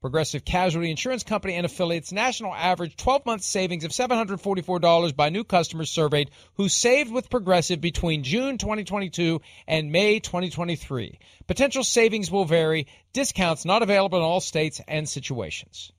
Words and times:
Progressive 0.00 0.46
Casualty 0.46 0.90
Insurance 0.90 1.24
Company 1.24 1.54
and 1.54 1.66
affiliates 1.66 2.10
national 2.10 2.54
average 2.54 2.96
12 2.96 3.26
month 3.26 3.42
savings 3.42 3.84
of 3.84 3.90
$744 3.90 5.14
by 5.14 5.28
new 5.28 5.44
customers 5.44 5.90
surveyed 5.90 6.30
who 6.54 6.70
saved 6.70 7.12
with 7.12 7.28
Progressive 7.28 7.82
between 7.82 8.22
June 8.22 8.56
2022 8.56 9.42
and 9.66 9.92
May 9.92 10.18
2023. 10.18 11.18
Potential 11.46 11.84
savings 11.84 12.30
will 12.30 12.46
vary, 12.46 12.86
discounts 13.12 13.66
not 13.66 13.82
available 13.82 14.16
in 14.16 14.24
all 14.24 14.40
states 14.40 14.80
and 14.88 15.06
situations. 15.06 15.92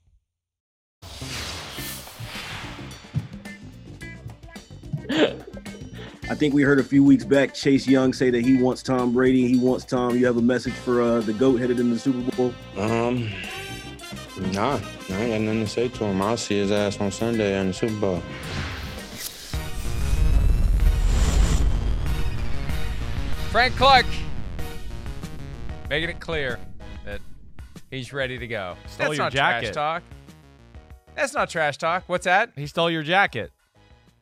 I 6.30 6.34
think 6.34 6.54
we 6.54 6.62
heard 6.62 6.80
a 6.80 6.84
few 6.84 7.04
weeks 7.04 7.24
back 7.24 7.54
Chase 7.54 7.86
Young 7.86 8.12
say 8.12 8.30
that 8.30 8.44
he 8.44 8.56
wants 8.56 8.82
Tom 8.82 9.12
Brady. 9.12 9.46
He 9.46 9.58
wants 9.58 9.84
Tom. 9.84 10.16
You 10.16 10.26
have 10.26 10.38
a 10.38 10.42
message 10.42 10.72
for 10.72 11.02
uh, 11.02 11.20
the 11.20 11.32
GOAT 11.32 11.60
headed 11.60 11.78
into 11.78 11.94
the 11.94 12.00
Super 12.00 12.36
Bowl? 12.36 12.54
Um, 12.76 13.30
nah, 14.52 14.80
I 15.10 15.14
ain't 15.14 15.30
got 15.32 15.40
nothing 15.40 15.60
to 15.60 15.66
say 15.66 15.88
to 15.88 16.04
him. 16.04 16.20
I'll 16.22 16.36
see 16.36 16.58
his 16.58 16.70
ass 16.70 17.00
on 17.00 17.10
Sunday 17.10 17.58
in 17.60 17.68
the 17.68 17.72
Super 17.72 17.94
Bowl. 17.94 18.22
Frank 23.50 23.76
Clark 23.76 24.06
making 25.90 26.08
it 26.08 26.20
clear 26.20 26.58
that 27.04 27.20
he's 27.90 28.12
ready 28.12 28.38
to 28.38 28.46
go. 28.46 28.76
Stole 28.86 29.08
That's 29.08 29.16
your 29.18 29.24
not 29.26 29.32
jacket. 29.32 29.60
trash 29.66 29.74
talk. 29.74 30.02
That's 31.14 31.34
not 31.34 31.50
trash 31.50 31.76
talk. 31.76 32.04
What's 32.06 32.24
that? 32.24 32.52
He 32.56 32.66
stole 32.66 32.90
your 32.90 33.02
jacket. 33.02 33.52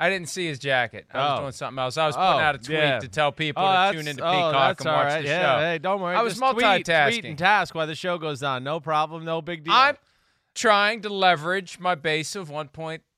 I 0.01 0.09
didn't 0.09 0.29
see 0.31 0.47
his 0.47 0.59
jacket. 0.59 1.07
I 1.13 1.19
was 1.19 1.39
Oh. 1.39 1.41
doing 1.43 1.53
something 1.53 1.79
else. 1.79 1.97
I 1.97 2.07
was 2.07 2.17
oh, 2.17 2.19
putting 2.19 2.41
Oh, 2.41 2.45
out 2.45 2.55
a 2.55 2.59
tweet 2.59 2.79
yeah. 2.79 2.99
to 2.99 3.09
tell 3.09 3.31
people 3.33 3.63
oh, 3.63 3.67
to 3.69 3.73
that's, 3.73 3.97
tune 3.97 4.09
into 4.09 4.27
oh, 4.27 4.31
Peacock 4.33 4.53
that's 4.53 4.81
and 4.81 4.89
all 4.89 4.97
watch 4.97 5.07
right. 5.13 5.23
the 5.23 5.29
yeah, 5.29 5.43
show. 5.43 5.61
Hey, 5.61 5.79
don't 5.79 6.01
worry. 6.01 6.17
I 6.17 6.23
was 6.23 6.39
Just 6.39 6.53
tweet- 6.53 6.65
multitasking. 6.65 7.09
Tweet 7.11 7.25
and 7.27 7.39
task 7.39 7.75
while 7.75 7.87
the 7.87 7.95
show 7.95 8.19
goes 8.19 8.43
on. 8.43 8.65
No 8.65 8.81
problem. 8.81 9.25
No 9.25 9.43
big 9.43 9.63
deal. 9.63 9.75
I'm 9.75 9.97
trying 10.55 11.03
to 11.03 11.09
leverage 11.09 11.79
my 11.79 11.95
base 11.95 12.35
of 12.37 12.51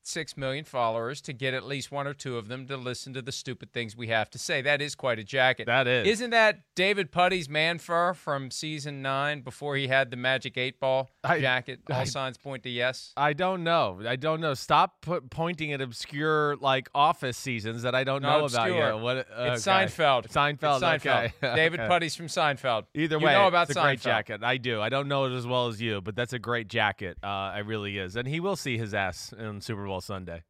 1.6 0.04 0.36
million 0.36 0.64
followers 0.64 1.20
to 1.22 1.32
get 1.32 1.54
at 1.54 1.64
least 1.64 1.90
one 1.92 2.06
or 2.06 2.14
two 2.14 2.36
of 2.36 2.48
them 2.48 2.66
to 2.66 2.76
listen 2.76 3.12
to 3.14 3.22
the 3.22 3.32
stupid 3.32 3.72
things 3.72 3.96
we 3.96 4.08
have 4.08 4.30
to 4.30 4.38
say. 4.38 4.60
That 4.62 4.80
is 4.82 4.94
quite 4.94 5.18
a 5.18 5.24
jacket. 5.24 5.66
That 5.66 5.86
is. 5.86 6.06
Isn't 6.08 6.30
that 6.30 6.60
David 6.74 7.10
Puddy's 7.12 7.48
man 7.48 7.78
fur 7.78 8.14
from 8.14 8.50
season 8.50 9.02
nine 9.02 9.40
before 9.42 9.76
he 9.76 9.88
had 9.88 10.10
the 10.10 10.16
magic 10.16 10.56
eight 10.58 10.80
ball 10.80 11.10
I- 11.24 11.40
jacket? 11.40 11.80
All 11.90 11.96
I- 12.00 12.04
signs 12.04 12.38
point 12.38 12.62
to 12.64 12.70
yes. 12.70 13.12
I 13.16 13.32
don't 13.32 13.64
know. 13.64 14.00
I 14.06 14.16
don't 14.16 14.40
know. 14.40 14.54
Stop 14.54 15.00
put, 15.02 15.30
pointing 15.30 15.72
at 15.72 15.80
obscure 15.80 16.56
like 16.56 16.88
office 16.94 17.36
seasons 17.36 17.82
that 17.82 17.94
I 17.94 18.04
don't 18.04 18.22
Not 18.22 18.38
know 18.40 18.44
about 18.46 18.66
obscure. 18.68 18.94
yet. 18.94 19.00
What? 19.00 19.16
It's 19.18 19.66
okay. 19.66 19.84
Seinfeld. 19.86 20.28
Seinfeld. 20.28 20.76
It's 20.94 21.04
Seinfeld. 21.04 21.24
Okay. 21.26 21.32
David 21.56 21.80
Okay. 21.80 21.88
Puddy's 21.88 22.14
from 22.16 22.26
Seinfeld. 22.26 22.84
Either 22.94 23.18
you 23.18 23.24
way, 23.26 23.32
know 23.32 23.46
about 23.46 23.68
it's 23.68 23.78
a 23.78 23.82
great 23.82 24.00
Seinfeld. 24.00 24.02
jacket. 24.02 24.44
I 24.44 24.56
do. 24.56 24.80
I 24.80 24.88
don't 24.88 25.08
know 25.08 25.24
it 25.24 25.32
as 25.32 25.46
well 25.46 25.68
as 25.68 25.80
you, 25.80 26.00
but 26.00 26.14
that's 26.16 26.32
a 26.32 26.38
great 26.38 26.68
jacket. 26.68 27.18
Uh, 27.22 27.54
it 27.58 27.66
really 27.66 27.98
is, 27.98 28.16
and 28.16 28.26
he 28.26 28.40
will 28.40 28.56
see 28.56 28.76
his 28.78 28.94
ass 28.94 29.32
in 29.38 29.60
Super 29.60 29.84
Bowl 29.86 29.91
Sunday. 30.00 30.42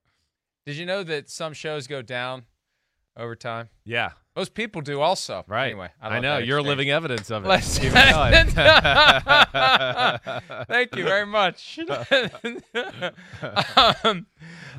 Did 0.66 0.76
you 0.76 0.86
know 0.86 1.02
that 1.02 1.28
some 1.28 1.52
shows 1.52 1.86
go 1.86 2.02
down 2.02 2.44
over 3.16 3.34
time? 3.34 3.68
Yeah, 3.84 4.12
Most 4.36 4.54
people 4.54 4.80
do 4.80 5.00
also. 5.00 5.44
right. 5.48 5.66
Anyway, 5.66 5.90
I, 6.00 6.08
I, 6.08 6.20
know 6.20 6.38
you're 6.38 6.58
exchange. 6.60 6.68
living 6.68 6.90
evidence 6.90 7.30
of 7.30 7.44
it. 7.44 7.48
Let's- 7.48 7.78
it. 7.82 7.88
Thank 10.68 10.94
you 10.96 11.04
very 11.04 11.26
much. 11.26 11.78
um, 14.04 14.26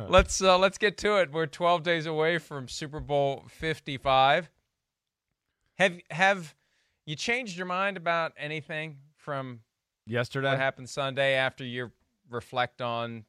let's 0.07 0.41
uh, 0.41 0.57
let's 0.57 0.77
get 0.77 0.97
to 0.99 1.17
it. 1.17 1.31
We're 1.31 1.45
12 1.47 1.83
days 1.83 2.05
away 2.05 2.37
from 2.37 2.67
Super 2.67 2.99
Bowl 2.99 3.45
55. 3.49 4.49
Have 5.77 5.99
have 6.11 6.55
you 7.05 7.15
changed 7.15 7.57
your 7.57 7.65
mind 7.65 7.97
about 7.97 8.31
anything 8.37 8.97
from 9.17 9.59
Yesterday, 10.05 10.49
what 10.49 10.57
happened 10.57 10.89
Sunday 10.89 11.33
after 11.35 11.63
you 11.65 11.91
reflect 12.29 12.81
on 12.81 13.25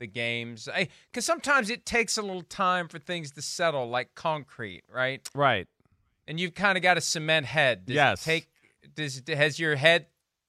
the 0.00 0.08
games? 0.08 0.68
Because 1.12 1.24
sometimes 1.24 1.70
it 1.70 1.86
takes 1.86 2.18
a 2.18 2.22
little 2.22 2.42
time 2.42 2.88
for 2.88 2.98
things 2.98 3.30
to 3.32 3.42
settle, 3.42 3.88
like 3.88 4.16
concrete, 4.16 4.82
right? 4.92 5.26
right? 5.34 5.68
And 6.26 6.40
you've 6.40 6.54
kind 6.54 6.76
of 6.76 6.82
got 6.82 6.98
a 6.98 7.00
cement 7.00 7.46
head. 7.46 7.86
Does 7.86 7.94
it 7.94 7.96
Yes. 7.96 8.24
take 8.24 8.48
does 8.96 9.22
has 9.28 9.58
your 9.58 9.76
head 9.76 10.06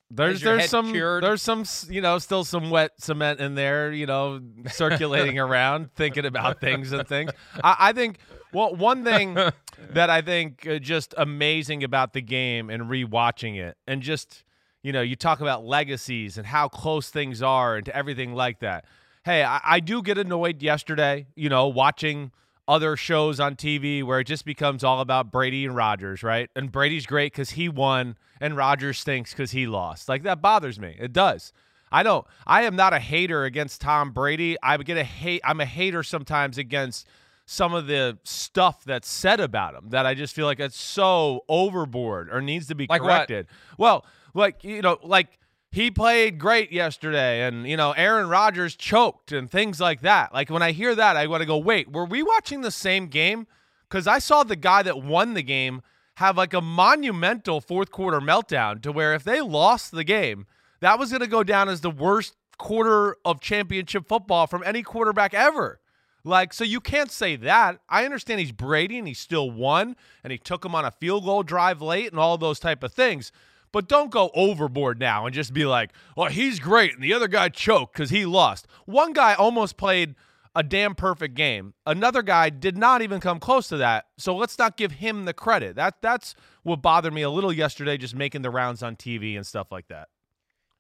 There's 0.09 0.41
your 0.41 0.53
there's 0.53 0.62
head 0.63 0.69
some 0.69 0.91
cured? 0.91 1.23
there's 1.23 1.41
some 1.41 1.63
you 1.89 2.01
know 2.01 2.17
still 2.17 2.44
some 2.44 2.69
wet 2.69 2.91
cement 3.00 3.39
in 3.39 3.56
there 3.56 3.91
you 3.91 4.06
know 4.06 4.41
circulating 4.72 5.38
around 5.47 5.94
thinking 5.94 6.25
about 6.25 6.59
things 6.59 6.91
and 6.91 7.07
things. 7.07 7.31
I, 7.63 7.75
I 7.79 7.94
think 7.94 8.18
well 8.53 8.75
one 8.75 9.03
thing 9.03 9.38
that 9.91 10.09
I 10.09 10.22
think 10.22 10.66
uh, 10.68 10.79
just 10.79 11.13
amazing 11.18 11.83
about 11.83 12.13
the 12.13 12.22
game 12.22 12.69
and 12.69 12.83
rewatching 12.83 13.57
it 13.59 13.78
and 13.88 14.01
just 14.01 14.44
you 14.83 14.91
know 14.91 15.01
you 15.01 15.16
talk 15.16 15.39
about 15.41 15.63
legacies 15.66 16.38
and 16.38 16.47
how 16.47 16.68
close 16.68 17.09
things 17.09 17.41
are 17.41 17.75
and 17.78 17.85
to 17.85 17.95
everything 17.95 18.33
like 18.33 18.59
that. 18.59 18.85
Hey, 19.23 19.43
I, 19.43 19.59
I 19.63 19.79
do 19.79 20.01
get 20.01 20.17
annoyed 20.17 20.61
yesterday 20.61 21.27
you 21.35 21.49
know 21.49 21.67
watching 21.67 22.31
other 22.67 22.95
shows 22.95 23.39
on 23.39 23.55
TV 23.55 24.03
where 24.03 24.19
it 24.21 24.25
just 24.25 24.45
becomes 24.45 24.83
all 24.83 25.01
about 25.01 25.31
Brady 25.31 25.65
and 25.65 25.75
Rodgers, 25.75 26.23
right? 26.23 26.49
And 26.55 26.71
Brady's 26.71 27.05
great 27.05 27.33
because 27.33 27.51
he 27.51 27.67
won, 27.67 28.15
and 28.39 28.55
Rodgers 28.55 28.99
stinks 28.99 29.31
because 29.31 29.51
he 29.51 29.67
lost. 29.67 30.07
Like 30.07 30.23
that 30.23 30.41
bothers 30.41 30.79
me. 30.79 30.95
It 30.99 31.11
does. 31.11 31.51
I 31.91 32.03
don't. 32.03 32.25
I 32.47 32.63
am 32.63 32.75
not 32.77 32.93
a 32.93 32.99
hater 32.99 33.43
against 33.43 33.81
Tom 33.81 34.11
Brady. 34.11 34.55
I 34.63 34.77
get 34.77 34.97
a 34.97 35.03
hate. 35.03 35.41
I'm 35.43 35.59
a 35.59 35.65
hater 35.65 36.01
sometimes 36.03 36.57
against 36.57 37.07
some 37.45 37.73
of 37.73 37.88
the 37.88 38.17
stuff 38.23 38.85
that's 38.85 39.09
said 39.09 39.41
about 39.41 39.75
him 39.75 39.89
that 39.89 40.05
I 40.05 40.13
just 40.13 40.33
feel 40.33 40.45
like 40.45 40.61
it's 40.61 40.79
so 40.79 41.41
overboard 41.49 42.29
or 42.31 42.41
needs 42.41 42.67
to 42.67 42.75
be 42.75 42.85
Like 42.89 43.01
what? 43.01 43.09
corrected. 43.09 43.47
Well, 43.77 44.06
like 44.33 44.63
you 44.63 44.81
know, 44.81 44.97
like 45.03 45.38
he 45.71 45.89
played 45.89 46.38
great 46.38 46.71
yesterday 46.71 47.44
and 47.44 47.68
you 47.68 47.77
know 47.77 47.91
Aaron 47.91 48.27
Rodgers 48.27 48.75
choked 48.75 49.31
and 49.31 49.50
things 49.50 49.79
like 49.79 50.01
that. 50.01 50.33
Like 50.33 50.50
when 50.50 50.62
I 50.62 50.71
hear 50.71 50.94
that 50.95 51.18
I 51.18 51.27
want 51.27 51.41
to 51.41 51.47
go, 51.47 51.57
"Wait, 51.57 51.91
were 51.91 52.06
we 52.06 52.21
watching 52.23 52.62
the 52.62 52.71
same 52.71 53.07
game?" 53.07 53.47
Cuz 53.89 54.07
I 54.07 54.19
saw 54.19 54.44
the 54.44 54.56
guy 54.56 54.83
that 54.83 55.03
won 55.03 55.33
the 55.33 55.44
game 55.44 55.81
have 56.15 56.38
like 56.38 56.53
a 56.53 56.62
monumental 56.62 57.62
fourth 57.62 57.91
quarter 57.91 58.19
meltdown 58.19 58.81
to 58.81 58.91
where 58.91 59.13
if 59.13 59.23
they 59.23 59.41
lost 59.41 59.91
the 59.91 60.03
game, 60.03 60.45
that 60.79 61.00
was 61.00 61.09
going 61.09 61.21
to 61.21 61.27
go 61.27 61.44
down 61.44 61.69
as 61.69 61.81
the 61.81 61.89
worst 61.89 62.35
quarter 62.57 63.17
of 63.25 63.39
championship 63.39 64.07
football 64.07 64.45
from 64.45 64.63
any 64.63 64.83
quarterback 64.83 65.33
ever. 65.33 65.79
Like, 66.24 66.53
so 66.53 66.63
you 66.63 66.79
can't 66.79 67.09
say 67.09 67.35
that. 67.38 67.79
I 67.89 68.06
understand 68.06 68.39
he's 68.39 68.51
Brady 68.51 69.00
and 69.00 69.07
he 69.07 69.15
still 69.15 69.50
won 69.50 69.95
and 70.24 70.31
he 70.31 70.38
took 70.38 70.63
him 70.63 70.75
on 70.75 70.85
a 70.85 70.91
field 70.91 71.25
goal 71.25 71.41
drive 71.41 71.81
late 71.81 72.12
and 72.12 72.19
all 72.19 72.38
those 72.38 72.59
type 72.59 72.83
of 72.83 72.94
things. 72.94 73.31
But 73.71 73.88
don't 73.88 74.12
go 74.12 74.31
overboard 74.33 75.00
now 75.00 75.25
and 75.25 75.33
just 75.33 75.53
be 75.53 75.65
like, 75.65 75.91
well, 76.18 76.29
he's 76.29 76.59
great 76.59 76.94
and 76.94 77.03
the 77.03 77.13
other 77.13 77.27
guy 77.27 77.50
choked 77.50 77.94
because 77.94 78.09
he 78.09 78.25
lost. 78.25 78.68
One 78.85 79.13
guy 79.13 79.33
almost 79.33 79.77
played 79.77 80.15
a 80.53 80.63
damn 80.63 80.95
perfect 80.95 81.35
game. 81.35 81.73
Another 81.85 82.21
guy 82.21 82.50
did 82.50 82.77
not 82.77 83.01
even 83.01 83.21
come 83.21 83.39
close 83.39 83.68
to 83.69 83.77
that. 83.77 84.07
So 84.18 84.35
let's 84.35 84.57
not 84.59 84.75
give 84.75 84.94
him 84.94 85.25
the 85.25 85.33
credit. 85.33 85.75
That 85.75 86.01
that's 86.01 86.35
what 86.63 86.81
bothered 86.81 87.13
me 87.13 87.21
a 87.21 87.29
little 87.29 87.53
yesterday, 87.53 87.97
just 87.97 88.15
making 88.15 88.41
the 88.41 88.50
rounds 88.50 88.83
on 88.83 88.95
TV 88.95 89.35
and 89.35 89.47
stuff 89.47 89.71
like 89.71 89.88
that. 89.88 90.09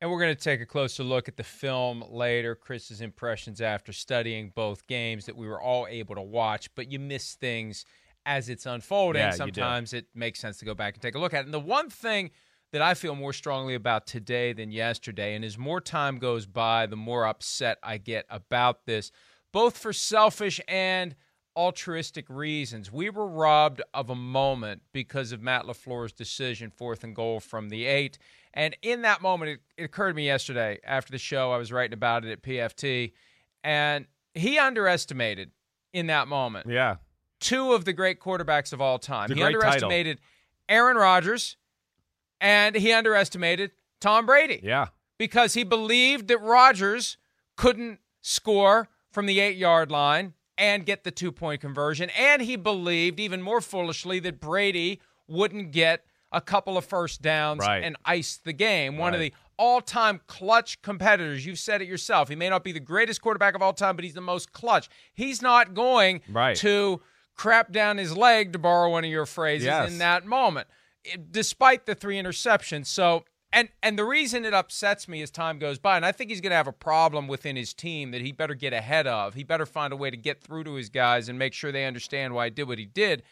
And 0.01 0.09
we're 0.09 0.19
going 0.19 0.35
to 0.35 0.41
take 0.41 0.61
a 0.61 0.65
closer 0.65 1.03
look 1.03 1.27
at 1.27 1.37
the 1.37 1.43
film 1.43 2.03
later, 2.09 2.55
Chris's 2.55 3.01
impressions 3.01 3.61
after 3.61 3.93
studying 3.93 4.51
both 4.55 4.87
games 4.87 5.27
that 5.27 5.37
we 5.37 5.47
were 5.47 5.61
all 5.61 5.85
able 5.87 6.15
to 6.15 6.23
watch, 6.23 6.73
but 6.73 6.91
you 6.91 6.97
miss 6.97 7.35
things 7.35 7.85
as 8.25 8.49
it's 8.49 8.65
unfolding. 8.65 9.21
Yeah. 9.21 9.29
Sometimes 9.29 9.93
it 9.93 10.07
makes 10.15 10.39
sense 10.39 10.57
to 10.57 10.65
go 10.65 10.73
back 10.73 10.95
and 10.95 11.01
take 11.03 11.13
a 11.13 11.19
look 11.19 11.35
at 11.35 11.41
it. 11.41 11.45
And 11.45 11.53
the 11.53 11.59
one 11.59 11.89
thing 11.89 12.31
that 12.71 12.81
I 12.81 12.93
feel 12.93 13.15
more 13.15 13.33
strongly 13.33 13.73
about 13.75 14.07
today 14.07 14.53
than 14.53 14.71
yesterday, 14.71 15.35
and 15.35 15.43
as 15.43 15.57
more 15.57 15.81
time 15.81 16.17
goes 16.19 16.45
by, 16.45 16.85
the 16.85 16.95
more 16.95 17.25
upset 17.25 17.77
I 17.83 17.97
get 17.97 18.25
about 18.29 18.85
this, 18.85 19.11
both 19.51 19.77
for 19.77 19.91
selfish 19.91 20.61
and 20.67 21.15
altruistic 21.57 22.25
reasons. 22.29 22.91
We 22.91 23.09
were 23.09 23.27
robbed 23.27 23.81
of 23.93 24.09
a 24.09 24.15
moment 24.15 24.83
because 24.93 25.33
of 25.33 25.41
Matt 25.41 25.65
LaFleur's 25.65 26.13
decision, 26.13 26.69
fourth 26.71 27.03
and 27.03 27.13
goal 27.13 27.41
from 27.41 27.67
the 27.67 27.85
eight. 27.85 28.17
And 28.53 28.75
in 28.81 29.01
that 29.01 29.21
moment, 29.21 29.51
it, 29.51 29.59
it 29.77 29.83
occurred 29.83 30.09
to 30.11 30.15
me 30.15 30.25
yesterday 30.27 30.79
after 30.85 31.11
the 31.11 31.17
show, 31.17 31.51
I 31.51 31.57
was 31.57 31.71
writing 31.71 31.93
about 31.93 32.23
it 32.23 32.31
at 32.31 32.41
PFT, 32.41 33.11
and 33.65 34.05
he 34.33 34.57
underestimated 34.57 35.51
in 35.91 36.07
that 36.07 36.29
moment 36.29 36.69
Yeah. 36.69 36.95
two 37.41 37.73
of 37.73 37.83
the 37.83 37.91
great 37.91 38.21
quarterbacks 38.21 38.71
of 38.71 38.79
all 38.79 38.97
time. 38.97 39.27
He 39.27 39.35
great 39.35 39.51
title. 39.51 39.57
underestimated 39.65 40.19
Aaron 40.69 40.95
Rodgers 40.95 41.57
and 42.41 42.75
he 42.75 42.91
underestimated 42.91 43.71
Tom 44.01 44.25
Brady 44.25 44.59
Yeah. 44.61 44.87
because 45.17 45.53
he 45.53 45.63
believed 45.63 46.27
that 46.27 46.39
Rodgers 46.39 47.15
couldn't 47.55 47.99
score 48.21 48.89
from 49.11 49.27
the 49.27 49.39
eight 49.39 49.55
yard 49.57 49.91
line 49.91 50.33
and 50.57 50.85
get 50.85 51.03
the 51.03 51.11
two 51.11 51.31
point 51.31 51.61
conversion. 51.61 52.09
And 52.17 52.41
he 52.41 52.55
believed, 52.55 53.19
even 53.19 53.41
more 53.41 53.61
foolishly, 53.61 54.19
that 54.19 54.39
Brady 54.39 54.99
wouldn't 55.27 55.71
get 55.71 56.05
a 56.31 56.41
couple 56.41 56.77
of 56.77 56.85
first 56.85 57.21
downs 57.21 57.59
Right. 57.59 57.83
and 57.83 57.95
ice 58.05 58.37
the 58.37 58.53
game. 58.53 58.97
One 58.97 59.13
of 59.13 59.19
the 59.19 59.33
all 59.57 59.81
time 59.81 60.21
clutch 60.27 60.81
competitors. 60.81 61.45
You've 61.45 61.59
said 61.59 61.81
it 61.81 61.87
yourself. 61.87 62.29
He 62.29 62.35
may 62.35 62.49
not 62.49 62.63
be 62.63 62.71
the 62.71 62.79
greatest 62.79 63.21
quarterback 63.21 63.53
of 63.53 63.61
all 63.61 63.73
time, 63.73 63.95
but 63.95 64.03
he's 64.05 64.13
the 64.15 64.21
most 64.21 64.51
clutch. 64.53 64.89
He's 65.13 65.41
not 65.41 65.73
going 65.73 66.21
Right. 66.29 66.55
to 66.57 67.01
crap 67.35 67.71
down 67.71 67.97
his 67.97 68.15
leg, 68.15 68.53
to 68.53 68.59
borrow 68.59 68.89
one 68.89 69.03
of 69.03 69.09
your 69.11 69.25
phrases, 69.25 69.65
Yes. 69.65 69.91
in 69.91 69.97
that 69.99 70.25
moment, 70.25 70.67
despite 71.29 71.85
the 71.85 71.95
three 71.95 72.17
interceptions. 72.17 72.87
So, 72.87 73.23
and 73.53 73.69
and 73.83 73.97
the 73.97 74.05
reason 74.05 74.45
it 74.45 74.53
upsets 74.53 75.07
me 75.07 75.21
as 75.21 75.29
time 75.31 75.59
goes 75.59 75.77
by, 75.79 75.95
and 75.97 76.05
I 76.05 76.11
think 76.11 76.29
he's 76.29 76.41
going 76.41 76.51
to 76.51 76.55
have 76.55 76.67
a 76.67 76.71
problem 76.73 77.27
within 77.27 77.55
his 77.55 77.73
team 77.73 78.11
that 78.11 78.21
he 78.21 78.31
better 78.31 78.53
get 78.55 78.73
ahead 78.73 79.07
of. 79.07 79.33
He 79.33 79.43
better 79.43 79.65
find 79.65 79.91
a 79.91 79.97
way 79.97 80.09
to 80.09 80.17
get 80.17 80.41
through 80.41 80.63
to 80.65 80.75
his 80.75 80.89
guys 80.89 81.27
and 81.29 81.37
make 81.37 81.53
sure 81.53 81.71
they 81.71 81.85
understand 81.85 82.33
why 82.33 82.45
he 82.45 82.49
did 82.51 82.67
what 82.67 82.77
he 82.79 82.85
did. 82.85 83.23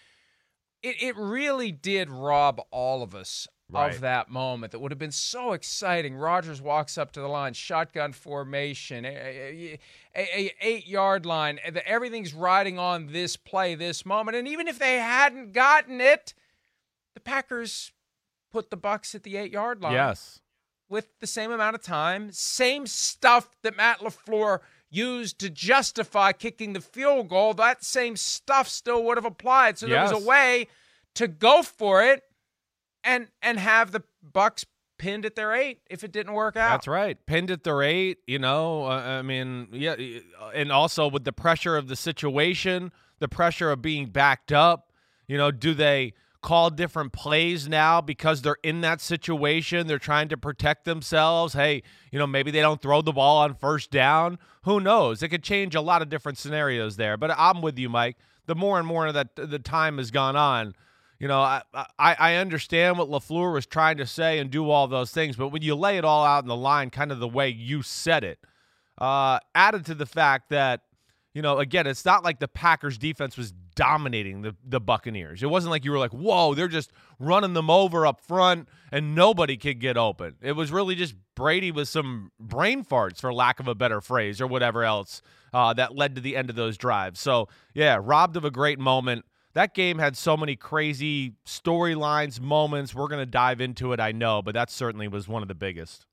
It 0.83 1.01
it 1.01 1.15
really 1.17 1.71
did 1.71 2.09
rob 2.09 2.61
all 2.71 3.01
of 3.03 3.15
us 3.15 3.47
Right. 3.71 3.93
of 3.93 4.01
that 4.01 4.31
moment 4.31 4.71
that 4.71 4.79
would 4.79 4.91
have 4.91 4.97
been 4.97 5.11
so 5.11 5.53
exciting. 5.53 6.15
Rodgers 6.15 6.59
walks 6.59 6.97
up 6.97 7.11
to 7.11 7.21
the 7.21 7.27
line, 7.27 7.53
shotgun 7.53 8.13
formation, 8.13 9.05
a, 9.05 9.09
a, 9.09 9.79
a- 10.15 10.55
eight 10.59 10.87
yard 10.87 11.23
line. 11.23 11.59
and 11.63 11.77
Everything's 11.77 12.33
riding 12.33 12.79
on 12.79 13.11
this 13.11 13.35
play, 13.35 13.75
this 13.75 14.07
moment. 14.07 14.35
And 14.37 14.47
even 14.47 14.67
if 14.67 14.79
they 14.79 14.95
hadn't 14.95 15.53
gotten 15.53 16.01
it, 16.01 16.33
the 17.19 17.29
Packers 17.31 17.91
put 18.51 18.69
the 18.69 18.77
Bucs 18.77 19.13
at 19.13 19.23
the 19.23 19.37
eight 19.37 19.51
yard 19.51 19.81
line 19.81 19.93
Yes. 19.93 20.41
with 20.87 21.19
the 21.19 21.27
same 21.27 21.51
amount 21.51 21.75
of 21.75 21.83
time, 21.83 22.31
same 22.31 22.87
stuff 22.87 23.49
that 23.61 23.75
Matt 23.77 23.99
LaFleur 23.99 24.59
used 24.89 25.37
to 25.39 25.49
justify 25.49 26.31
kicking 26.31 26.73
the 26.73 26.81
field 26.81 27.29
goal. 27.29 27.53
That 27.53 27.83
same 27.83 28.15
stuff 28.15 28.67
still 28.67 29.03
would 29.03 29.17
have 29.17 29.25
applied. 29.25 29.77
So 29.77 29.85
there 29.85 30.01
was 30.01 30.11
a 30.11 30.17
way 30.17 30.67
to 31.15 31.27
go 31.27 31.61
for 31.61 32.03
it 32.03 32.23
and 33.03 33.27
and 33.41 33.59
have 33.59 33.91
the 33.91 34.01
Bucs 34.25 34.65
pinned 34.97 35.25
at 35.25 35.35
their 35.35 35.53
eight 35.53 35.79
if 35.89 36.03
it 36.03 36.11
didn't 36.11 36.33
work 36.33 36.55
out. 36.57 36.71
That's 36.71 36.87
right. 36.87 37.17
Pinned 37.25 37.51
at 37.51 37.63
their 37.63 37.81
eight, 37.83 38.17
you 38.27 38.39
know. 38.39 38.85
Uh, 38.85 39.19
I 39.19 39.21
mean, 39.21 39.67
yeah. 39.71 39.95
And 40.55 40.71
also 40.71 41.07
with 41.09 41.23
the 41.23 41.31
pressure 41.33 41.77
of 41.77 41.87
the 41.87 41.95
situation, 41.95 42.91
the 43.19 43.27
pressure 43.29 43.71
of 43.71 43.81
being 43.81 44.07
backed 44.07 44.51
up, 44.51 44.91
you 45.27 45.37
know, 45.37 45.51
do 45.51 45.73
they 45.73 46.13
call 46.41 46.69
different 46.69 47.11
plays 47.11 47.67
now 47.67 48.01
because 48.01 48.41
they're 48.41 48.57
in 48.63 48.81
that 48.81 49.01
situation? 49.01 49.87
They're 49.87 49.99
trying 49.99 50.29
to 50.29 50.37
protect 50.37 50.85
themselves. 50.85 51.53
Hey, 51.53 51.83
you 52.11 52.19
know, 52.19 52.27
maybe 52.27 52.51
they 52.51 52.61
don't 52.61 52.81
throw 52.81 53.01
the 53.01 53.11
ball 53.11 53.37
on 53.39 53.53
first 53.55 53.91
down. 53.91 54.39
Who 54.63 54.79
knows? 54.79 55.23
It 55.23 55.29
could 55.29 55.43
change 55.43 55.75
a 55.75 55.81
lot 55.81 56.01
of 56.01 56.09
different 56.09 56.37
scenarios 56.37 56.95
there. 56.95 57.17
But 57.17 57.31
I'm 57.37 57.61
with 57.61 57.77
you, 57.77 57.89
Mike. 57.89 58.17
The 58.45 58.55
more 58.55 58.79
and 58.79 58.87
more 58.87 59.11
that 59.11 59.35
the 59.35 59.59
time 59.59 59.97
has 59.97 60.09
gone 60.11 60.35
on, 60.35 60.73
you 61.19 61.27
know, 61.27 61.39
I, 61.39 61.61
I 61.73 62.15
I 62.15 62.35
understand 62.35 62.97
what 62.97 63.09
Lafleur 63.09 63.53
was 63.53 63.65
trying 63.65 63.97
to 63.97 64.05
say 64.05 64.39
and 64.39 64.49
do 64.49 64.69
all 64.69 64.87
those 64.87 65.11
things, 65.11 65.35
but 65.35 65.49
when 65.49 65.61
you 65.61 65.75
lay 65.75 65.97
it 65.97 66.05
all 66.05 66.23
out 66.23 66.43
in 66.43 66.47
the 66.47 66.55
line, 66.55 66.89
kind 66.89 67.11
of 67.11 67.19
the 67.19 67.27
way 67.27 67.49
you 67.49 67.83
said 67.83 68.23
it, 68.23 68.39
uh, 68.97 69.39
added 69.53 69.85
to 69.87 69.93
the 69.93 70.05
fact 70.05 70.49
that 70.49 70.81
you 71.33 71.41
know, 71.41 71.59
again, 71.59 71.85
it's 71.87 72.05
not 72.05 72.23
like 72.23 72.39
the 72.39 72.47
Packers 72.47 72.97
defense 72.97 73.37
was 73.37 73.53
dominating 73.79 74.41
the, 74.41 74.53
the 74.67 74.81
Buccaneers. 74.81 75.41
It 75.41 75.49
wasn't 75.49 75.71
like 75.71 75.85
you 75.85 75.91
were 75.91 75.97
like, 75.97 76.11
whoa, 76.11 76.53
they're 76.53 76.67
just 76.67 76.91
running 77.17 77.53
them 77.53 77.69
over 77.69 78.05
up 78.05 78.19
front 78.19 78.67
and 78.91 79.15
nobody 79.15 79.55
could 79.55 79.79
get 79.79 79.95
open. 79.95 80.35
It 80.41 80.51
was 80.51 80.69
really 80.69 80.95
just 80.95 81.15
Brady 81.33 81.71
with 81.71 81.87
some 81.87 82.33
brain 82.37 82.83
farts, 82.83 83.21
for 83.21 83.33
lack 83.33 83.61
of 83.61 83.69
a 83.69 83.75
better 83.75 84.01
phrase, 84.01 84.41
or 84.41 84.47
whatever 84.47 84.83
else 84.83 85.21
uh, 85.53 85.73
that 85.75 85.95
led 85.95 86.15
to 86.15 86.21
the 86.21 86.35
end 86.35 86.49
of 86.49 86.57
those 86.57 86.77
drives. 86.77 87.21
So, 87.21 87.47
yeah, 87.73 87.97
robbed 88.03 88.35
of 88.35 88.43
a 88.43 88.51
great 88.51 88.79
moment. 88.79 89.23
That 89.53 89.73
game 89.73 89.97
had 89.97 90.17
so 90.17 90.35
many 90.35 90.57
crazy 90.57 91.35
storylines, 91.45 92.41
moments. 92.41 92.93
We're 92.93 93.07
going 93.07 93.21
to 93.21 93.31
dive 93.31 93.61
into 93.61 93.93
it, 93.93 94.01
I 94.01 94.11
know, 94.11 94.41
but 94.41 94.55
that 94.55 94.69
certainly 94.69 95.07
was 95.07 95.29
one 95.29 95.41
of 95.41 95.47
the 95.47 95.55
biggest. 95.55 96.05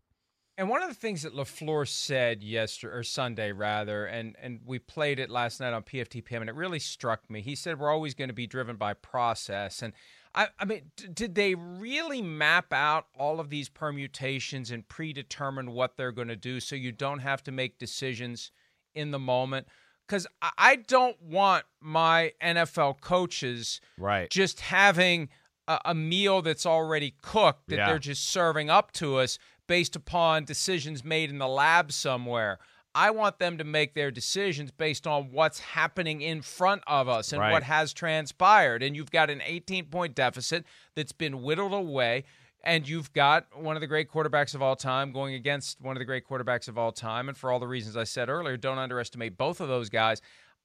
And 0.58 0.70
one 0.70 0.82
of 0.82 0.88
the 0.88 0.94
things 0.94 1.22
that 1.22 1.34
LaFleur 1.34 1.86
said 1.86 2.42
yesterday 2.42 2.94
or 2.94 3.02
Sunday 3.02 3.52
rather, 3.52 4.06
and 4.06 4.36
and 4.40 4.60
we 4.64 4.78
played 4.78 5.18
it 5.18 5.28
last 5.28 5.60
night 5.60 5.74
on 5.74 5.82
PFTPM, 5.82 6.40
and 6.40 6.48
it 6.48 6.54
really 6.54 6.78
struck 6.78 7.28
me. 7.28 7.42
He 7.42 7.54
said 7.54 7.78
we're 7.78 7.90
always 7.90 8.14
going 8.14 8.28
to 8.28 8.34
be 8.34 8.46
driven 8.46 8.76
by 8.76 8.94
process, 8.94 9.82
and 9.82 9.92
I, 10.34 10.48
I 10.58 10.64
mean, 10.64 10.90
d- 10.96 11.08
did 11.12 11.34
they 11.34 11.54
really 11.54 12.22
map 12.22 12.72
out 12.72 13.06
all 13.18 13.38
of 13.40 13.50
these 13.50 13.68
permutations 13.68 14.70
and 14.70 14.86
predetermine 14.88 15.72
what 15.72 15.96
they're 15.96 16.12
going 16.12 16.28
to 16.28 16.36
do 16.36 16.60
so 16.60 16.74
you 16.76 16.92
don't 16.92 17.20
have 17.20 17.42
to 17.44 17.52
make 17.52 17.78
decisions 17.78 18.50
in 18.94 19.10
the 19.10 19.18
moment? 19.18 19.66
Because 20.06 20.26
I 20.40 20.50
I 20.56 20.76
don't 20.76 21.20
want 21.20 21.64
my 21.82 22.32
NFL 22.42 23.00
coaches 23.02 23.80
Right. 23.98 24.30
just 24.30 24.60
having 24.60 25.28
a, 25.68 25.80
a 25.86 25.94
meal 25.94 26.40
that's 26.42 26.64
already 26.64 27.14
cooked 27.22 27.68
that 27.68 27.76
Yeah. 27.76 27.86
they're 27.88 27.98
just 27.98 28.24
serving 28.28 28.70
up 28.70 28.92
to 28.92 29.16
us 29.16 29.38
based 29.66 29.96
upon 29.96 30.44
decisions 30.44 31.04
made 31.04 31.30
in 31.30 31.38
the 31.38 31.48
lab 31.48 31.92
somewhere. 31.92 32.58
I 32.94 33.10
want 33.10 33.38
them 33.38 33.58
to 33.58 33.64
make 33.64 33.94
their 33.94 34.10
decisions 34.10 34.70
based 34.70 35.06
on 35.06 35.30
what's 35.30 35.58
happening 35.60 36.22
in 36.22 36.40
front 36.40 36.82
of 36.86 37.08
us 37.08 37.32
and 37.32 37.40
Right. 37.40 37.52
what 37.52 37.62
has 37.64 37.92
transpired. 37.92 38.82
And 38.82 38.96
you've 38.96 39.10
got 39.10 39.28
an 39.28 39.42
18 39.44 39.86
point 39.86 40.14
deficit 40.14 40.64
that's 40.94 41.12
been 41.12 41.42
whittled 41.42 41.74
away. 41.74 42.24
And 42.64 42.88
you've 42.88 43.12
got 43.12 43.46
one 43.56 43.76
of 43.76 43.80
the 43.80 43.86
great 43.86 44.10
quarterbacks 44.10 44.54
of 44.54 44.62
all 44.62 44.74
time 44.76 45.12
going 45.12 45.34
against 45.34 45.80
one 45.80 45.94
of 45.94 46.00
the 46.00 46.04
great 46.06 46.26
quarterbacks 46.26 46.68
of 46.68 46.76
all 46.78 46.90
time. 46.90 47.28
And 47.28 47.36
for 47.36 47.52
all 47.52 47.60
the 47.60 47.68
reasons 47.68 47.96
I 47.96 48.04
said 48.04 48.28
earlier, 48.28 48.56
don't 48.56 48.78
underestimate 48.78 49.36
both 49.36 49.60
of 49.60 49.68
those 49.68 49.88
guys. 49.88 50.20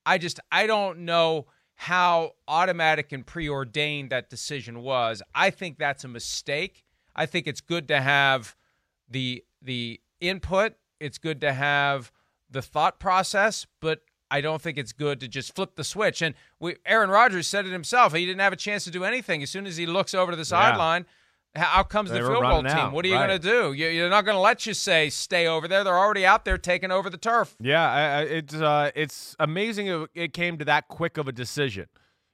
I 0.06 0.18
just, 0.18 0.40
I 0.52 0.66
don't 0.68 1.00
know 1.00 1.46
how 1.76 2.32
automatic 2.48 3.12
and 3.12 3.26
preordained 3.26 4.10
that 4.12 4.30
decision 4.30 4.82
was. 4.82 5.22
I 5.36 5.50
think 5.50 5.78
that's 5.78 6.04
a 6.04 6.08
mistake. 6.08 6.86
I 7.16 7.26
think 7.26 7.46
it's 7.46 7.62
good 7.62 7.88
to 7.90 8.02
have 8.02 8.56
the 9.12 9.44
the 9.62 10.00
input. 10.20 10.74
It's 11.00 11.18
good 11.18 11.42
to 11.42 11.54
have 11.54 12.12
the 12.50 12.62
thought 12.62 13.00
process, 13.00 13.66
but 13.80 14.02
I 14.30 14.40
don't 14.42 14.62
think 14.62 14.78
it's 14.78 14.94
good 14.94 15.20
to 15.22 15.28
just 15.28 15.56
flip 15.56 15.76
the 15.76 15.84
switch. 15.84 16.22
And 16.22 16.36
we, 16.60 16.76
Aaron 16.86 17.10
Rodgers 17.10 17.48
said 17.48 17.66
it 17.66 17.72
himself. 17.72 18.14
He 18.14 18.26
didn't 18.26 18.40
have 18.42 18.54
a 18.54 18.58
chance 18.58 18.84
to 18.86 18.92
do 18.92 19.04
anything. 19.04 19.42
As 19.44 19.50
soon 19.50 19.66
as 19.66 19.78
he 19.78 19.86
looks 19.86 20.14
over 20.14 20.32
to 20.32 20.36
the 20.38 20.46
sideline, 20.46 21.06
how 21.56 21.84
comes 21.84 22.12
They 22.12 22.20
the 22.22 22.28
field 22.28 22.42
goal 22.44 22.62
team? 22.64 22.72
out, 22.72 22.94
What 22.94 23.04
are 23.04 23.10
you 23.10 23.16
right. 23.16 23.28
going 23.28 23.42
to 23.42 23.48
do? 23.50 23.74
You- 23.74 23.90
You're 23.90 24.10
not 24.10 24.24
going 24.24 24.36
to 24.36 24.42
let 24.42 24.66
you 24.66 24.74
say 24.74 25.10
stay 25.10 25.48
over 25.48 25.68
there. 25.68 25.84
They're 25.84 25.98
already 25.98 26.26
out 26.26 26.46
there 26.46 26.58
taking 26.58 26.92
over 26.92 27.10
the 27.10 27.18
turf. 27.18 27.56
Yeah, 27.60 28.20
it's 28.22 28.54
uh, 28.54 28.92
it's 28.96 29.36
amazing 29.40 29.88
it, 29.88 30.10
it 30.14 30.34
came 30.34 30.58
to 30.60 30.66
that 30.66 30.88
quick 30.88 31.18
of 31.18 31.28
a 31.28 31.32
decision. 31.34 31.88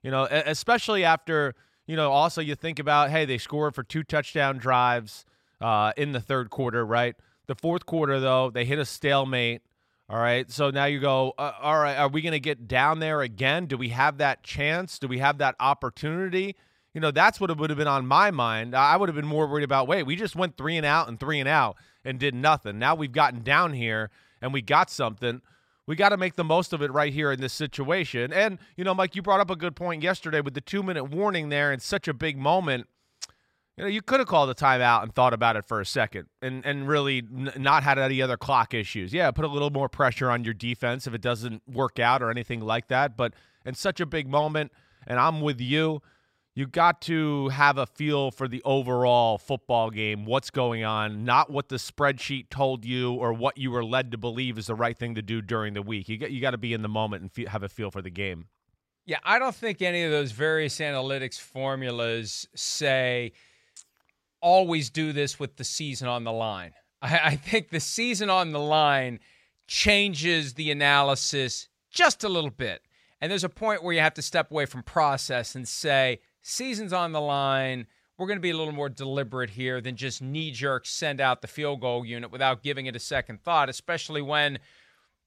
You 0.03 0.11
know, 0.11 0.25
especially 0.29 1.03
after 1.03 1.55
you 1.87 1.95
know. 1.95 2.11
Also, 2.11 2.41
you 2.41 2.53
think 2.53 2.77
about 2.79 3.09
hey, 3.09 3.25
they 3.25 3.39
scored 3.39 3.73
for 3.73 3.81
two 3.83 4.03
touchdown 4.03 4.57
drives 4.59 5.25
uh, 5.61 5.93
in 5.97 6.11
the 6.11 6.21
third 6.21 6.49
quarter, 6.49 6.85
right? 6.85 7.15
The 7.47 7.55
fourth 7.55 7.85
quarter, 7.85 8.19
though, 8.19 8.49
they 8.49 8.65
hit 8.65 8.79
a 8.79 8.85
stalemate. 8.85 9.61
All 10.09 10.17
right, 10.17 10.49
so 10.49 10.69
now 10.69 10.85
you 10.85 11.01
go. 11.01 11.33
Uh, 11.37 11.51
all 11.61 11.79
right, 11.79 11.97
are 11.97 12.07
we 12.07 12.21
going 12.21 12.31
to 12.31 12.39
get 12.39 12.67
down 12.67 12.99
there 12.99 13.21
again? 13.21 13.65
Do 13.65 13.75
we 13.77 13.89
have 13.89 14.19
that 14.19 14.41
chance? 14.41 14.99
Do 14.99 15.07
we 15.07 15.19
have 15.19 15.37
that 15.39 15.55
opportunity? 15.59 16.55
You 16.93 17.01
know, 17.01 17.11
that's 17.11 17.39
what 17.39 17.49
it 17.49 17.57
would 17.57 17.69
have 17.69 17.77
been 17.77 17.87
on 17.89 18.07
my 18.07 18.31
mind. 18.31 18.73
I 18.73 18.95
would 18.95 19.09
have 19.09 19.15
been 19.15 19.27
more 19.27 19.47
worried 19.47 19.65
about. 19.65 19.87
Wait, 19.87 20.03
we 20.03 20.15
just 20.15 20.35
went 20.35 20.57
three 20.57 20.77
and 20.77 20.85
out 20.85 21.09
and 21.09 21.19
three 21.19 21.39
and 21.39 21.47
out 21.47 21.75
and 22.05 22.17
did 22.19 22.33
nothing. 22.33 22.79
Now 22.79 22.95
we've 22.95 23.11
gotten 23.11 23.43
down 23.43 23.73
here 23.73 24.09
and 24.41 24.53
we 24.53 24.61
got 24.61 24.89
something. 24.89 25.41
we 25.87 25.95
got 25.95 26.09
to 26.09 26.17
make 26.17 26.35
the 26.35 26.43
most 26.43 26.73
of 26.73 26.81
it 26.81 26.91
right 26.91 27.13
here 27.13 27.31
in 27.31 27.39
this 27.39 27.53
situation. 27.53 28.33
And, 28.33 28.59
you 28.75 28.83
know, 28.83 28.93
Mike, 28.93 29.15
you 29.15 29.21
brought 29.21 29.39
up 29.39 29.49
a 29.49 29.55
good 29.55 29.75
point 29.75 30.03
yesterday 30.03 30.41
with 30.41 30.53
the 30.53 30.61
two 30.61 30.83
minute 30.83 31.05
warning 31.05 31.49
there 31.49 31.71
in 31.71 31.79
such 31.79 32.07
a 32.07 32.13
big 32.13 32.37
moment. 32.37 32.87
You 33.77 33.83
know, 33.83 33.89
you 33.89 34.01
could 34.01 34.19
have 34.19 34.27
called 34.27 34.49
a 34.49 34.55
timeout 34.55 35.03
and 35.03 35.13
thought 35.13 35.33
about 35.33 35.55
it 35.55 35.63
for 35.63 35.79
a 35.79 35.85
second 35.85 36.27
and, 36.41 36.65
and 36.65 36.87
really 36.87 37.19
n- 37.19 37.51
not 37.57 37.83
had 37.83 37.99
any 37.99 38.21
other 38.21 38.35
clock 38.35 38.73
issues. 38.73 39.13
Yeah, 39.13 39.29
put 39.31 39.45
a 39.45 39.47
little 39.47 39.69
more 39.69 39.87
pressure 39.87 40.31
on 40.31 40.43
your 40.43 40.55
defense 40.55 41.05
if 41.05 41.13
it 41.13 41.21
doesn't 41.21 41.61
work 41.67 41.99
out 41.99 42.23
or 42.23 42.31
anything 42.31 42.59
like 42.61 42.87
that. 42.87 43.15
But 43.15 43.33
in 43.65 43.75
such 43.75 43.99
a 43.99 44.05
big 44.07 44.27
moment, 44.27 44.71
and 45.05 45.19
I'm 45.19 45.41
with 45.41 45.61
you 45.61 46.01
you 46.57 46.65
got 46.65 47.01
to 47.01 47.49
have 47.49 47.77
a 47.77 47.85
feel 47.85 48.31
for 48.31 48.47
the 48.47 48.63
overall 48.65 49.37
football 49.37 49.91
game, 49.91 50.25
what's 50.25 50.49
going 50.49 50.83
on, 50.83 51.23
not 51.23 51.51
what 51.51 51.69
the 51.69 51.75
spreadsheet 51.75 52.49
told 52.49 52.83
you 52.83 53.13
or 53.13 53.31
what 53.31 53.59
you 53.59 53.69
were 53.69 53.85
led 53.85 54.09
to 54.09 54.17
believe 54.17 54.57
is 54.57 54.65
the 54.65 54.73
right 54.73 54.97
thing 54.97 55.13
to 55.13 55.21
do 55.21 55.39
during 55.39 55.75
the 55.75 55.83
week. 55.83 56.09
You 56.09 56.17
got 56.17 56.31
you 56.31 56.41
got 56.41 56.51
to 56.51 56.57
be 56.57 56.73
in 56.73 56.81
the 56.81 56.89
moment 56.89 57.31
and 57.37 57.47
have 57.47 57.61
a 57.61 57.69
feel 57.69 57.91
for 57.91 58.01
the 58.01 58.09
game. 58.09 58.47
Yeah, 59.05 59.19
I 59.23 59.37
don't 59.37 59.53
think 59.53 59.83
any 59.83 60.01
of 60.01 60.09
those 60.09 60.31
various 60.31 60.79
analytics 60.79 61.39
formulas 61.39 62.47
say 62.55 63.33
always 64.41 64.89
do 64.89 65.13
this 65.13 65.39
with 65.39 65.57
the 65.57 65.63
season 65.63 66.07
on 66.07 66.23
the 66.23 66.31
line. 66.31 66.73
I, 67.01 67.19
I 67.23 67.35
think 67.35 67.69
the 67.69 67.79
season 67.79 68.29
on 68.29 68.51
the 68.51 68.59
line 68.59 69.19
changes 69.67 70.53
the 70.53 70.71
analysis 70.71 71.67
just 71.91 72.23
a 72.23 72.29
little 72.29 72.49
bit. 72.49 72.81
And 73.19 73.31
there's 73.31 73.43
a 73.43 73.49
point 73.49 73.83
where 73.83 73.93
you 73.93 74.01
have 74.01 74.13
to 74.15 74.21
step 74.21 74.51
away 74.51 74.65
from 74.65 74.83
process 74.83 75.55
and 75.55 75.67
say, 75.67 76.19
season's 76.41 76.93
on 76.93 77.11
the 77.11 77.21
line. 77.21 77.87
We're 78.17 78.27
going 78.27 78.37
to 78.37 78.41
be 78.41 78.51
a 78.51 78.57
little 78.57 78.73
more 78.73 78.89
deliberate 78.89 79.51
here 79.51 79.81
than 79.81 79.95
just 79.95 80.21
knee 80.21 80.51
jerk 80.51 80.85
send 80.85 81.19
out 81.19 81.41
the 81.41 81.47
field 81.47 81.81
goal 81.81 82.05
unit 82.05 82.31
without 82.31 82.63
giving 82.63 82.85
it 82.85 82.95
a 82.95 82.99
second 82.99 83.43
thought, 83.43 83.69
especially 83.69 84.21
when, 84.21 84.59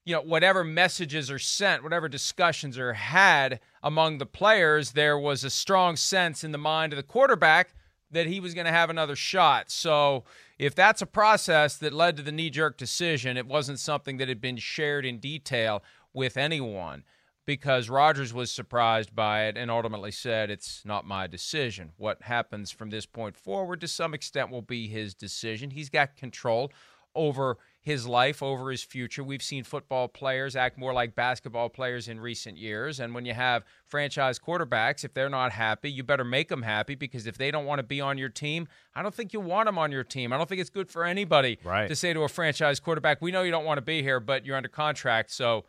you 0.05 0.15
know, 0.15 0.21
whatever 0.21 0.63
messages 0.63 1.29
are 1.29 1.39
sent, 1.39 1.83
whatever 1.83 2.09
discussions 2.09 2.77
are 2.77 2.93
had 2.93 3.59
among 3.83 4.17
the 4.17 4.25
players, 4.25 4.91
there 4.91 5.17
was 5.17 5.43
a 5.43 5.49
strong 5.49 5.95
sense 5.95 6.43
in 6.43 6.51
the 6.51 6.57
mind 6.57 6.93
of 6.93 6.97
the 6.97 7.03
quarterback 7.03 7.73
that 8.11 8.27
he 8.27 8.39
was 8.39 8.53
going 8.53 8.65
to 8.65 8.71
have 8.71 8.89
another 8.89 9.15
shot. 9.15 9.71
So 9.71 10.23
if 10.59 10.75
that's 10.75 11.01
a 11.01 11.05
process 11.05 11.77
that 11.77 11.93
led 11.93 12.17
to 12.17 12.23
the 12.23 12.31
knee 12.31 12.49
jerk 12.49 12.77
decision, 12.77 13.37
it 13.37 13.47
wasn't 13.47 13.79
something 13.79 14.17
that 14.17 14.29
had 14.29 14.41
been 14.41 14.57
shared 14.57 15.05
in 15.05 15.19
detail 15.19 15.83
with 16.13 16.37
anyone 16.37 17.03
because 17.45 17.89
Rodgers 17.89 18.33
was 18.33 18.51
surprised 18.51 19.15
by 19.15 19.45
it 19.45 19.57
and 19.57 19.71
ultimately 19.71 20.11
said, 20.11 20.49
It's 20.49 20.83
not 20.85 21.05
my 21.05 21.27
decision. 21.27 21.91
What 21.97 22.21
happens 22.23 22.71
from 22.71 22.89
this 22.89 23.05
point 23.05 23.35
forward, 23.35 23.81
to 23.81 23.87
some 23.87 24.13
extent, 24.13 24.51
will 24.51 24.61
be 24.61 24.87
his 24.87 25.13
decision. 25.13 25.71
He's 25.71 25.89
got 25.89 26.15
control 26.15 26.71
over 27.15 27.57
his 27.83 28.05
life, 28.05 28.43
over 28.43 28.69
his 28.69 28.83
future. 28.83 29.23
We've 29.23 29.41
seen 29.41 29.63
football 29.63 30.07
players 30.07 30.55
act 30.55 30.77
more 30.77 30.93
like 30.93 31.15
basketball 31.15 31.67
players 31.67 32.07
in 32.07 32.19
recent 32.19 32.57
years. 32.57 32.99
And 32.99 33.15
when 33.15 33.25
you 33.25 33.33
have 33.33 33.63
franchise 33.85 34.37
quarterbacks, 34.37 35.03
if 35.03 35.15
they're 35.15 35.29
not 35.29 35.51
happy, 35.51 35.89
you 35.89 36.03
better 36.03 36.23
make 36.23 36.47
them 36.47 36.61
happy 36.61 36.93
because 36.93 37.25
if 37.25 37.39
they 37.39 37.49
don't 37.49 37.65
want 37.65 37.79
to 37.79 37.83
be 37.83 37.99
on 37.99 38.19
your 38.19 38.29
team, 38.29 38.67
I 38.93 39.01
don't 39.01 39.15
think 39.15 39.33
you 39.33 39.39
want 39.39 39.65
them 39.65 39.79
on 39.79 39.91
your 39.91 40.03
team. 40.03 40.31
I 40.31 40.37
don't 40.37 40.47
think 40.47 40.61
it's 40.61 40.69
good 40.69 40.91
for 40.91 41.03
anybody 41.03 41.57
right. 41.63 41.87
to 41.87 41.95
say 41.95 42.13
to 42.13 42.21
a 42.21 42.29
franchise 42.29 42.79
quarterback, 42.79 43.19
We 43.19 43.31
know 43.31 43.41
you 43.41 43.51
don't 43.51 43.65
want 43.65 43.79
to 43.79 43.83
be 43.83 44.03
here, 44.03 44.19
but 44.19 44.45
you're 44.45 44.57
under 44.57 44.69
contract. 44.69 45.31
So, 45.31 45.65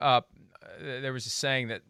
uh, 0.00 0.22
there 0.80 1.12
was 1.12 1.26
a 1.26 1.30
saying 1.30 1.68
that 1.68 1.82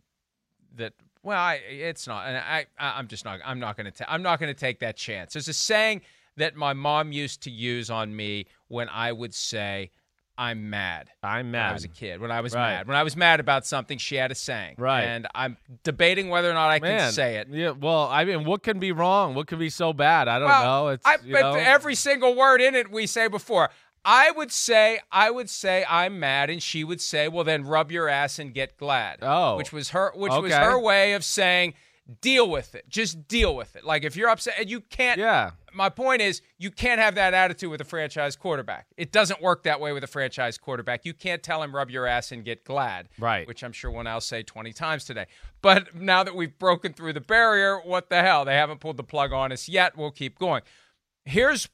that 0.76 0.92
well, 1.22 1.38
I, 1.38 1.54
it's 1.68 2.06
not, 2.06 2.28
and 2.28 2.36
I, 2.36 2.66
I'm 2.78 3.08
just 3.08 3.24
not, 3.24 3.40
I'm 3.44 3.58
not 3.58 3.76
going 3.76 3.90
to, 3.90 4.12
I'm 4.12 4.22
not 4.22 4.38
going 4.38 4.54
to 4.54 4.58
take 4.58 4.78
that 4.78 4.96
chance. 4.96 5.32
There's 5.32 5.48
a 5.48 5.52
saying 5.52 6.02
that 6.36 6.56
my 6.56 6.72
mom 6.72 7.12
used 7.12 7.42
to 7.42 7.50
use 7.50 7.90
on 7.90 8.14
me 8.14 8.46
when 8.68 8.88
I 8.88 9.12
would 9.12 9.34
say, 9.34 9.90
"I'm 10.38 10.70
mad." 10.70 11.10
I'm 11.22 11.50
mad. 11.50 11.60
When 11.60 11.70
I 11.70 11.72
was 11.72 11.84
a 11.84 11.88
kid. 11.88 12.20
When 12.20 12.30
I 12.30 12.40
was 12.40 12.54
right. 12.54 12.72
mad. 12.72 12.88
When 12.88 12.96
I 12.96 13.02
was 13.02 13.16
mad 13.16 13.40
about 13.40 13.66
something, 13.66 13.98
she 13.98 14.16
had 14.16 14.30
a 14.30 14.34
saying. 14.34 14.76
Right. 14.78 15.02
And 15.02 15.26
I'm 15.34 15.56
debating 15.82 16.28
whether 16.28 16.50
or 16.50 16.54
not 16.54 16.70
I 16.70 16.78
Man, 16.78 16.98
can 16.98 17.12
say 17.12 17.36
it. 17.36 17.48
Yeah. 17.50 17.70
Well, 17.70 18.08
I 18.10 18.24
mean, 18.24 18.44
what 18.44 18.62
can 18.62 18.78
be 18.78 18.92
wrong? 18.92 19.34
What 19.34 19.46
can 19.46 19.58
be 19.58 19.70
so 19.70 19.92
bad? 19.92 20.28
I 20.28 20.38
don't 20.38 20.48
well, 20.48 20.84
know. 20.84 20.88
It's 20.88 21.06
I, 21.06 21.16
you 21.24 21.32
know? 21.32 21.54
every 21.54 21.94
single 21.94 22.34
word 22.34 22.60
in 22.60 22.74
it 22.74 22.90
we 22.90 23.06
say 23.06 23.28
before. 23.28 23.70
I 24.08 24.30
would 24.30 24.52
say, 24.52 25.00
I 25.10 25.32
would 25.32 25.50
say 25.50 25.84
I'm 25.90 26.20
mad, 26.20 26.48
and 26.48 26.62
she 26.62 26.84
would 26.84 27.00
say, 27.00 27.26
well, 27.26 27.42
then 27.42 27.64
rub 27.64 27.90
your 27.90 28.08
ass 28.08 28.38
and 28.38 28.54
get 28.54 28.76
glad. 28.76 29.18
Oh, 29.20 29.56
which 29.56 29.72
was 29.72 29.90
her, 29.90 30.12
which 30.14 30.32
was 30.32 30.52
her 30.52 30.78
way 30.78 31.14
of 31.14 31.24
saying, 31.24 31.74
deal 32.20 32.48
with 32.48 32.74
it. 32.74 32.88
Just 32.88 33.28
deal 33.28 33.54
with 33.54 33.76
it. 33.76 33.84
Like 33.84 34.04
if 34.04 34.16
you're 34.16 34.28
upset, 34.28 34.54
and 34.58 34.70
you 34.70 34.80
can't. 34.80 35.18
Yeah. 35.18 35.52
My 35.72 35.90
point 35.90 36.22
is, 36.22 36.40
you 36.56 36.70
can't 36.70 37.00
have 37.00 37.16
that 37.16 37.34
attitude 37.34 37.70
with 37.70 37.82
a 37.82 37.84
franchise 37.84 38.34
quarterback. 38.34 38.86
It 38.96 39.12
doesn't 39.12 39.42
work 39.42 39.64
that 39.64 39.78
way 39.78 39.92
with 39.92 40.04
a 40.04 40.06
franchise 40.06 40.56
quarterback. 40.56 41.04
You 41.04 41.12
can't 41.12 41.42
tell 41.42 41.62
him 41.62 41.74
rub 41.74 41.90
your 41.90 42.06
ass 42.06 42.32
and 42.32 42.44
get 42.44 42.64
glad. 42.64 43.10
Right. 43.18 43.46
Which 43.46 43.62
I'm 43.62 43.72
sure 43.72 43.90
we'll 43.90 44.04
now 44.04 44.18
say 44.18 44.42
20 44.42 44.72
times 44.72 45.04
today. 45.04 45.26
But 45.60 45.94
now 45.94 46.24
that 46.24 46.34
we've 46.34 46.58
broken 46.58 46.94
through 46.94 47.12
the 47.12 47.20
barrier, 47.20 47.78
what 47.78 48.08
the 48.08 48.22
hell? 48.22 48.46
They 48.46 48.54
haven't 48.54 48.80
pulled 48.80 48.96
the 48.96 49.04
plug 49.04 49.32
on 49.32 49.52
us 49.52 49.68
yet. 49.68 49.98
We'll 49.98 50.12
keep 50.12 50.38
going. 50.38 50.62
Here's 51.24 51.68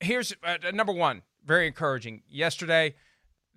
here's 0.00 0.34
uh, 0.44 0.70
number 0.72 0.92
one 0.92 1.22
very 1.44 1.66
encouraging. 1.66 2.22
Yesterday, 2.28 2.94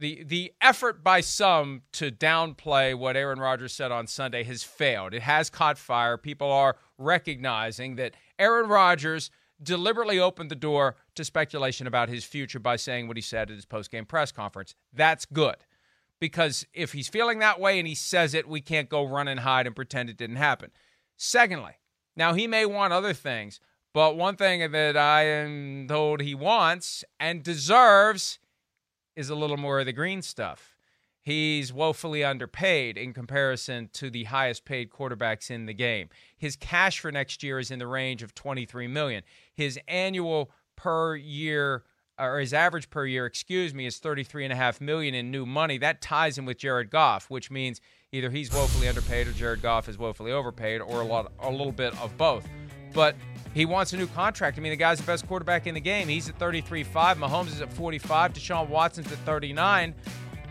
the 0.02 0.24
the 0.24 0.52
effort 0.60 1.04
by 1.04 1.22
some 1.22 1.84
to 1.94 2.12
downplay 2.12 2.94
what 2.98 3.16
Aaron 3.16 3.40
Rodgers 3.40 3.72
said 3.72 3.92
on 3.92 4.08
Sunday 4.08 4.44
has 4.44 4.64
failed. 4.64 5.14
It 5.14 5.22
has 5.22 5.50
caught 5.50 5.78
fire. 5.78 6.18
People 6.18 6.52
are 6.52 6.76
recognizing 6.98 7.96
that 7.96 8.16
Aaron 8.38 8.68
Rodgers 8.68 9.30
deliberately 9.62 10.20
opened 10.20 10.50
the 10.50 10.56
door 10.56 10.96
to 11.14 11.24
speculation 11.24 11.86
about 11.86 12.10
his 12.10 12.26
future 12.26 12.60
by 12.60 12.76
saying 12.76 13.08
what 13.08 13.16
he 13.16 13.22
said 13.22 13.52
at 13.52 13.56
his 13.56 13.66
post-game 13.66 14.06
press 14.06 14.32
conference. 14.32 14.74
That's 14.92 15.26
good. 15.26 15.58
Because 16.20 16.66
if 16.74 16.94
he's 16.94 17.08
feeling 17.08 17.40
that 17.40 17.60
way 17.60 17.78
and 17.78 17.88
he 17.88 17.96
says 17.96 18.34
it, 18.34 18.48
we 18.48 18.60
can't 18.60 18.90
go 18.90 19.06
run 19.06 19.28
and 19.28 19.42
hide 19.42 19.68
and 19.68 19.76
pretend 19.76 20.10
it 20.10 20.18
didn't 20.18 20.38
happen. 20.38 20.72
Secondly, 21.16 21.74
now 22.16 22.34
he 22.34 22.48
may 22.48 22.66
want 22.66 22.92
other 22.92 23.14
things, 23.14 23.60
but 23.94 24.18
one 24.18 24.36
thing 24.36 24.72
that 24.72 24.98
I 24.98 25.26
am 25.26 25.88
told 25.88 26.22
he 26.22 26.34
wants 26.34 27.04
and 27.20 27.44
deserves 27.44 28.40
is 29.16 29.30
a 29.30 29.36
little 29.36 29.58
more 29.58 29.80
of 29.80 29.86
the 29.86 29.94
green 29.94 30.22
stuff. 30.22 30.76
He's 31.24 31.72
woefully 31.72 32.24
underpaid 32.24 32.98
in 32.98 33.14
comparison 33.14 33.90
to 33.94 34.10
the 34.10 34.24
highest 34.24 34.66
paid 34.66 34.90
quarterbacks 34.90 35.52
in 35.52 35.68
the 35.68 35.74
game. 35.74 36.10
His 36.36 36.56
cash 36.56 37.00
for 37.00 37.12
next 37.12 37.44
year 37.44 37.60
is 37.60 37.70
in 37.70 37.78
the 37.78 37.86
range 37.86 38.24
of 38.24 38.34
23 38.34 38.88
million. 38.88 39.24
His 39.54 39.80
annual 39.88 40.52
per 40.76 41.16
year 41.16 41.84
or 42.18 42.40
his 42.40 42.54
average 42.54 42.90
per 42.90 43.06
year, 43.06 43.26
excuse 43.26 43.74
me, 43.74 43.86
is 43.86 43.98
33 43.98 44.46
and 44.46 44.54
a 44.54 44.56
half 44.56 44.82
million 44.82 45.16
in 45.16 45.32
new 45.32 45.46
money. 45.46 45.78
That 45.78 46.02
ties 46.02 46.38
him 46.38 46.46
with 46.46 46.58
Jared 46.58 46.90
Goff, 46.90 47.30
which 47.30 47.50
means 47.50 47.82
either 48.12 48.30
he's 48.30 48.52
woefully 48.52 48.88
underpaid 48.88 49.28
or 49.28 49.32
Jared 49.32 49.62
Goff 49.62 49.90
is 49.90 49.98
woefully 49.98 50.32
overpaid 50.32 50.82
or 50.82 51.02
a 51.02 51.06
lot 51.06 51.32
a 51.40 51.50
little 51.50 51.72
bit 51.72 52.00
of 52.02 52.16
both. 52.18 52.48
But 52.94 53.16
he 53.54 53.66
wants 53.66 53.94
a 53.94 53.98
new 53.98 54.08
contract. 54.08 54.58
I 54.58 54.62
mean, 54.62 54.72
the 54.72 54.78
guy's 54.78 55.00
the 55.00 55.06
best 55.06 55.28
quarterback 55.28 55.68
in 55.68 55.74
the 55.74 55.82
game. 55.82 56.08
He's 56.08 56.30
at 56.30 56.40
33.5. 56.40 56.86
Mahomes 57.16 57.48
is 57.48 57.62
at 57.62 57.72
45. 57.74 58.34
Deshaun 58.34 58.70
Watson's 58.70 59.12
at 59.12 59.18
39. 59.20 59.94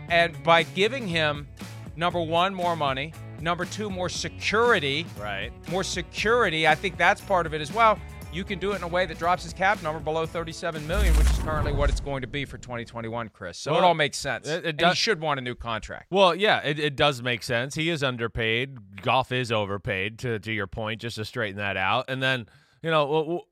And 0.09 0.43
by 0.43 0.63
giving 0.63 1.07
him, 1.07 1.47
number 1.95 2.21
one, 2.21 2.53
more 2.53 2.75
money, 2.75 3.13
number 3.39 3.65
two, 3.65 3.89
more 3.89 4.09
security, 4.09 5.05
right? 5.19 5.51
More 5.69 5.83
security. 5.83 6.67
I 6.67 6.75
think 6.75 6.97
that's 6.97 7.21
part 7.21 7.45
of 7.45 7.53
it 7.53 7.61
as 7.61 7.71
well. 7.71 7.99
You 8.33 8.45
can 8.45 8.59
do 8.59 8.71
it 8.71 8.77
in 8.77 8.83
a 8.83 8.87
way 8.87 9.05
that 9.05 9.19
drops 9.19 9.43
his 9.43 9.51
cap 9.51 9.83
number 9.83 9.99
below 9.99 10.25
37 10.25 10.87
million, 10.87 11.13
which 11.17 11.29
is 11.29 11.37
currently 11.39 11.73
what 11.73 11.89
it's 11.89 11.99
going 11.99 12.21
to 12.21 12.27
be 12.27 12.45
for 12.45 12.57
2021, 12.57 13.27
Chris. 13.29 13.57
So 13.57 13.71
Well, 13.73 13.81
it 13.81 13.83
all 13.83 13.93
makes 13.93 14.17
sense. 14.17 14.47
it- 14.47 14.63
it 14.63 14.69
and 14.69 14.77
does- 14.77 14.93
he 14.93 14.95
should 15.01 15.19
want 15.19 15.39
a 15.39 15.43
new 15.43 15.53
contract. 15.53 16.07
Well, 16.11 16.33
yeah, 16.33 16.59
it, 16.63 16.79
it 16.79 16.95
does 16.95 17.21
make 17.21 17.43
sense. 17.43 17.75
He 17.75 17.89
is 17.89 18.01
underpaid. 18.03 19.01
Goff 19.01 19.33
is 19.33 19.51
overpaid. 19.51 20.17
To 20.19 20.39
to 20.39 20.51
your 20.53 20.67
point, 20.67 21.01
just 21.01 21.17
to 21.17 21.25
straighten 21.25 21.57
that 21.57 21.75
out, 21.75 22.05
and 22.07 22.23
then 22.23 22.47
you 22.81 22.89
know 22.89 23.43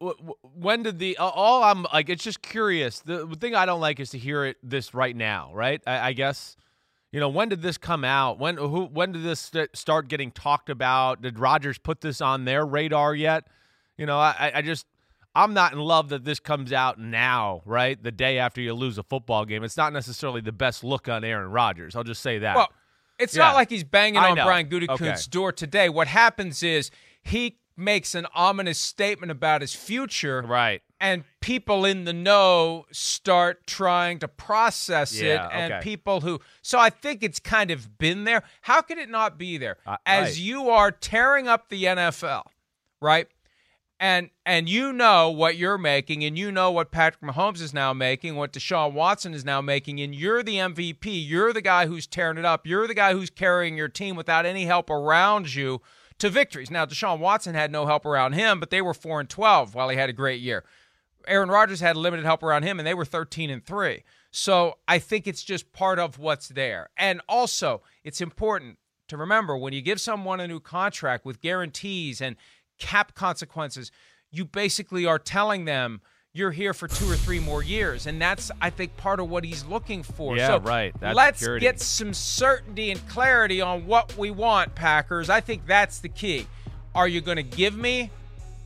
when 0.54 0.84
did 0.84 0.98
the 0.98 1.18
all 1.18 1.62
I'm 1.64 1.84
like? 1.92 2.08
It's 2.08 2.24
just 2.24 2.42
curious. 2.42 3.02
The 3.02 3.28
thing 3.40 3.56
I 3.56 3.66
don't 3.66 3.82
like 3.82 4.00
is 4.00 4.12
to 4.12 4.18
hear 4.18 4.46
it 4.46 4.58
this 4.64 4.94
right 4.94 5.16
now, 5.16 5.52
right? 5.54 5.82
I, 5.86 6.00
I 6.10 6.14
guess. 6.14 6.56
You 7.12 7.20
know, 7.20 7.28
when 7.30 7.50
did 7.50 7.64
this 7.64 7.78
come 7.80 8.06
out? 8.06 8.38
When 8.40 8.56
who 8.58 8.86
when 8.86 9.12
did 9.12 9.24
this 9.24 9.40
st- 9.42 9.76
start 9.76 10.08
getting 10.08 10.32
talked 10.32 10.70
about? 10.70 11.22
Did 11.24 11.38
Rodgers 11.40 11.78
put 11.80 12.00
this 12.02 12.22
on 12.22 12.46
their 12.46 12.66
radar 12.66 13.14
yet? 13.16 13.46
You 14.00 14.06
know, 14.06 14.18
I, 14.18 14.52
I 14.56 14.62
just 14.62 14.86
I'm 15.36 15.54
not 15.54 15.74
in 15.74 15.80
love 15.80 16.10
that 16.10 16.24
this 16.26 16.40
comes 16.40 16.74
out 16.74 17.00
now, 17.00 17.62
right? 17.66 18.02
The 18.02 18.12
day 18.12 18.40
after 18.40 18.62
you 18.62 18.74
lose 18.74 18.98
a 18.98 19.04
football 19.04 19.46
game. 19.46 19.64
It's 19.64 19.78
not 19.78 19.94
necessarily 19.94 20.42
the 20.42 20.52
best 20.52 20.84
look 20.84 21.08
on 21.08 21.24
Aaron 21.24 21.52
Rodgers. 21.52 21.96
I'll 21.96 22.04
just 22.04 22.22
say 22.22 22.40
that. 22.40 22.56
Well, 22.56 22.72
it's 23.20 23.36
Yeah. 23.36 23.44
not 23.44 23.56
like 23.56 23.70
he's 23.70 23.84
banging 23.84 24.18
I 24.22 24.30
on 24.32 24.36
know. 24.38 24.46
Brian 24.46 24.68
Gutekunst's 24.70 25.28
Okay. 25.28 25.30
door 25.32 25.52
today. 25.52 25.90
What 25.90 26.08
happens 26.08 26.64
is 26.64 26.90
he 27.22 27.58
makes 27.78 28.16
an 28.16 28.26
ominous 28.34 28.78
statement 28.80 29.32
about 29.32 29.62
his 29.62 29.74
future, 29.76 30.42
right? 30.42 30.82
And 31.00 31.24
people 31.40 31.86
in 31.86 32.04
the 32.04 32.12
know 32.12 32.86
start 32.92 33.66
trying 33.68 34.20
to 34.20 34.28
process 34.28 35.14
Yeah, 35.22 35.46
it, 35.48 35.52
and 35.54 35.74
okay. 35.74 35.84
people 35.84 36.22
who. 36.22 36.40
So 36.62 36.78
I 36.80 36.90
think 36.90 37.24
it's 37.24 37.40
kind 37.40 37.72
of 37.72 37.98
been 37.98 38.24
there. 38.26 38.44
How 38.62 38.82
could 38.82 38.98
it 38.98 39.10
not 39.10 39.38
be 39.38 39.58
there? 39.58 39.78
Uh, 39.86 39.96
As 40.06 40.30
right. 40.30 40.38
you 40.38 40.70
are 40.70 40.92
tearing 40.92 41.48
up 41.48 41.70
the 41.70 41.86
NFL, 41.86 42.44
right? 43.02 43.28
And 44.00 44.30
and 44.46 44.70
you 44.70 44.94
know 44.94 45.30
what 45.30 45.58
you're 45.58 45.78
making, 45.78 46.24
and 46.24 46.38
you 46.38 46.52
know 46.52 46.72
what 46.72 46.92
Patrick 46.92 47.22
Mahomes 47.22 47.62
is 47.62 47.74
now 47.74 47.94
making, 47.94 48.36
what 48.36 48.54
Deshaun 48.54 48.94
Watson 48.94 49.34
is 49.34 49.44
now 49.44 49.62
making, 49.62 50.00
and 50.00 50.16
you're 50.16 50.42
the 50.42 50.56
MVP. 50.56 51.06
You're 51.06 51.52
the 51.52 51.62
guy 51.62 51.88
who's 51.88 52.08
tearing 52.08 52.38
it 52.38 52.46
up. 52.46 52.66
You're 52.66 52.88
the 52.88 52.94
guy 52.94 53.14
who's 53.14 53.30
carrying 53.30 53.76
your 53.76 53.90
team 53.90 54.16
without 54.16 54.46
any 54.46 54.66
help 54.66 54.90
around 54.90 55.54
you 55.54 55.82
to 56.20 56.30
victories. 56.30 56.72
Now, 56.72 56.86
Deshaun 56.86 57.20
Watson 57.20 57.56
had 57.56 57.72
no 57.72 57.86
help 57.86 58.06
around 58.06 58.34
him, 58.34 58.60
but 58.60 58.70
they 58.70 58.82
were 58.82 58.94
four 58.94 59.20
and 59.20 59.30
twelve 59.30 59.76
while 59.76 59.90
he 59.90 59.98
had 59.98 60.10
a 60.10 60.14
great 60.14 60.40
year. 60.40 60.64
Aaron 61.28 61.50
Rodgers 61.50 61.82
had 61.82 61.98
limited 61.98 62.26
help 62.26 62.42
around 62.42 62.64
him, 62.64 62.80
and 62.80 62.88
they 62.88 62.94
were 62.94 63.06
thirteen 63.06 63.50
and 63.50 63.66
three. 63.66 64.04
So 64.32 64.78
I 64.88 65.00
think 65.00 65.28
it's 65.28 65.44
just 65.44 65.74
part 65.74 66.00
of 66.00 66.20
what's 66.20 66.50
there. 66.50 66.90
And 66.96 67.20
also, 67.28 67.82
it's 68.04 68.22
important 68.22 68.78
to 69.10 69.18
remember 69.18 69.58
when 69.58 69.74
you 69.74 69.82
give 69.82 70.00
someone 70.00 70.40
a 70.40 70.48
new 70.48 70.60
contract 70.60 71.26
with 71.26 71.42
guarantees 71.42 72.22
and 72.22 72.36
cap 72.80 73.14
consequences, 73.14 73.92
you 74.32 74.46
basically 74.46 75.06
are 75.06 75.20
telling 75.20 75.66
them 75.66 76.02
you're 76.32 76.52
here 76.52 76.74
for 76.74 76.88
two 76.88 77.12
or 77.12 77.16
three 77.16 77.40
more 77.40 77.64
years. 77.64 78.06
And 78.06 78.22
that's, 78.22 78.52
I 78.62 78.70
think, 78.70 78.96
part 78.98 79.20
of 79.20 79.30
what 79.30 79.44
he's 79.44 79.66
looking 79.66 80.04
for. 80.04 80.38
Yeah, 80.38 80.48
so 80.48 80.60
right. 80.60 80.94
That's 81.00 81.16
let's 81.16 81.40
security. 81.40 81.66
get 81.66 81.80
some 81.80 82.14
certainty 82.14 82.92
and 82.92 83.08
clarity 83.08 83.62
on 83.62 83.86
what 83.86 84.16
we 84.18 84.32
want, 84.32 84.76
Packers. 84.76 85.30
I 85.30 85.42
think 85.42 85.66
that's 85.66 86.00
the 86.00 86.10
key. 86.10 86.48
Are 86.96 87.08
you 87.08 87.22
going 87.22 87.38
to 87.38 87.44
give 87.44 87.76
me 87.76 88.12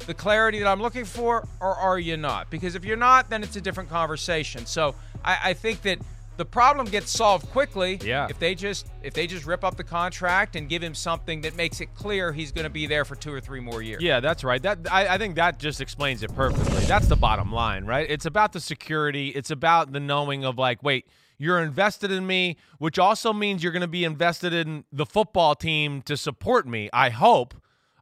the 0.05 0.13
clarity 0.13 0.60
that 0.60 0.67
I'm 0.67 0.82
looking 0.82 1.05
for, 1.05 1.48
or 1.62 1.75
are 1.75 2.00
you 2.00 2.17
not? 2.17 2.50
Because 2.50 2.75
if 2.75 2.84
you're 2.84 2.98
not, 2.98 3.29
then 3.29 3.43
it's 3.43 3.55
a 3.55 3.62
different 3.62 3.89
conversation. 3.89 4.65
So 4.65 4.96
I, 5.24 5.38
I 5.46 5.53
think 5.53 5.82
that 5.84 6.00
the 6.38 6.46
problem 6.46 6.88
gets 6.88 7.12
solved 7.12 7.50
quickly 7.52 8.00
Yeah. 8.04 8.28
if 8.30 8.40
they 8.40 8.56
just 8.56 8.88
if 9.04 9.13
they 9.13 9.28
just 9.28 9.46
rip 9.46 9.63
up 9.63 9.78
the 9.78 9.84
contract 9.84 10.56
and 10.56 10.68
give 10.68 10.82
him 10.82 10.96
something 10.96 11.42
that 11.42 11.56
makes 11.56 11.80
it 11.82 11.94
clear 11.96 12.32
he's 12.34 12.52
going 12.52 12.63
to 12.63 12.70
be 12.72 12.88
there 12.88 13.06
for 13.06 13.16
two 13.16 13.34
or 13.34 13.40
three 13.40 13.60
more 13.60 13.82
years. 13.82 14.02
Yeah, 14.02 14.20
that's 14.20 14.44
right. 14.44 14.62
That 14.62 14.80
I, 14.92 15.08
I 15.16 15.18
think 15.18 15.36
that 15.36 15.60
just 15.60 15.82
explains 15.82 16.24
it 16.24 16.34
perfectly. 16.36 16.84
That's 16.86 17.08
the 17.08 17.16
bottom 17.16 17.52
line, 17.52 17.86
right? 17.86 18.10
It's 18.10 18.25
about 18.25 18.54
the 18.54 18.60
security. 18.60 19.30
It's 19.30 19.52
about 19.52 19.92
the 19.92 20.00
knowing 20.00 20.44
of 20.46 20.58
like, 20.58 20.82
wait, 20.82 21.06
you're 21.38 21.60
invested 21.62 22.12
in 22.12 22.25
me, 22.25 22.58
which 22.78 22.98
also 22.98 23.34
means 23.34 23.62
you're 23.63 23.72
going 23.74 23.82
to 23.82 23.88
be 23.88 24.04
invested 24.06 24.54
in 24.54 24.86
the 24.92 25.06
football 25.06 25.56
team 25.56 26.02
to 26.04 26.16
support 26.18 26.68
me. 26.68 26.90
I 26.94 27.10
hope. 27.10 27.54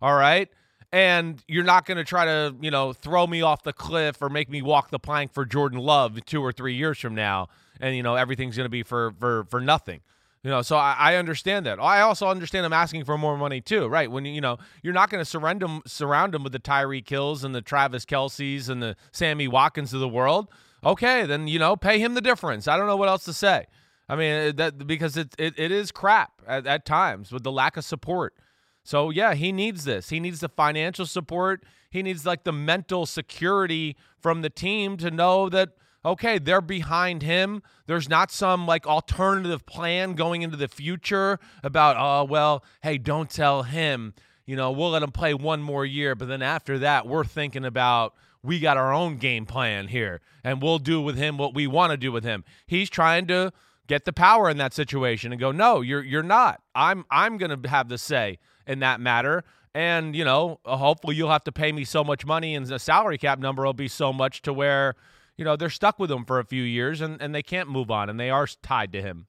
All 0.01 0.15
right. 0.15 0.47
And 0.93 1.41
you're 1.47 1.63
not 1.63 1.85
going 1.85 1.97
to 1.97 2.03
try 2.03 2.25
to, 2.25 2.53
you 2.59 2.69
know, 2.69 2.91
throw 2.91 3.25
me 3.25 3.41
off 3.41 3.63
the 3.63 3.71
cliff 3.71 4.21
or 4.21 4.27
make 4.29 4.49
me 4.49 4.61
walk 4.61 4.89
the 4.89 4.99
plank 4.99 5.33
for 5.33 5.45
Jordan 5.45 5.79
Love 5.79 6.23
two 6.25 6.41
or 6.43 6.51
three 6.51 6.75
years 6.75 6.99
from 6.99 7.15
now, 7.15 7.47
and 7.81 7.95
you 7.95 8.03
know 8.03 8.15
everything's 8.15 8.55
going 8.55 8.65
to 8.65 8.69
be 8.69 8.83
for 8.83 9.13
for 9.19 9.45
for 9.45 9.59
nothing. 9.59 10.01
You 10.43 10.49
know, 10.49 10.63
so 10.63 10.75
I, 10.75 10.95
I 10.97 11.15
understand 11.17 11.67
that. 11.67 11.79
I 11.79 12.01
also 12.01 12.27
understand 12.27 12.65
them 12.65 12.73
asking 12.73 13.05
for 13.05 13.15
more 13.15 13.37
money 13.37 13.61
too, 13.61 13.87
right? 13.87 14.09
When 14.09 14.25
you 14.25 14.41
know 14.41 14.57
you're 14.81 14.93
not 14.93 15.09
going 15.09 15.21
to 15.21 15.29
surround 15.29 15.61
them, 15.61 15.81
surround 15.85 16.33
them 16.33 16.43
with 16.43 16.53
the 16.53 16.59
Tyreek 16.59 17.07
Hills 17.07 17.43
and 17.43 17.53
the 17.53 17.61
Travis 17.61 18.05
Kelces 18.05 18.69
and 18.69 18.81
the 18.81 18.95
Sammy 19.11 19.47
Watkins 19.47 19.93
of 19.93 19.99
the 19.99 20.09
world. 20.09 20.47
Okay, 20.83 21.25
then 21.25 21.47
you 21.47 21.59
know 21.59 21.75
pay 21.75 21.99
him 21.99 22.13
the 22.13 22.21
difference. 22.21 22.67
I 22.67 22.77
don't 22.77 22.87
know 22.87 22.97
what 22.97 23.09
else 23.09 23.25
to 23.25 23.33
say. 23.33 23.65
I 24.09 24.15
mean 24.15 24.49
uh, 24.49 24.51
that 24.55 24.87
because 24.87 25.15
it 25.15 25.35
it, 25.37 25.53
it 25.57 25.71
is 25.71 25.91
crap 25.91 26.41
at, 26.47 26.65
at 26.65 26.85
times 26.85 27.31
with 27.31 27.43
the 27.43 27.51
lack 27.51 27.77
of 27.77 27.85
support. 27.85 28.33
So 28.83 29.11
yeah, 29.11 29.35
he 29.35 29.51
needs 29.51 29.83
this. 29.83 30.09
He 30.09 30.19
needs 30.19 30.39
the 30.39 30.49
financial 30.49 31.05
support. 31.05 31.63
He 31.91 32.01
needs 32.01 32.25
like 32.25 32.45
the 32.45 32.53
mental 32.53 33.05
security 33.05 33.95
from 34.19 34.41
the 34.41 34.49
team 34.49 34.97
to 34.97 35.11
know 35.11 35.49
that 35.49 35.69
okay, 36.03 36.39
they're 36.39 36.61
behind 36.61 37.21
him. 37.21 37.61
There's 37.87 38.09
not 38.09 38.31
some 38.31 38.65
like 38.65 38.85
alternative 38.87 39.65
plan 39.65 40.13
going 40.13 40.41
into 40.41 40.57
the 40.57 40.67
future 40.67 41.39
about 41.63 41.95
oh 41.97 42.25
well, 42.25 42.63
hey, 42.81 42.97
don't 42.97 43.29
tell 43.29 43.63
him. 43.63 44.13
You 44.45 44.55
know, 44.55 44.71
we'll 44.71 44.89
let 44.91 45.03
him 45.03 45.11
play 45.11 45.33
one 45.33 45.61
more 45.61 45.85
year, 45.85 46.15
but 46.15 46.27
then 46.27 46.41
after 46.41 46.79
that, 46.79 47.07
we're 47.07 47.23
thinking 47.23 47.65
about 47.65 48.13
we 48.43 48.59
got 48.59 48.77
our 48.77 48.91
own 48.91 49.17
game 49.17 49.45
plan 49.45 49.87
here 49.87 50.21
and 50.43 50.61
we'll 50.61 50.79
do 50.79 50.99
with 50.99 51.15
him 51.15 51.37
what 51.37 51.53
we 51.53 51.67
want 51.67 51.91
to 51.91 51.97
do 51.97 52.11
with 52.11 52.23
him. 52.23 52.43
He's 52.65 52.89
trying 52.89 53.27
to 53.27 53.53
get 53.87 54.05
the 54.05 54.13
power 54.13 54.49
in 54.49 54.57
that 54.57 54.73
situation 54.73 55.31
and 55.31 55.39
go, 55.39 55.51
"No, 55.51 55.81
you're 55.81 56.03
you're 56.03 56.23
not. 56.23 56.61
I'm 56.73 57.05
I'm 57.11 57.37
to 57.39 57.59
have 57.69 57.89
the 57.89 57.97
say 57.97 58.39
in 58.65 58.79
that 58.79 58.99
matter." 58.99 59.43
And, 59.73 60.15
you 60.15 60.25
know, 60.25 60.59
hopefully 60.65 61.15
you'll 61.15 61.31
have 61.31 61.45
to 61.45 61.51
pay 61.51 61.71
me 61.71 61.85
so 61.85 62.03
much 62.03 62.25
money 62.25 62.55
and 62.55 62.65
the 62.65 62.79
salary 62.79 63.17
cap 63.17 63.39
number 63.39 63.63
will 63.63 63.73
be 63.73 63.87
so 63.87 64.11
much 64.11 64.41
to 64.41 64.51
where, 64.51 64.95
you 65.41 65.45
know, 65.45 65.55
they're 65.55 65.71
stuck 65.71 65.97
with 65.97 66.11
him 66.11 66.23
for 66.23 66.37
a 66.37 66.45
few 66.45 66.61
years 66.61 67.01
and, 67.01 67.19
and 67.19 67.33
they 67.33 67.41
can't 67.41 67.67
move 67.67 67.89
on 67.89 68.11
and 68.11 68.19
they 68.19 68.29
are 68.29 68.45
tied 68.61 68.91
to 68.91 69.01
him. 69.01 69.25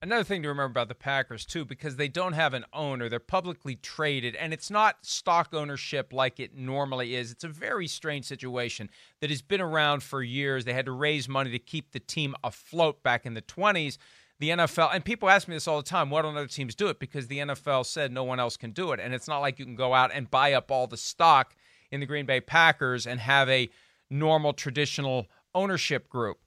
Another 0.00 0.24
thing 0.24 0.42
to 0.42 0.48
remember 0.48 0.70
about 0.70 0.88
the 0.88 0.94
Packers, 0.94 1.44
too, 1.44 1.66
because 1.66 1.96
they 1.96 2.08
don't 2.08 2.32
have 2.32 2.54
an 2.54 2.64
owner, 2.72 3.10
they're 3.10 3.18
publicly 3.18 3.76
traded, 3.76 4.34
and 4.36 4.54
it's 4.54 4.70
not 4.70 5.04
stock 5.04 5.52
ownership 5.52 6.14
like 6.14 6.40
it 6.40 6.56
normally 6.56 7.14
is. 7.14 7.30
It's 7.30 7.44
a 7.44 7.48
very 7.48 7.86
strange 7.86 8.24
situation 8.24 8.88
that 9.20 9.28
has 9.28 9.42
been 9.42 9.60
around 9.60 10.02
for 10.02 10.22
years. 10.22 10.64
They 10.64 10.72
had 10.72 10.86
to 10.86 10.92
raise 10.92 11.28
money 11.28 11.50
to 11.50 11.58
keep 11.58 11.92
the 11.92 12.00
team 12.00 12.34
afloat 12.42 13.02
back 13.02 13.26
in 13.26 13.34
the 13.34 13.42
20s. 13.42 13.98
The 14.40 14.50
NFL, 14.50 14.94
and 14.94 15.04
people 15.04 15.28
ask 15.28 15.46
me 15.46 15.56
this 15.56 15.68
all 15.68 15.76
the 15.76 15.88
time 15.88 16.08
why 16.08 16.22
don't 16.22 16.36
other 16.36 16.46
teams 16.46 16.74
do 16.74 16.88
it? 16.88 16.98
Because 16.98 17.28
the 17.28 17.38
NFL 17.38 17.84
said 17.84 18.12
no 18.12 18.24
one 18.24 18.40
else 18.40 18.56
can 18.56 18.72
do 18.72 18.92
it. 18.92 19.00
And 19.00 19.12
it's 19.12 19.28
not 19.28 19.40
like 19.40 19.58
you 19.58 19.66
can 19.66 19.76
go 19.76 19.92
out 19.92 20.10
and 20.12 20.30
buy 20.30 20.54
up 20.54 20.70
all 20.70 20.86
the 20.86 20.96
stock 20.96 21.54
in 21.90 22.00
the 22.00 22.06
Green 22.06 22.26
Bay 22.26 22.40
Packers 22.40 23.06
and 23.06 23.20
have 23.20 23.48
a 23.48 23.70
normal, 24.10 24.52
traditional 24.52 25.26
ownership 25.54 26.08
group. 26.08 26.38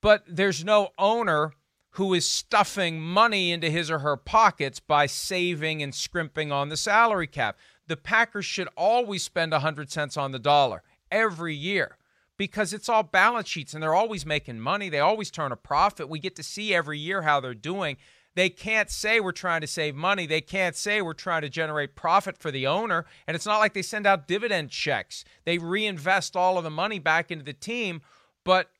But 0.00 0.24
there's 0.28 0.64
no 0.64 0.90
owner 0.98 1.52
who 1.90 2.12
is 2.12 2.28
stuffing 2.28 3.00
money 3.00 3.50
into 3.50 3.70
his 3.70 3.90
or 3.90 4.00
her 4.00 4.16
pockets 4.16 4.80
by 4.80 5.06
saving 5.06 5.82
and 5.82 5.94
scrimping 5.94 6.52
on 6.52 6.68
the 6.68 6.76
salary 6.76 7.26
cap. 7.26 7.56
The 7.86 7.96
Packers 7.96 8.44
should 8.44 8.68
always 8.76 9.22
spend 9.22 9.52
100 9.52 9.90
cents 9.90 10.16
on 10.16 10.32
the 10.32 10.38
dollar 10.38 10.82
every 11.10 11.54
year 11.54 11.96
because 12.36 12.72
it's 12.72 12.88
all 12.88 13.02
balance 13.02 13.48
sheets 13.48 13.72
and 13.72 13.82
they're 13.82 13.94
always 13.94 14.26
making 14.26 14.60
money. 14.60 14.88
They 14.88 15.00
always 15.00 15.30
turn 15.30 15.52
a 15.52 15.56
profit. 15.56 16.08
We 16.08 16.18
get 16.18 16.36
to 16.36 16.42
see 16.42 16.74
every 16.74 16.98
year 16.98 17.22
how 17.22 17.40
they're 17.40 17.54
doing. 17.54 17.96
They 18.36 18.48
can't 18.50 18.90
say 18.90 19.18
we're 19.18 19.32
trying 19.32 19.62
to 19.62 19.66
save 19.66 19.96
money. 19.96 20.26
They 20.26 20.40
can't 20.42 20.76
say 20.76 21.02
we're 21.02 21.14
trying 21.14 21.42
to 21.42 21.48
generate 21.48 21.96
profit 21.96 22.38
for 22.38 22.50
the 22.52 22.66
owner. 22.66 23.04
And 23.26 23.34
it's 23.34 23.46
not 23.46 23.58
like 23.58 23.72
they 23.74 23.82
send 23.82 24.06
out 24.06 24.28
dividend 24.28 24.70
checks. 24.70 25.24
They 25.44 25.58
reinvest 25.58 26.36
all 26.36 26.56
of 26.58 26.62
the 26.64 26.70
money 26.70 26.98
back 27.00 27.30
into 27.30 27.44
the 27.44 27.52
team. 27.54 28.02
But 28.44 28.70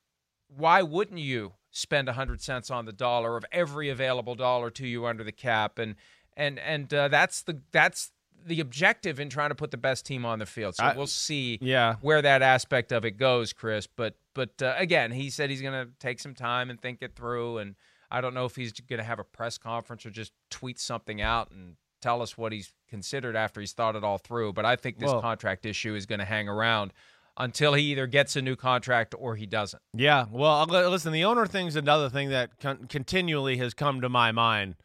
why 0.47 0.81
wouldn't 0.83 1.19
you 1.19 1.53
spend 1.71 2.07
100 2.07 2.39
cents 2.41 2.71
on 2.71 2.85
the 2.85 2.93
dollar 2.93 3.35
of 3.35 3.43
every 3.51 3.89
available 3.89 4.35
dollar 4.35 4.69
to 4.71 4.87
you 4.87 5.05
under 5.05 5.23
the 5.23 5.31
cap 5.33 5.77
and 5.77 5.95
and 6.35 6.57
and 6.59 6.93
uh, 6.93 7.07
that's 7.07 7.41
the 7.41 7.61
that's 7.71 8.11
the 8.45 8.59
objective 8.59 9.19
in 9.19 9.27
trying 9.29 9.49
to 9.49 9.55
put 9.55 9.71
the 9.71 9.77
best 9.77 10.05
team 10.05 10.23
on 10.23 10.37
the 10.39 10.45
field. 10.45 10.75
So 10.75 10.83
I- 10.83 10.95
we'll 10.95 11.07
see 11.07 11.57
Yeah. 11.61 11.95
where 12.01 12.21
that 12.21 12.41
aspect 12.43 12.91
of 12.93 13.03
it 13.05 13.17
goes, 13.17 13.53
Chris. 13.53 13.87
But 13.87 14.15
but 14.35 14.61
uh, 14.61 14.75
again, 14.77 15.11
he 15.11 15.31
said 15.31 15.49
he's 15.49 15.61
going 15.63 15.73
to 15.87 15.91
take 15.99 16.19
some 16.19 16.35
time 16.35 16.69
and 16.69 16.79
think 16.79 17.01
it 17.01 17.15
through. 17.15 17.57
And 17.57 17.75
I 18.09 18.21
don't 18.21 18.33
know 18.33 18.45
if 18.45 18.55
he's 18.55 18.71
going 18.73 18.99
to 18.99 19.03
have 19.03 19.19
a 19.19 19.23
press 19.23 19.57
conference 19.57 20.05
or 20.05 20.09
just 20.09 20.31
tweet 20.49 20.79
something 20.79 21.21
out 21.21 21.51
and 21.51 21.75
tell 22.01 22.21
us 22.21 22.37
what 22.37 22.51
he's 22.51 22.73
considered 22.89 23.35
after 23.35 23.59
he's 23.59 23.73
thought 23.73 23.95
it 23.95 24.03
all 24.03 24.17
through. 24.17 24.53
But 24.53 24.65
I 24.65 24.75
think 24.75 24.99
this 24.99 25.11
Well- 25.11 25.21
contract 25.21 25.65
issue 25.65 25.95
is 25.95 26.05
going 26.05 26.19
to 26.19 26.25
hang 26.25 26.47
around 26.47 26.93
until 27.39 27.73
he 27.73 27.83
either 27.91 28.07
gets 28.07 28.35
a 28.35 28.41
new 28.41 28.55
contract 28.55 29.13
or 29.17 29.35
he 29.35 29.45
doesn't. 29.45 29.81
Yeah, 29.93 30.25
well, 30.31 30.65
listen, 30.65 31.13
the 31.13 31.23
owner 31.25 31.45
thing's 31.45 31.75
another 31.75 32.09
thing 32.09 32.29
that 32.29 32.57
con- 32.59 32.87
continually 32.87 33.57
has 33.57 33.73
come 33.75 34.01
to 34.01 34.09
my 34.09 34.31
mind, 34.31 34.75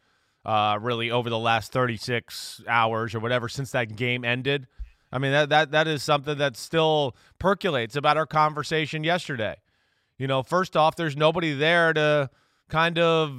uh, 0.45 0.77
really 0.79 1.09
over 1.09 1.29
the 1.29 1.39
last 1.39 1.71
36 1.71 2.61
hours 2.67 3.15
or 3.15 3.19
whatever 3.19 3.49
since 3.49 3.71
that 3.71 3.95
game 3.95 4.23
ended. 4.23 4.67
I 5.11 5.17
mean, 5.19 5.31
that 5.31 5.49
that 5.49 5.71
that 5.71 5.87
is 5.87 6.01
something 6.03 6.37
that 6.39 6.57
still 6.57 7.15
percolates 7.39 7.95
about 7.95 8.17
our 8.17 8.25
conversation 8.25 9.03
yesterday. 9.03 9.55
You 10.17 10.27
know, 10.27 10.41
first 10.43 10.75
off, 10.75 10.95
there's 10.95 11.15
nobody 11.15 11.53
there 11.53 11.93
to 11.93 12.29
kind 12.69 12.97
of 12.99 13.33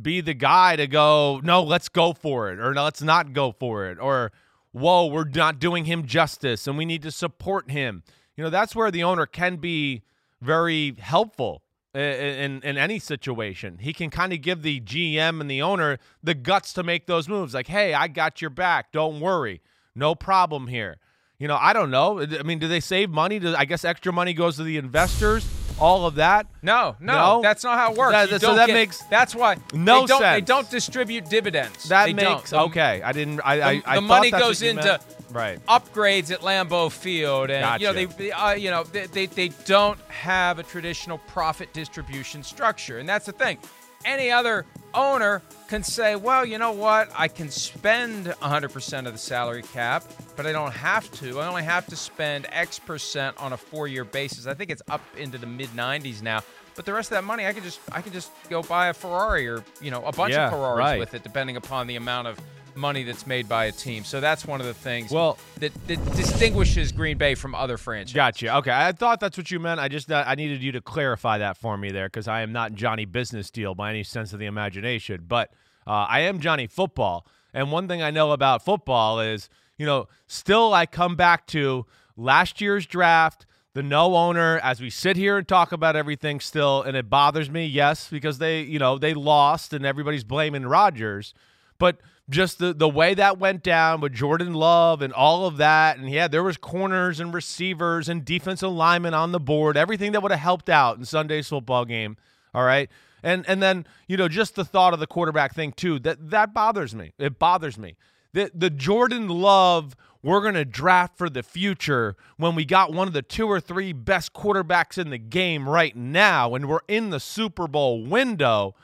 be 0.00 0.20
the 0.20 0.34
guy 0.34 0.76
to 0.76 0.86
go, 0.86 1.40
no, 1.42 1.62
let's 1.62 1.88
go 1.88 2.12
for 2.12 2.50
it, 2.52 2.58
or 2.60 2.72
no, 2.74 2.84
let's 2.84 3.02
not 3.02 3.32
go 3.32 3.52
for 3.52 3.86
it, 3.86 3.98
or 4.00 4.32
whoa, 4.72 5.06
we're 5.06 5.24
not 5.28 5.58
doing 5.58 5.84
him 5.86 6.06
justice 6.06 6.66
and 6.66 6.76
we 6.76 6.84
need 6.84 7.02
to 7.02 7.10
support 7.10 7.70
him. 7.70 8.02
You 8.36 8.44
know, 8.44 8.50
that's 8.50 8.76
where 8.76 8.90
the 8.90 9.02
owner 9.02 9.26
can 9.26 9.56
be 9.56 10.02
very 10.40 10.94
helpful 10.98 11.62
i- 11.94 11.98
i- 11.98 12.02
in 12.02 12.60
in 12.62 12.76
any 12.76 12.98
situation. 12.98 13.78
He 13.80 13.92
can 13.92 14.10
kind 14.10 14.32
of 14.32 14.40
give 14.42 14.62
the 14.62 14.78
GM 14.80 15.40
and 15.40 15.50
the 15.50 15.62
owner 15.62 15.98
the 16.22 16.34
guts 16.34 16.72
to 16.74 16.82
make 16.84 17.06
those 17.06 17.28
moves. 17.28 17.54
Like, 17.54 17.66
hey, 17.66 17.94
I 17.94 18.06
got 18.08 18.40
your 18.40 18.50
back. 18.50 18.92
Don't 18.92 19.18
worry. 19.20 19.60
No 19.96 20.14
problem 20.14 20.68
here. 20.68 20.98
You 21.40 21.48
know, 21.48 21.56
I 21.60 21.72
don't 21.72 21.90
know. 21.90 22.20
I 22.20 22.42
mean, 22.44 22.58
do 22.60 22.68
they 22.68 22.80
save 22.80 23.10
money? 23.10 23.38
Do, 23.40 23.54
I 23.56 23.64
guess 23.64 23.84
extra 23.84 24.12
money 24.12 24.32
goes 24.34 24.56
to 24.56 24.62
the 24.62 24.76
investors. 24.76 25.44
All 25.80 26.06
of 26.06 26.16
that. 26.16 26.46
No, 26.62 26.96
no, 27.00 27.12
No? 27.36 27.42
that's 27.42 27.62
not 27.62 27.78
how 27.78 27.92
it 27.92 27.98
works. 27.98 28.12
That- 28.12 28.30
You 28.30 28.38
so 28.38 28.48
don't 28.48 28.56
that 28.56 28.66
get- 28.66 28.72
makes 28.74 28.98
that's 29.04 29.34
why 29.34 29.56
no 29.72 30.00
they 30.00 30.06
don't, 30.06 30.20
They 30.20 30.26
sense. 30.38 30.46
don't 30.48 30.70
distribute 30.70 31.28
dividends. 31.28 31.88
That 31.88 32.06
They 32.06 32.12
makes 32.14 32.50
don't. 32.50 32.72
The- 32.72 32.80
okay. 32.80 33.02
I 33.04 33.12
didn't. 33.12 33.40
I. 33.44 33.52
I, 33.52 33.56
the 33.76 33.82
I 33.90 33.94
thought 33.94 34.02
money 34.02 34.30
that's 34.30 34.42
goes 34.42 34.62
into 34.62 34.98
right. 35.30 35.64
upgrades 35.66 36.32
at 36.32 36.40
Lambeau 36.40 36.90
Field, 36.90 37.50
and 37.50 37.80
you 37.80 37.86
know 37.86 37.92
they, 37.92 38.06
Gotcha. 38.06 38.18
they 38.18 38.32
uh, 38.32 38.52
you 38.54 38.70
know 38.70 38.82
they, 38.84 39.06
they 39.06 39.26
they 39.26 39.48
don't 39.66 39.98
have 40.08 40.58
a 40.58 40.62
traditional 40.64 41.18
profit 41.18 41.72
distribution 41.72 42.42
structure, 42.42 42.98
and 42.98 43.08
that's 43.08 43.26
the 43.26 43.32
thing. 43.32 43.58
Any 44.04 44.30
other 44.30 44.64
owner 44.94 45.42
can 45.68 45.82
say, 45.82 46.16
well, 46.16 46.44
you 46.44 46.58
know 46.58 46.72
what? 46.72 47.10
I 47.16 47.28
can 47.28 47.50
spend 47.50 48.26
100% 48.26 49.06
of 49.06 49.12
the 49.12 49.18
salary 49.18 49.62
cap, 49.62 50.04
but 50.36 50.46
I 50.46 50.52
don't 50.52 50.72
have 50.72 51.10
to. 51.20 51.40
I 51.40 51.46
only 51.48 51.62
have 51.62 51.86
to 51.86 51.96
spend 51.96 52.46
X 52.50 52.78
percent 52.78 53.36
on 53.38 53.52
a 53.52 53.56
four-year 53.56 54.04
basis. 54.04 54.46
I 54.46 54.54
think 54.54 54.70
it's 54.70 54.82
up 54.88 55.02
into 55.16 55.36
the 55.38 55.46
mid 55.46 55.68
90s 55.70 56.22
now. 56.22 56.42
But 56.74 56.86
the 56.86 56.92
rest 56.92 57.10
of 57.10 57.16
that 57.16 57.24
money, 57.24 57.44
I 57.44 57.52
can 57.52 57.64
just 57.64 57.80
I 57.90 58.00
can 58.00 58.12
just 58.12 58.30
go 58.48 58.62
buy 58.62 58.86
a 58.86 58.94
Ferrari 58.94 59.48
or 59.48 59.64
you 59.80 59.90
know 59.90 60.04
a 60.04 60.12
bunch 60.12 60.32
Yeah, 60.32 60.46
of 60.46 60.52
Ferraris 60.52 60.78
right. 60.78 60.98
with 61.00 61.12
it, 61.12 61.24
depending 61.24 61.56
upon 61.56 61.88
the 61.88 61.96
amount 61.96 62.28
of 62.28 62.38
money 62.74 63.02
that's 63.02 63.26
made 63.26 63.48
by 63.48 63.66
a 63.66 63.72
team. 63.72 64.04
So 64.04 64.20
that's 64.20 64.44
one 64.46 64.60
of 64.60 64.66
the 64.66 64.74
things 64.74 65.10
Well- 65.10 65.38
that, 65.58 65.72
that 65.88 66.04
distinguishes 66.16 66.92
Green 66.92 67.18
Bay 67.18 67.34
from 67.34 67.54
other 67.54 67.76
franchises. 67.76 68.14
Gotcha. 68.14 68.56
Okay, 68.58 68.70
I 68.72 68.92
thought 68.92 69.20
that's 69.20 69.36
what 69.36 69.50
you 69.50 69.58
meant. 69.58 69.80
I 69.80 69.88
just 69.88 70.10
uh, 70.10 70.24
I 70.26 70.34
needed 70.34 70.62
you 70.62 70.72
to 70.72 70.80
clarify 70.80 71.38
that 71.38 71.56
for 71.56 71.76
me 71.76 71.90
there 71.90 72.06
because 72.06 72.28
I 72.28 72.42
am 72.42 72.52
not 72.52 72.74
Johnny 72.74 73.04
Business 73.04 73.50
Deal 73.50 73.74
by 73.74 73.90
any 73.90 74.02
sense 74.04 74.32
of 74.32 74.38
the 74.38 74.46
imagination, 74.46 75.24
but 75.26 75.50
uh, 75.86 76.06
I 76.08 76.20
am 76.20 76.38
Johnny 76.40 76.66
Football. 76.66 77.26
And 77.54 77.72
one 77.72 77.88
thing 77.88 78.02
I 78.02 78.10
know 78.10 78.32
about 78.32 78.64
football 78.64 79.20
is, 79.20 79.48
you 79.78 79.86
know, 79.86 80.06
still 80.26 80.74
I 80.74 80.86
come 80.86 81.16
back 81.16 81.46
to 81.48 81.86
last 82.16 82.60
year's 82.60 82.84
draft, 82.86 83.46
the 83.74 83.82
no 83.82 84.14
owner. 84.16 84.58
As 84.58 84.80
we 84.80 84.90
sit 84.90 85.16
here 85.16 85.38
and 85.38 85.48
talk 85.48 85.72
about 85.72 85.96
everything, 85.96 86.40
still, 86.40 86.82
and 86.82 86.96
it 86.96 87.08
bothers 87.08 87.48
me, 87.48 87.64
yes, 87.64 88.08
because 88.10 88.38
they, 88.38 88.60
you 88.62 88.78
know, 88.78 88.98
they 88.98 89.14
lost 89.14 89.72
and 89.72 89.86
everybody's 89.86 90.24
blaming 90.24 90.66
Rodgers, 90.66 91.32
but 91.78 91.98
just 92.30 92.58
the 92.58 92.72
the 92.72 92.88
way 92.88 93.14
that 93.14 93.38
went 93.38 93.62
down 93.62 94.00
with 94.00 94.12
Jordan 94.12 94.54
Love 94.54 95.02
and 95.02 95.12
all 95.12 95.46
of 95.46 95.56
that, 95.58 95.98
and 95.98 96.10
yeah, 96.10 96.28
there 96.28 96.42
was 96.42 96.56
corners 96.56 97.20
and 97.20 97.32
receivers 97.32 98.08
and 98.08 98.24
defensive 98.24 98.70
linemen 98.70 99.14
on 99.14 99.32
the 99.32 99.40
board, 99.40 99.76
everything 99.76 100.12
that 100.12 100.22
would 100.22 100.32
have 100.32 100.40
helped 100.40 100.68
out 100.68 100.98
in 100.98 101.04
Sunday's 101.04 101.48
football 101.48 101.84
game. 101.84 102.16
All 102.54 102.64
right. 102.64 102.90
And 103.22 103.48
and 103.48 103.62
then, 103.62 103.86
you 104.06 104.16
know, 104.16 104.28
just 104.28 104.54
the 104.54 104.64
thought 104.64 104.94
of 104.94 105.00
the 105.00 105.06
quarterback 105.06 105.54
thing 105.54 105.72
too, 105.72 105.98
that 106.00 106.30
that 106.30 106.52
bothers 106.54 106.94
me. 106.94 107.12
It 107.18 107.38
bothers 107.38 107.78
me. 107.78 107.96
The 108.32 108.50
the 108.54 108.70
Jordan 108.70 109.28
Love 109.28 109.96
we're 110.20 110.40
going 110.40 110.54
to 110.54 110.64
draft 110.64 111.16
for 111.16 111.30
the 111.30 111.44
future 111.44 112.16
when 112.36 112.56
we 112.56 112.64
got 112.64 112.92
one 112.92 113.06
of 113.06 113.14
the 113.14 113.22
two 113.22 113.46
or 113.46 113.60
three 113.60 113.92
best 113.92 114.32
quarterbacks 114.32 114.98
in 114.98 115.10
the 115.10 115.18
game 115.18 115.68
right 115.68 115.94
now 115.94 116.54
and 116.56 116.68
we're 116.68 116.80
in 116.88 117.10
the 117.10 117.20
Super 117.20 117.68
Bowl 117.68 118.04
window 118.04 118.74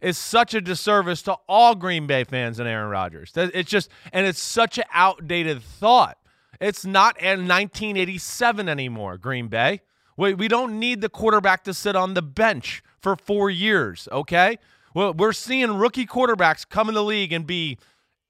is 0.00 0.16
such 0.18 0.54
a 0.54 0.60
disservice 0.60 1.22
to 1.22 1.36
all 1.48 1.74
Green 1.74 2.06
Bay 2.06 2.24
fans 2.24 2.58
and 2.58 2.68
Aaron 2.68 2.90
Rodgers. 2.90 3.32
It's 3.34 3.70
just, 3.70 3.90
and 4.12 4.26
it's 4.26 4.40
such 4.40 4.78
an 4.78 4.84
outdated 4.92 5.62
thought. 5.62 6.18
It's 6.60 6.84
not 6.84 7.20
in 7.20 7.46
1987 7.46 8.68
anymore, 8.68 9.16
Green 9.18 9.48
Bay. 9.48 9.80
We, 10.16 10.34
we 10.34 10.48
don't 10.48 10.78
need 10.78 11.00
the 11.00 11.08
quarterback 11.08 11.64
to 11.64 11.74
sit 11.74 11.94
on 11.94 12.14
the 12.14 12.22
bench 12.22 12.82
for 13.00 13.16
four 13.16 13.50
years, 13.50 14.08
okay? 14.10 14.58
Well, 14.94 15.14
we're 15.14 15.32
seeing 15.32 15.72
rookie 15.76 16.06
quarterbacks 16.06 16.68
come 16.68 16.88
in 16.88 16.94
the 16.94 17.04
league 17.04 17.32
and 17.32 17.46
be 17.46 17.78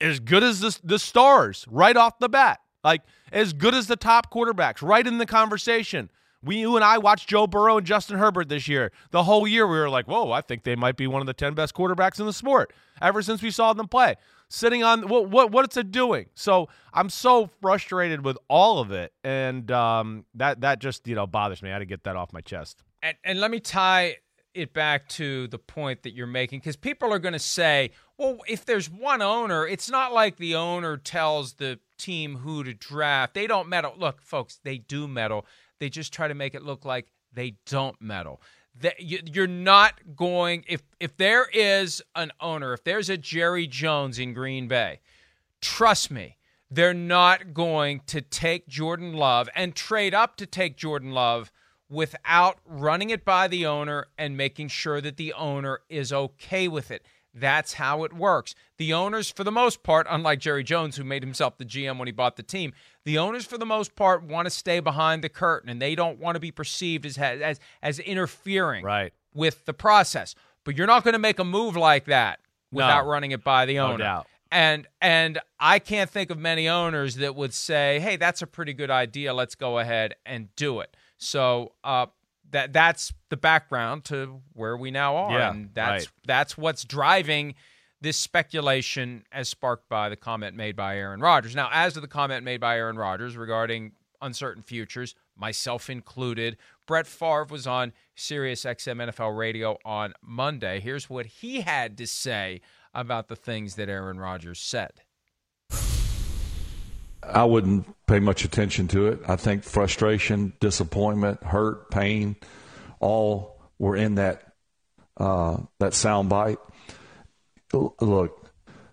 as 0.01 0.21
good 0.21 0.43
as 0.43 0.61
the, 0.61 0.79
the 0.85 0.99
stars 0.99 1.65
right 1.71 1.97
off 1.97 2.19
the 2.19 2.29
bat. 2.29 2.61
Like, 2.85 3.03
as 3.33 3.53
good 3.53 3.75
as 3.75 3.87
the 3.87 3.97
top 3.97 4.33
quarterbacks, 4.33 4.83
right 4.83 5.07
in 5.07 5.19
the 5.19 5.27
conversation. 5.27 6.11
We, 6.43 6.59
you 6.59 6.77
and 6.77 6.85
I 6.85 6.99
watched 6.99 7.29
Joe 7.29 7.47
Burrow 7.47 7.79
and 7.79 7.87
Justin 7.87 8.19
Herbert 8.19 8.49
this 8.49 8.69
year. 8.69 8.93
The 9.11 9.25
whole 9.25 9.47
year 9.47 9.67
we 9.67 9.77
were 9.77 9.91
like, 9.91 10.07
whoa, 10.07 10.31
I 10.31 10.41
think 10.41 10.63
they 10.63 10.77
might 10.77 10.97
be 10.97 11.07
one 11.07 11.21
of 11.21 11.27
the 11.27 11.35
10 11.35 11.55
best 11.55 11.75
quarterbacks 11.75 12.21
in 12.21 12.27
the 12.27 12.33
sport 12.33 12.73
ever 13.03 13.23
since 13.23 13.43
we 13.43 13.51
saw 13.51 13.73
them 13.73 13.89
play. 13.89 14.15
Sitting 14.51 14.83
on 14.83 15.09
what 15.09 15.29
what 15.29 15.53
what's 15.53 15.77
it 15.77 15.91
doing? 15.91 16.27
So 16.35 16.71
I'm 16.95 17.11
so 17.11 17.51
frustrated 17.61 18.25
with 18.25 18.39
all 18.49 18.79
of 18.79 18.91
it, 18.93 19.13
and 19.23 19.71
um, 19.71 20.25
that 20.33 20.63
that 20.63 20.79
just 20.79 21.07
you 21.07 21.15
know 21.15 21.27
bothers 21.27 21.63
me. 21.63 21.69
I 21.69 21.75
had 21.75 21.81
to 21.81 21.85
get 21.85 22.05
that 22.05 22.17
off 22.17 22.33
my 22.33 22.41
chest. 22.41 22.83
And, 23.03 23.15
and 23.25 23.41
let 23.41 23.51
me 23.51 23.61
tie 23.61 24.17
it 24.55 24.73
back 24.73 25.09
to 25.09 25.49
the 25.49 25.59
point 25.59 26.03
that 26.03 26.15
you're 26.15 26.27
making 26.27 26.61
because 26.61 26.77
people 26.77 27.13
are 27.13 27.19
going 27.19 27.35
to 27.35 27.39
say, 27.39 27.91
well, 28.17 28.39
if 28.49 28.65
there's 28.65 28.89
one 28.89 29.23
owner, 29.23 29.67
it's 29.67 29.91
not 29.91 30.13
like 30.13 30.37
the 30.37 30.55
owner 30.55 30.97
tells 30.97 31.55
the 31.55 31.79
team 31.99 32.37
who 32.37 32.65
to 32.65 32.75
draft. 32.75 33.35
They 33.35 33.47
don't 33.47 33.69
meddle. 33.69 33.95
Look, 33.97 34.23
folks, 34.23 34.59
they 34.65 34.79
do 34.79 35.07
meddle. 35.07 35.47
They 35.79 35.89
just 35.89 36.13
try 36.13 36.29
to 36.29 36.35
make 36.35 36.55
it 36.55 36.63
look 36.63 36.85
like 36.85 37.09
they 37.33 37.57
don't 37.67 38.01
meddle. 38.01 38.41
That 38.81 39.01
you- 39.01 39.23
you're 39.25 39.47
not 39.47 40.17
going 40.17 40.65
if 40.69 40.83
if 41.01 41.17
there 41.17 41.49
is 41.53 42.03
an 42.15 42.33
owner, 42.41 42.73
if 42.73 42.85
there's 42.85 43.09
a 43.09 43.17
Jerry 43.17 43.67
Jones 43.67 44.19
in 44.19 44.33
Green 44.35 44.69
Bay, 44.69 45.01
trust 45.61 46.11
me, 46.11 46.37
they're 46.71 46.95
not 46.95 47.55
going 47.55 48.01
to 48.07 48.21
take 48.21 48.69
Jordan 48.69 49.13
Love 49.15 49.49
and 49.55 49.75
trade 49.75 50.15
up 50.15 50.37
to 50.37 50.47
take 50.47 50.77
Jordan 50.77 51.13
Love 51.13 51.51
without 51.89 52.59
running 52.67 53.11
it 53.11 53.25
by 53.25 53.49
the 53.49 53.65
owner 53.67 54.07
and 54.19 54.37
making 54.37 54.69
sure 54.69 55.01
that 55.01 55.17
the 55.17 55.33
owner 55.33 55.81
is 55.89 56.13
okay 56.13 56.69
with 56.69 56.91
it. 56.91 57.05
That's 57.35 57.75
how 57.75 58.05
it 58.05 58.13
works. 58.13 58.55
The 58.79 58.93
owners, 58.93 59.31
for 59.31 59.45
the 59.45 59.53
most 59.53 59.83
part, 59.83 60.07
unlike 60.11 60.41
Jerry 60.41 60.65
Jones, 60.65 60.97
who 60.97 61.05
made 61.05 61.23
himself 61.23 61.59
the 61.59 61.65
GM 61.65 61.99
when 61.99 62.09
he 62.09 62.13
bought 62.13 62.37
the 62.37 62.43
team, 62.43 62.73
the 63.05 63.19
owners, 63.19 63.45
for 63.45 63.59
the 63.59 63.67
most 63.67 63.95
part, 63.95 64.23
want 64.23 64.47
to 64.47 64.51
stay 64.51 64.81
behind 64.81 65.23
the 65.23 65.29
curtain 65.29 65.69
and 65.71 65.81
they 65.81 65.95
don't 65.95 66.19
want 66.19 66.37
to 66.37 66.41
be 66.41 66.51
perceived 66.51 67.07
as 67.07 67.17
as 67.19 67.61
as 67.83 67.99
interfering 68.01 68.85
Right. 68.85 69.13
with 69.35 69.65
the 69.67 69.75
process. 69.75 70.35
But 70.65 70.77
you're 70.77 70.87
not 70.87 71.05
going 71.05 71.13
to 71.13 71.19
make 71.19 71.39
a 71.39 71.45
move 71.45 71.77
like 71.77 72.07
that 72.07 72.41
without 72.73 73.05
No. 73.05 73.11
running 73.11 73.31
it 73.31 73.45
by 73.45 73.67
the 73.67 73.75
No 73.75 73.89
owner. 73.89 73.99
doubt. 73.99 74.27
And 74.51 74.87
and 75.01 75.39
I 75.61 75.79
can't 75.79 76.09
think 76.11 76.31
of 76.31 76.39
many 76.39 76.69
owners 76.69 77.17
that 77.17 77.35
would 77.37 77.53
say, 77.53 78.01
"Hey, 78.01 78.17
that's 78.17 78.41
a 78.43 78.47
pretty 78.47 78.73
good 78.73 78.91
idea. 78.91 79.35
Let's 79.35 79.55
go 79.55 79.79
ahead 79.79 80.15
and 80.25 80.55
do 80.57 80.81
it." 80.81 80.97
So 81.19 81.73
uh, 81.85 82.07
that 82.51 82.73
that's 82.73 83.13
the 83.29 83.37
background 83.37 84.05
to 84.07 84.41
where 84.55 84.77
we 84.77 84.91
now 84.91 85.17
are, 85.17 85.39
Yeah, 85.39 85.51
and 85.51 85.71
that's 85.75 86.07
right. 86.07 86.13
that's 86.27 86.57
what's 86.59 86.85
driving 86.85 87.55
this 88.01 88.17
speculation 88.17 89.25
as 89.33 89.49
sparked 89.49 89.89
by 89.89 90.09
the 90.09 90.17
comment 90.17 90.57
made 90.57 90.77
by 90.77 90.97
Aaron 90.97 91.21
Rodgers. 91.21 91.55
Now, 91.57 91.69
as 91.73 91.95
to 91.95 92.01
the 92.01 92.07
comment 92.09 92.45
made 92.45 92.61
by 92.61 92.77
Aaron 92.77 92.97
Rodgers 92.97 93.37
regarding 93.37 93.93
uncertain 94.23 94.63
futures, 94.63 95.15
myself 95.37 95.91
included, 95.91 96.57
Brett 96.87 97.07
Favre 97.07 97.47
was 97.51 97.67
on 97.67 97.93
Sirius 98.15 98.65
XM 98.65 99.09
NFL 99.11 99.37
Radio 99.37 99.79
on 99.85 100.13
Monday. 100.23 100.81
Here's 100.81 101.11
what 101.11 101.27
he 101.27 101.61
had 101.63 101.97
to 101.99 102.07
say 102.07 102.61
about 102.95 103.29
the 103.29 103.37
things 103.37 103.75
that 103.75 103.89
Aaron 103.89 104.19
Rodgers 104.19 104.59
said. 104.61 105.03
I 107.23 107.45
wouldn't 107.45 107.87
pay 108.07 108.21
much 108.21 108.45
attention 108.45 108.89
to 108.89 109.09
it. 109.09 109.21
I 109.27 109.37
think 109.37 109.65
frustration, 109.65 110.53
disappointment, 110.61 111.43
hurt, 111.43 111.91
pain, 111.91 112.37
all 113.01 113.61
were 113.79 113.97
in 113.97 114.17
that 114.17 114.43
uh, 115.17 115.59
that 115.81 115.95
sound 115.95 116.29
bite. 116.29 116.59
Look, 117.73 118.51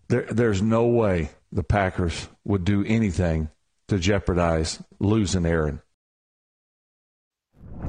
there, 0.09 0.25
there's 0.29 0.61
no 0.61 0.87
way 0.87 1.29
the 1.51 1.63
Packers 1.63 2.27
would 2.43 2.65
do 2.65 2.83
anything 2.85 3.49
to 3.87 3.99
jeopardize 3.99 4.81
losing 4.99 5.45
Aaron. 5.45 5.81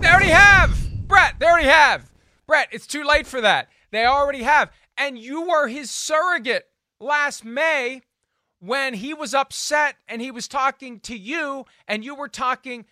They 0.00 0.08
already 0.08 0.28
have! 0.28 0.78
Brett, 1.08 1.36
they 1.38 1.46
already 1.46 1.68
have! 1.68 2.10
Brett, 2.46 2.68
it's 2.70 2.86
too 2.86 3.02
late 3.02 3.26
for 3.26 3.40
that. 3.40 3.68
They 3.90 4.04
already 4.04 4.42
have. 4.42 4.70
And 4.96 5.18
you 5.18 5.48
were 5.48 5.68
his 5.68 5.90
surrogate 5.90 6.66
last 7.00 7.44
May 7.44 8.02
when 8.66 8.94
he 8.94 9.14
was 9.14 9.34
upset 9.34 9.96
and 10.08 10.20
he 10.20 10.30
was 10.30 10.48
talking 10.48 11.00
to 11.00 11.16
you 11.16 11.64
and 11.86 12.04
you 12.04 12.14
were 12.14 12.28
talking 12.28 12.84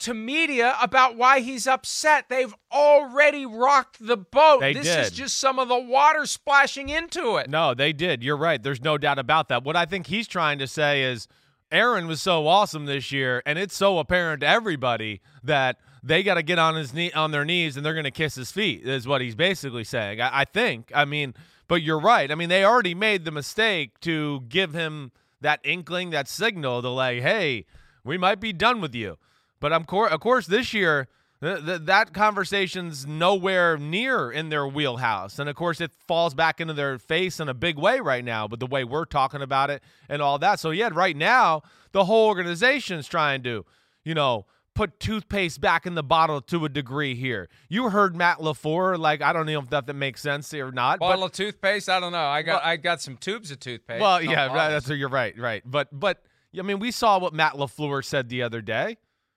to 0.00 0.14
media 0.14 0.76
about 0.80 1.16
why 1.16 1.40
he's 1.40 1.66
upset. 1.66 2.26
They've 2.28 2.54
already 2.72 3.44
rocked 3.44 4.04
the 4.04 4.16
boat. 4.16 4.60
They 4.60 4.72
this 4.72 4.86
is 4.86 5.10
just 5.10 5.38
some 5.38 5.58
of 5.58 5.68
the 5.68 5.78
water 5.78 6.24
splashing 6.26 6.88
into 6.88 7.36
it. 7.36 7.50
No, 7.50 7.74
they 7.74 7.92
did. 7.92 8.22
You're 8.22 8.36
right. 8.36 8.62
There's 8.62 8.82
no 8.82 8.96
doubt 8.98 9.18
about 9.18 9.48
that. 9.48 9.62
What 9.62 9.76
I 9.76 9.84
think 9.84 10.06
he's 10.06 10.26
trying 10.26 10.58
to 10.58 10.66
say 10.66 11.02
is 11.02 11.28
Aaron 11.70 12.06
was 12.06 12.20
so 12.22 12.46
awesome 12.46 12.86
this 12.86 13.12
year, 13.12 13.42
and 13.44 13.58
it's 13.58 13.76
so 13.76 13.98
apparent 13.98 14.40
to 14.40 14.48
everybody 14.48 15.20
that 15.44 15.76
they 16.02 16.22
got 16.22 16.34
to 16.34 16.42
get 16.42 16.58
on 16.58 16.76
his 16.76 16.94
knee 16.94 17.12
on 17.12 17.30
their 17.30 17.44
knees 17.44 17.76
and 17.76 17.84
they're 17.84 17.92
going 17.94 18.04
to 18.04 18.10
kiss 18.10 18.34
his 18.34 18.50
feet. 18.50 18.86
Is 18.86 19.06
what 19.06 19.20
he's 19.20 19.34
basically 19.34 19.84
saying. 19.84 20.20
I, 20.20 20.40
I 20.40 20.44
think. 20.46 20.90
I 20.94 21.04
mean, 21.04 21.34
but 21.68 21.82
you're 21.82 22.00
right. 22.00 22.32
I 22.32 22.34
mean, 22.34 22.48
they 22.48 22.64
already 22.64 22.94
made 22.94 23.26
the 23.26 23.30
mistake 23.30 24.00
to 24.00 24.40
give 24.48 24.72
him 24.72 25.12
that 25.40 25.60
inkling, 25.64 26.10
that 26.10 26.28
signal 26.28 26.82
to 26.82 26.88
like, 26.88 27.22
hey, 27.22 27.66
we 28.04 28.18
might 28.18 28.40
be 28.40 28.52
done 28.52 28.80
with 28.80 28.94
you. 28.94 29.18
But 29.60 29.72
of 29.72 29.86
course, 29.86 30.12
of 30.12 30.20
course, 30.20 30.46
this 30.46 30.72
year 30.72 31.08
th- 31.42 31.64
th- 31.64 31.80
that 31.82 32.12
conversation's 32.12 33.06
nowhere 33.06 33.76
near 33.76 34.30
in 34.30 34.48
their 34.48 34.66
wheelhouse, 34.66 35.38
and 35.38 35.48
of 35.48 35.56
course, 35.56 35.80
it 35.80 35.92
falls 36.06 36.34
back 36.34 36.60
into 36.60 36.74
their 36.74 36.98
face 36.98 37.40
in 37.40 37.48
a 37.48 37.54
big 37.54 37.78
way 37.78 38.00
right 38.00 38.24
now. 38.24 38.48
But 38.48 38.60
the 38.60 38.66
way 38.66 38.84
we're 38.84 39.04
talking 39.04 39.42
about 39.42 39.70
it 39.70 39.82
and 40.08 40.22
all 40.22 40.38
that, 40.38 40.60
so 40.60 40.70
yeah, 40.70 40.90
right 40.92 41.16
now 41.16 41.62
the 41.92 42.04
whole 42.04 42.28
organization's 42.28 43.08
trying 43.08 43.42
to, 43.44 43.64
you 44.04 44.14
know. 44.14 44.46
Put 44.80 44.98
toothpaste 44.98 45.60
back 45.60 45.84
in 45.84 45.94
the 45.94 46.02
bottle 46.02 46.40
to 46.40 46.64
a 46.64 46.68
degree 46.70 47.14
here. 47.14 47.50
You 47.68 47.90
heard 47.90 48.16
Matt 48.16 48.38
LaFleur, 48.38 48.98
like 48.98 49.20
I 49.20 49.34
don't 49.34 49.44
know 49.44 49.58
if 49.58 49.68
that, 49.68 49.86
that 49.86 49.92
makes 49.92 50.22
sense 50.22 50.54
or 50.54 50.72
not. 50.72 50.98
but- 50.98 51.08
Bottle 51.10 51.24
of 51.24 51.32
toothpaste? 51.32 51.90
I 51.90 52.00
don't 52.00 52.12
know. 52.12 52.24
I 52.26 52.40
got 52.40 52.64
I 52.64 52.76
got 52.78 53.02
some 53.02 53.18
tubes 53.18 53.50
of 53.50 53.60
toothpaste. 53.60 54.00
well, 54.00 54.22
yeah, 54.22 54.46
right, 54.46 54.70
that's 54.70 54.88
you're 54.88 55.10
right, 55.10 55.38
right. 55.38 55.62
But 55.66 55.88
but 55.92 56.22
I 56.58 56.62
mean, 56.62 56.78
we 56.78 56.92
saw 56.92 57.18
what 57.18 57.34
Matt 57.34 57.56
Lafleur 57.56 58.02
said 58.02 58.30
the 58.30 58.42
other 58.42 58.62
day. 58.62 58.96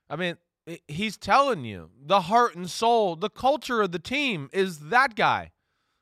I 0.10 0.16
mean, 0.16 0.38
he's 0.88 1.18
telling 1.18 1.66
you 1.66 1.90
the 2.02 2.22
heart 2.22 2.56
and 2.56 2.70
soul, 2.70 3.18
the 3.18 3.30
culture 3.30 3.82
of 3.82 3.92
the 3.92 4.00
team 4.00 4.50
is 4.54 4.80
that 4.92 5.14
guy. 5.14 5.52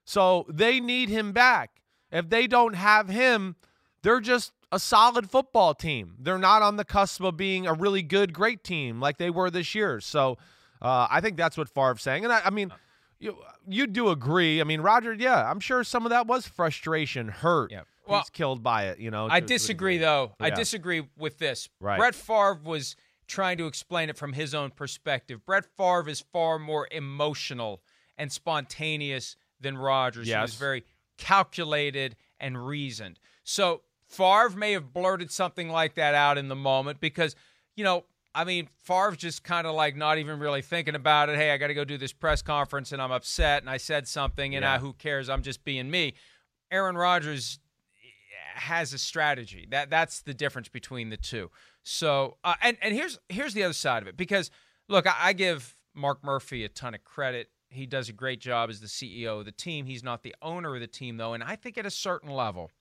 So 0.05 0.45
they 0.49 0.79
need 0.79 1.09
him 1.09 1.31
back. 1.31 1.81
If 2.11 2.29
they 2.29 2.45
don't 2.45 2.75
have 2.75 3.09
him, 3.09 3.55
they're 4.03 4.19
just 4.19 4.51
a 4.71 4.79
solid 4.79 5.29
football 5.29 5.73
team. 5.73 6.15
They're 6.19 6.37
not 6.37 6.61
on 6.61 6.77
the 6.77 6.85
cusp 6.85 7.21
of 7.21 7.37
being 7.37 7.67
a 7.67 7.73
really 7.73 8.01
good, 8.01 8.33
great 8.33 8.63
team 8.63 8.99
like 8.99 9.17
they 9.17 9.29
were 9.29 9.49
this 9.49 9.75
year. 9.75 9.99
So 9.99 10.37
uh, 10.81 11.07
I 11.09 11.21
think 11.21 11.37
that's 11.37 11.57
what 11.57 11.69
Favre's 11.69 12.01
saying. 12.01 12.23
And 12.23 12.33
I, 12.33 12.41
I 12.45 12.49
mean, 12.49 12.71
you 13.19 13.37
you 13.67 13.85
do 13.87 14.09
agree. 14.09 14.61
I 14.61 14.63
mean, 14.63 14.81
Roger, 14.81 15.13
yeah, 15.13 15.49
I'm 15.49 15.59
sure 15.59 15.83
some 15.83 16.05
of 16.05 16.09
that 16.09 16.25
was 16.27 16.47
frustration, 16.47 17.27
hurt. 17.27 17.71
Yeah. 17.71 17.81
Well, 18.07 18.21
He's 18.21 18.29
killed 18.31 18.63
by 18.63 18.85
it, 18.85 18.99
you 18.99 19.11
know. 19.11 19.27
I 19.29 19.39
to- 19.39 19.45
to 19.45 19.53
disagree, 19.53 19.95
degree. 19.95 20.05
though. 20.05 20.33
I 20.39 20.49
disagree 20.49 21.07
with 21.17 21.37
this. 21.37 21.69
Right. 21.79 21.99
Brett 21.99 22.15
Favre 22.15 22.59
was 22.63 22.95
trying 23.27 23.57
to 23.59 23.67
explain 23.67 24.09
it 24.09 24.17
from 24.17 24.33
his 24.33 24.53
own 24.55 24.71
perspective. 24.71 25.45
Brett 25.45 25.65
Favre 25.77 26.09
is 26.09 26.19
far 26.33 26.57
more 26.59 26.87
emotional 26.91 27.81
and 28.17 28.31
spontaneous 28.31 29.35
than 29.59 29.77
Rodgers. 29.77 30.27
He 30.27 30.35
was 30.35 30.55
very 30.55 30.83
calculated 31.17 32.15
and 32.39 32.65
reasoned. 32.65 33.19
So 33.43 33.81
Favre 34.11 34.57
may 34.57 34.73
have 34.73 34.93
blurted 34.93 35.31
something 35.31 35.69
like 35.69 35.95
that 35.95 36.13
out 36.15 36.37
in 36.37 36.47
the 36.49 36.55
moment 36.55 36.99
because, 36.99 37.35
you 37.75 37.83
know, 37.83 38.05
I 38.35 38.43
mean, 38.43 38.67
Favre's 38.83 39.17
just 39.17 39.43
kind 39.43 39.65
of 39.67 39.73
like 39.75 39.95
not 39.95 40.17
even 40.17 40.39
really 40.39 40.61
thinking 40.61 40.95
about 40.95 41.29
it. 41.29 41.35
Hey, 41.37 41.51
I 41.51 41.57
got 41.57 41.67
to 41.67 41.73
go 41.73 41.83
do 41.85 41.97
this 41.97 42.13
press 42.13 42.41
conference 42.41 42.91
and 42.91 43.01
I'm 43.01 43.11
upset 43.11 43.61
and 43.63 43.69
I 43.69 43.77
said 43.77 44.07
something 44.07 44.55
and 44.55 44.63
Yeah. 44.63 44.75
uh, 44.75 44.79
who 44.79 44.93
cares? 44.93 45.29
I'm 45.29 45.41
just 45.43 45.63
being 45.63 45.89
me. 45.91 46.13
Aaron 46.71 46.95
Rodgers 46.95 47.59
has 48.55 48.93
a 48.93 48.97
strategy. 48.97 49.67
That 49.69 49.89
that's 49.89 50.21
the 50.21 50.33
difference 50.33 50.69
between 50.69 51.09
the 51.09 51.17
two. 51.17 51.49
So, 51.83 52.37
uh, 52.43 52.55
and 52.61 52.77
and 52.81 52.93
here's 52.93 53.17
here's 53.29 53.53
the 53.53 53.63
other 53.63 53.73
side 53.73 54.01
of 54.01 54.07
it 54.07 54.17
because 54.17 54.51
look, 54.87 55.07
I, 55.07 55.15
I 55.29 55.33
give 55.33 55.73
Mark 55.93 56.23
Murphy 56.23 56.63
a 56.63 56.69
ton 56.69 56.93
of 56.93 57.03
credit. 57.03 57.49
He 57.69 57.85
does 57.85 58.09
a 58.09 58.13
great 58.13 58.39
job 58.41 58.69
as 58.69 58.79
the 58.81 58.87
CEO 58.87 59.39
of 59.39 59.45
the 59.45 59.51
team. 59.53 59.85
He's 59.85 60.03
not 60.03 60.23
the 60.23 60.35
owner 60.41 60.75
of 60.75 60.81
the 60.81 60.87
team 60.87 61.17
though, 61.17 61.33
and 61.33 61.43
I 61.43 61.55
think 61.55 61.77
at 61.77 61.85
a 61.85 61.89
certain 61.91 62.29
level, 62.29 62.71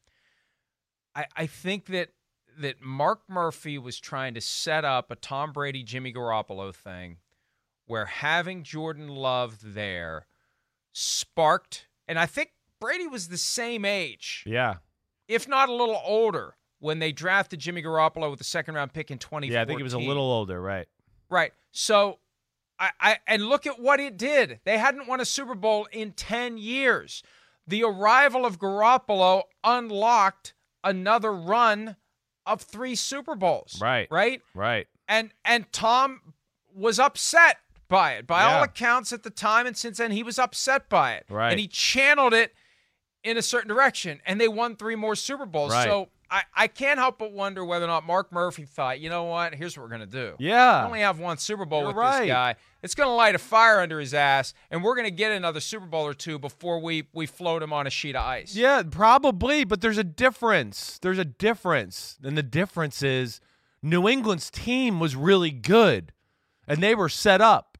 I 1.14 1.26
I 1.36 1.46
think 1.46 1.86
that 1.86 2.10
that 2.58 2.82
Mark 2.82 3.20
Murphy 3.28 3.78
was 3.78 3.98
trying 3.98 4.34
to 4.34 4.40
set 4.40 4.84
up 4.84 5.10
a 5.10 5.16
Tom 5.16 5.52
Brady 5.52 5.82
Jimmy 5.82 6.12
Garoppolo 6.12 6.74
thing 6.74 7.18
where 7.86 8.06
having 8.06 8.62
Jordan 8.62 9.08
Love 9.08 9.58
there 9.62 10.26
sparked 10.92 11.86
and 12.08 12.18
I 12.18 12.26
think 12.26 12.50
Brady 12.80 13.06
was 13.06 13.28
the 13.28 13.36
same 13.38 13.84
age 13.84 14.42
Yeah. 14.46 14.76
if 15.28 15.46
not 15.46 15.68
a 15.68 15.72
little 15.72 16.00
older, 16.04 16.56
when 16.80 16.98
they 16.98 17.12
drafted 17.12 17.60
Jimmy 17.60 17.82
Garoppolo 17.82 18.30
with 18.30 18.38
the 18.38 18.44
second 18.44 18.74
round 18.74 18.92
pick 18.92 19.10
in 19.10 19.18
2014. 19.18 19.52
Yeah, 19.52 19.62
I 19.62 19.64
think 19.64 19.78
he 19.78 19.82
was 19.82 19.92
a 19.92 19.98
little 19.98 20.30
older, 20.32 20.60
right? 20.60 20.88
right. 21.28 21.52
So, 21.72 22.18
I, 22.78 22.90
I 22.98 23.18
and 23.26 23.46
look 23.46 23.66
at 23.66 23.78
what 23.78 24.00
it 24.00 24.16
did. 24.16 24.60
They 24.64 24.78
hadn't 24.78 25.06
won 25.06 25.20
a 25.20 25.24
Super 25.26 25.54
Bowl 25.54 25.86
in 25.92 26.12
10 26.12 26.56
years. 26.56 27.22
The 27.66 27.84
arrival 27.84 28.46
of 28.46 28.58
Garoppolo 28.58 29.42
unlocked 29.62 30.54
another 30.84 31.32
run 31.32 31.96
of 32.46 32.62
three 32.62 32.94
Super 32.94 33.34
Bowls. 33.34 33.78
Right. 33.80 34.08
Right. 34.10 34.40
Right. 34.54 34.86
And 35.08 35.32
and 35.44 35.70
Tom 35.72 36.20
was 36.74 36.98
upset 36.98 37.58
by 37.88 38.12
it. 38.14 38.26
By 38.26 38.44
all 38.44 38.62
accounts 38.62 39.12
at 39.12 39.22
the 39.22 39.30
time 39.30 39.66
and 39.66 39.76
since 39.76 39.98
then 39.98 40.12
he 40.12 40.22
was 40.22 40.38
upset 40.38 40.88
by 40.88 41.14
it. 41.14 41.26
Right. 41.28 41.50
And 41.50 41.60
he 41.60 41.68
channeled 41.68 42.34
it 42.34 42.54
in 43.24 43.36
a 43.36 43.42
certain 43.42 43.68
direction 43.68 44.20
and 44.24 44.40
they 44.40 44.48
won 44.48 44.76
three 44.76 44.96
more 44.96 45.14
Super 45.14 45.46
Bowls. 45.46 45.72
Right. 45.72 45.84
So 45.84 46.08
I, 46.30 46.42
I 46.54 46.66
can't 46.68 46.98
help 46.98 47.18
but 47.18 47.32
wonder 47.32 47.64
whether 47.64 47.84
or 47.84 47.88
not 47.88 48.06
Mark 48.06 48.32
Murphy 48.32 48.64
thought, 48.64 49.00
you 49.00 49.10
know 49.10 49.24
what, 49.24 49.54
here's 49.54 49.76
what 49.76 49.82
we're 49.82 49.90
gonna 49.90 50.06
do. 50.06 50.34
Yeah. 50.38 50.82
We 50.82 50.86
only 50.86 51.00
have 51.00 51.18
one 51.18 51.38
Super 51.38 51.64
Bowl 51.64 51.80
You're 51.80 51.88
with 51.88 51.96
right. 51.96 52.20
this 52.20 52.28
guy. 52.28 52.54
It's 52.82 52.94
going 52.94 53.08
to 53.08 53.14
light 53.14 53.34
a 53.34 53.38
fire 53.38 53.80
under 53.80 54.00
his 54.00 54.14
ass, 54.14 54.54
and 54.70 54.82
we're 54.82 54.94
going 54.94 55.04
to 55.04 55.10
get 55.10 55.32
another 55.32 55.60
Super 55.60 55.84
Bowl 55.84 56.06
or 56.06 56.14
two 56.14 56.38
before 56.38 56.80
we 56.80 57.08
we 57.12 57.26
float 57.26 57.62
him 57.62 57.74
on 57.74 57.86
a 57.86 57.90
sheet 57.90 58.16
of 58.16 58.24
ice. 58.24 58.56
Yeah, 58.56 58.82
probably, 58.90 59.64
but 59.64 59.82
there's 59.82 59.98
a 59.98 60.04
difference. 60.04 60.98
There's 61.02 61.18
a 61.18 61.26
difference. 61.26 62.18
And 62.22 62.38
the 62.38 62.42
difference 62.42 63.02
is 63.02 63.42
New 63.82 64.08
England's 64.08 64.50
team 64.50 64.98
was 64.98 65.14
really 65.14 65.50
good 65.50 66.12
and 66.70 66.80
they 66.82 66.94
were 66.94 67.08
set 67.08 67.40
up. 67.40 67.78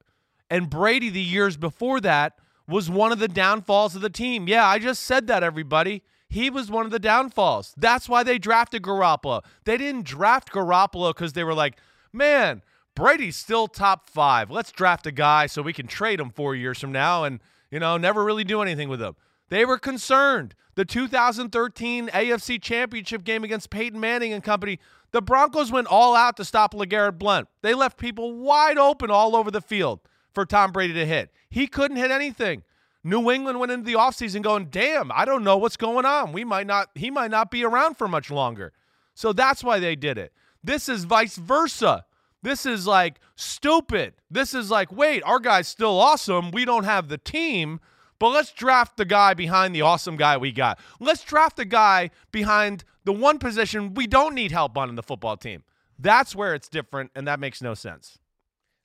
And 0.51 0.69
Brady, 0.69 1.11
the 1.11 1.23
years 1.23 1.57
before 1.57 2.01
that, 2.01 2.39
was 2.67 2.91
one 2.91 3.13
of 3.13 3.21
the 3.21 3.29
downfalls 3.29 3.95
of 3.95 4.03
the 4.03 4.11
team. 4.11 4.49
Yeah, 4.49 4.67
I 4.67 4.81
just 4.81 5.03
said 5.03 5.29
that, 5.29 5.45
everybody. 5.45 6.03
He 6.31 6.49
was 6.49 6.71
one 6.71 6.87
of 6.87 6.93
the 6.93 7.01
downfalls. 7.01 7.75
That's 7.77 8.09
why 8.09 8.23
they 8.23 8.39
drafted 8.39 8.83
Garoppolo. 8.83 9.43
They 9.65 9.77
didn't 9.77 10.05
draft 10.07 10.53
Garoppolo 10.53 11.13
because 11.13 11.33
they 11.33 11.43
were 11.43 11.55
like, 11.55 11.77
man, 12.13 12.63
Brady's 12.95 13.35
still 13.35 13.67
top 13.67 14.09
five. 14.09 14.49
Let's 14.49 14.71
draft 14.71 15.09
a 15.09 15.13
guy 15.13 15.47
so 15.47 15.61
we 15.61 15.73
can 15.73 15.89
trade 15.89 16.21
him 16.21 16.31
four 16.31 16.55
years 16.55 16.79
from 16.79 16.93
now 16.93 17.25
and, 17.25 17.41
you 17.69 17.81
know, 17.81 17.97
never 17.97 18.25
really 18.25 18.45
do 18.45 18.63
anything 18.63 18.89
with 18.89 19.03
him. 19.03 19.17
They 19.49 19.65
were 19.65 19.77
concerned. 19.77 20.55
The 20.77 20.85
2013 20.85 22.09
AFC 22.09 22.63
Championship 22.63 23.25
game 23.25 23.43
against 23.43 23.69
Peyton 23.69 23.99
Manning 23.99 24.33
and 24.33 24.43
company, 24.43 24.79
the 25.11 25.21
Broncos 25.21 25.73
went 25.73 25.89
all 25.89 26.15
out 26.15 26.37
to 26.37 26.45
stop 26.45 26.75
LeGarrette 26.75 27.19
Blunt. 27.19 27.49
They 27.63 27.75
left 27.75 27.99
people 27.99 28.35
wide 28.35 28.79
open 28.79 29.11
all 29.11 29.35
over 29.35 29.51
the 29.51 29.61
field 29.61 29.99
for 30.33 30.47
Tom 30.47 30.71
Brady 30.71 30.95
to 30.95 31.05
hit. 31.05 31.33
He 31.51 31.67
couldn't 31.67 31.97
hit 31.97 32.13
anything. 32.13 32.63
New 33.03 33.31
England 33.31 33.59
went 33.59 33.73
into 33.73 33.85
the 33.85 33.99
offseason 33.99 34.43
going, 34.43 34.67
damn, 34.67 35.11
I 35.13 35.25
don't 35.25 35.45
know 35.45 35.57
what's 35.57 35.77
going 35.77 36.05
on. 36.05 36.33
We 36.33 36.45
might 36.45 36.67
not, 36.67 36.91
he 36.95 37.11
might 37.11 37.31
not 37.31 37.51
be 37.51 37.65
around 37.65 37.97
for 37.97 38.09
much 38.09 38.31
longer. 38.31 38.73
So 39.15 39.33
that's 39.33 39.65
why 39.65 39.79
they 39.79 39.97
did 39.97 40.19
it. 40.19 40.33
This 40.63 40.89
is 40.89 41.05
vice 41.05 41.37
versa. 41.37 42.05
This 42.43 42.67
is 42.67 42.87
like 42.87 43.21
stupid. 43.37 44.15
This 44.31 44.55
is 44.55 44.71
like, 44.71 44.93
wait, 44.93 45.23
our 45.25 45.39
guy's 45.39 45.69
still 45.69 45.99
awesome. 45.99 46.51
We 46.51 46.65
don't 46.65 46.85
have 46.85 47.09
the 47.09 47.19
team, 47.19 47.81
but 48.19 48.31
let's 48.31 48.53
draft 48.53 48.97
the 48.97 49.05
guy 49.05 49.35
behind 49.35 49.75
the 49.75 49.83
awesome 49.83 50.17
guy 50.17 50.37
we 50.37 50.53
got. 50.53 50.79
Let's 51.01 51.25
draft 51.25 51.57
the 51.57 51.65
guy 51.65 52.11
behind 52.33 52.85
the 53.05 53.13
one 53.13 53.39
position 53.39 53.95
we 53.95 54.07
don't 54.07 54.35
need 54.35 54.53
help 54.53 54.77
on 54.77 54.89
in 54.89 54.95
the 54.95 55.03
football 55.03 55.37
team. 55.37 55.65
That's 55.99 56.35
where 56.35 56.55
it's 56.55 56.69
different, 56.69 57.11
and 57.15 57.27
that 57.27 57.41
makes 57.41 57.61
no 57.61 57.75
sense. 57.75 58.19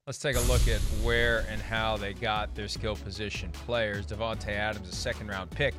Let's 0.08 0.20
take 0.20 0.36
a 0.36 0.42
look 0.42 0.68
at 0.68 0.80
where 1.02 1.48
and 1.50 1.60
how 1.60 1.98
they 1.98 2.14
got 2.14 2.54
their 2.54 2.68
skill 2.68 2.96
position 2.96 3.50
players. 3.52 4.06
Davante 4.06 4.50
Adams, 4.50 4.88
a 4.88 4.94
second 4.94 5.30
round 5.30 5.50
pick 5.50 5.74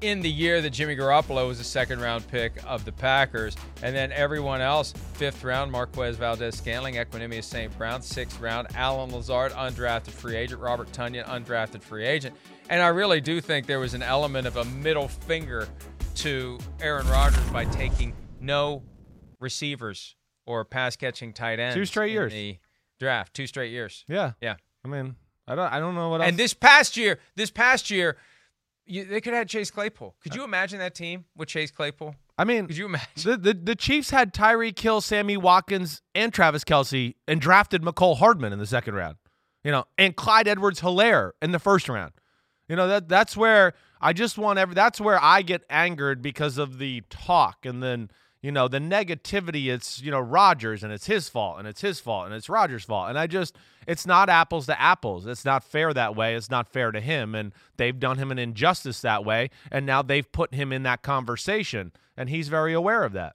in 0.00 0.22
the 0.22 0.30
year 0.30 0.62
that 0.62 0.70
Jimmy 0.70 0.96
Garoppolo 0.96 1.46
was 1.46 1.60
a 1.60 1.64
second 1.64 2.00
round 2.00 2.26
pick 2.28 2.54
of 2.64 2.86
the 2.86 2.92
Packers. 2.92 3.54
And 3.82 3.94
then 3.94 4.12
everyone 4.12 4.62
else, 4.62 4.92
fifth 4.92 5.44
round, 5.44 5.70
Marquez 5.70 6.16
Valdes 6.16 6.56
Scantling, 6.56 6.94
Equanimous 6.94 7.44
St. 7.44 7.76
Brown, 7.76 8.00
sixth 8.00 8.40
round, 8.40 8.68
Allen 8.74 9.12
Lazard, 9.12 9.52
undrafted 9.52 10.08
free 10.12 10.36
agent, 10.36 10.58
Robert 10.62 10.90
Tonyan, 10.92 11.26
undrafted 11.26 11.82
free 11.82 12.06
agent. 12.06 12.34
And 12.70 12.80
I 12.80 12.88
really 12.88 13.20
do 13.20 13.42
think 13.42 13.66
there 13.66 13.80
was 13.80 13.92
an 13.92 14.02
element 14.02 14.46
of 14.46 14.56
a 14.56 14.64
middle 14.64 15.08
finger 15.08 15.68
to 16.14 16.58
Aaron 16.80 17.06
Rodgers 17.08 17.50
by 17.50 17.66
taking 17.66 18.14
no 18.40 18.84
receivers 19.38 20.16
or 20.46 20.64
pass 20.64 20.96
catching 20.96 21.34
tight 21.34 21.58
ends. 21.58 21.74
Two 21.74 21.84
straight 21.84 22.12
years. 22.12 22.32
the 22.32 22.56
draft, 22.98 23.34
two 23.34 23.46
straight 23.46 23.70
years. 23.72 24.04
Yeah. 24.08 24.32
Yeah. 24.40 24.56
I 24.84 24.88
mean, 24.88 25.16
I 25.48 25.54
don't 25.54 25.72
I 25.72 25.78
don't 25.78 25.94
know 25.94 26.08
what 26.10 26.20
else. 26.20 26.28
And 26.28 26.38
this 26.38 26.54
past 26.54 26.96
year, 26.96 27.18
this 27.34 27.50
past 27.50 27.90
year, 27.90 28.16
you, 28.86 29.04
they 29.04 29.20
could 29.20 29.32
have 29.32 29.40
had 29.42 29.48
Chase 29.48 29.70
Claypool. 29.70 30.14
Could 30.22 30.34
you 30.34 30.44
imagine 30.44 30.78
that 30.78 30.94
team 30.94 31.24
with 31.36 31.48
Chase 31.48 31.70
Claypool? 31.70 32.14
I 32.38 32.44
mean, 32.44 32.66
Could 32.66 32.76
you 32.76 32.86
imagine? 32.86 33.08
the, 33.16 33.36
the 33.36 33.54
the 33.54 33.74
Chiefs 33.74 34.10
had 34.10 34.32
Tyreek 34.32 34.78
Hill, 34.78 35.00
Sammy 35.00 35.36
Watkins, 35.36 36.02
and 36.14 36.32
Travis 36.32 36.64
Kelce, 36.64 37.14
and 37.26 37.40
drafted 37.40 37.82
Mecole 37.82 38.18
Hardman 38.18 38.52
in 38.52 38.58
the 38.58 38.66
second 38.66 38.94
round. 38.94 39.16
You 39.64 39.72
know, 39.72 39.84
and 39.98 40.14
Clyde 40.14 40.46
Edwards 40.46 40.80
Helaire 40.80 41.32
in 41.42 41.50
the 41.50 41.58
first 41.58 41.88
round. 41.88 42.12
You 42.68 42.76
know 42.76 42.86
that 42.88 43.08
that's 43.08 43.36
where 43.36 43.72
I 44.00 44.12
just 44.12 44.38
want 44.38 44.58
every. 44.58 44.74
That's 44.74 45.00
where 45.00 45.22
I 45.22 45.42
get 45.42 45.62
angered 45.70 46.22
because 46.22 46.58
of 46.58 46.78
the 46.78 47.02
talk 47.10 47.64
and 47.64 47.82
then 47.82 48.10
you 48.46 48.52
know 48.52 48.68
the 48.68 48.78
negativity. 48.78 49.66
It's 49.66 50.00
you 50.00 50.12
know 50.12 50.20
Rodgers 50.20 50.84
and 50.84 50.92
it's 50.92 51.06
his 51.06 51.28
fault 51.28 51.58
and 51.58 51.66
it's 51.66 51.80
his 51.80 51.98
fault 51.98 52.26
and 52.26 52.34
it's 52.34 52.48
Rodgers' 52.48 52.84
fault 52.84 53.08
and 53.08 53.18
I 53.18 53.26
just 53.26 53.56
it's 53.88 54.06
not 54.06 54.28
apples 54.28 54.66
to 54.66 54.80
apples. 54.80 55.26
It's 55.26 55.44
not 55.44 55.64
fair 55.64 55.92
that 55.92 56.14
way. 56.14 56.36
It's 56.36 56.48
not 56.48 56.68
fair 56.68 56.92
to 56.92 57.00
him 57.00 57.34
and 57.34 57.52
they've 57.76 57.98
done 57.98 58.18
him 58.18 58.30
an 58.30 58.38
injustice 58.38 59.00
that 59.00 59.24
way 59.24 59.50
and 59.72 59.84
now 59.84 60.00
they've 60.00 60.30
put 60.30 60.54
him 60.54 60.72
in 60.72 60.84
that 60.84 61.02
conversation 61.02 61.90
and 62.16 62.30
he's 62.30 62.46
very 62.46 62.72
aware 62.72 63.02
of 63.02 63.12
that. 63.14 63.34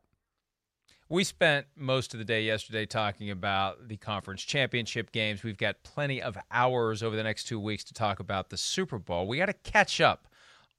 We 1.10 1.26
spent 1.26 1.66
most 1.76 2.14
of 2.14 2.18
the 2.18 2.26
day 2.26 2.44
yesterday 2.44 2.86
talking 2.86 3.30
about 3.30 3.90
the 3.90 3.98
conference 3.98 4.44
championship 4.44 5.12
games. 5.12 5.44
We've 5.44 5.58
got 5.58 5.84
plenty 5.84 6.22
of 6.22 6.38
hours 6.50 7.04
over 7.04 7.18
the 7.18 7.24
next 7.24 7.50
two 7.50 7.60
weeks 7.60 7.84
to 7.84 7.94
talk 7.94 8.22
about 8.22 8.50
the 8.50 8.56
Super 8.56 8.98
Bowl. 8.98 9.28
We 9.28 9.40
got 9.40 9.48
to 9.48 9.54
catch 9.54 10.00
up 10.00 10.30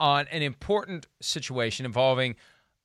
on 0.01 0.27
an 0.29 0.41
important 0.41 1.07
situation 1.21 1.85
involving 1.85 2.35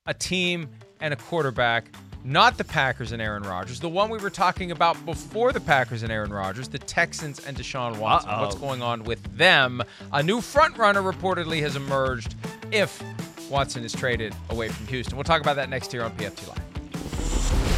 a 0.08 0.14
team 0.14 0.68
and 1.00 1.14
a 1.14 1.16
quarterback, 1.16 1.94
not 2.24 2.58
the 2.58 2.64
Packers 2.64 3.12
and 3.12 3.22
Aaron 3.22 3.44
Rodgers, 3.44 3.78
the 3.78 3.88
one 3.88 4.10
we 4.10 4.18
were 4.18 4.30
talking 4.30 4.72
about 4.72 5.02
before 5.06 5.52
the 5.52 5.60
Packers 5.60 6.02
and 6.02 6.10
Aaron 6.10 6.32
Rodgers, 6.32 6.66
the 6.66 6.78
Texans 6.78 7.46
and 7.46 7.56
Deshaun 7.56 7.98
Watson. 7.98 8.30
Uh-oh. 8.30 8.42
What's 8.42 8.56
going 8.56 8.82
on 8.82 9.04
with 9.04 9.22
them? 9.36 9.82
A 10.12 10.22
new 10.22 10.40
front 10.40 10.76
runner 10.76 11.02
reportedly 11.02 11.60
has 11.60 11.76
emerged 11.76 12.34
if 12.72 13.00
Watson 13.48 13.84
is 13.84 13.92
traded 13.92 14.34
away 14.50 14.68
from 14.70 14.86
Houston. 14.88 15.16
We'll 15.16 15.24
talk 15.24 15.40
about 15.40 15.56
that 15.56 15.70
next 15.70 15.92
year 15.92 16.02
on 16.02 16.10
PFT 16.16 16.48
Live. 16.48 17.77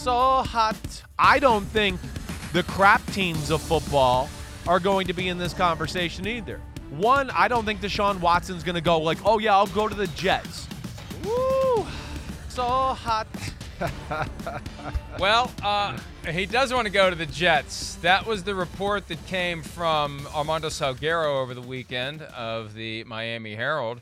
So 0.00 0.12
hot. 0.12 1.02
I 1.18 1.38
don't 1.38 1.66
think 1.66 2.00
the 2.54 2.62
crap 2.62 3.04
teams 3.08 3.50
of 3.50 3.60
football 3.60 4.30
are 4.66 4.80
going 4.80 5.06
to 5.08 5.12
be 5.12 5.28
in 5.28 5.36
this 5.36 5.52
conversation 5.52 6.26
either. 6.26 6.58
One, 6.88 7.28
I 7.32 7.48
don't 7.48 7.66
think 7.66 7.82
Deshaun 7.82 8.18
Watson's 8.18 8.64
going 8.64 8.76
to 8.76 8.80
go 8.80 8.98
like, 8.98 9.18
oh 9.26 9.38
yeah, 9.38 9.54
I'll 9.54 9.66
go 9.66 9.88
to 9.88 9.94
the 9.94 10.06
Jets. 10.06 10.66
Woo! 11.22 11.86
So 12.48 12.62
hot. 12.62 13.26
Well, 15.18 15.52
uh, 15.62 15.98
he 16.30 16.46
does 16.46 16.72
want 16.72 16.86
to 16.86 16.92
go 16.92 17.10
to 17.10 17.16
the 17.16 17.26
Jets. 17.26 17.96
That 17.96 18.24
was 18.24 18.42
the 18.42 18.54
report 18.54 19.06
that 19.08 19.26
came 19.26 19.62
from 19.62 20.26
Armando 20.34 20.68
Salguero 20.68 21.42
over 21.42 21.52
the 21.52 21.60
weekend 21.60 22.22
of 22.22 22.72
the 22.72 23.04
Miami 23.04 23.54
Herald 23.54 24.00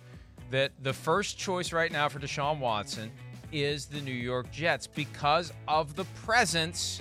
that 0.53 0.71
the 0.81 0.93
first 0.93 1.39
choice 1.39 1.73
right 1.73 1.91
now 1.91 2.09
for 2.09 2.21
Deshaun 2.21 2.61
Watson 2.61 3.11
is 3.53 3.87
the 3.87 4.01
New 4.01 4.11
York 4.11 4.51
Jets 4.51 4.87
because 4.87 5.53
of 5.67 5.97
the 5.97 6.05
presence 6.25 7.01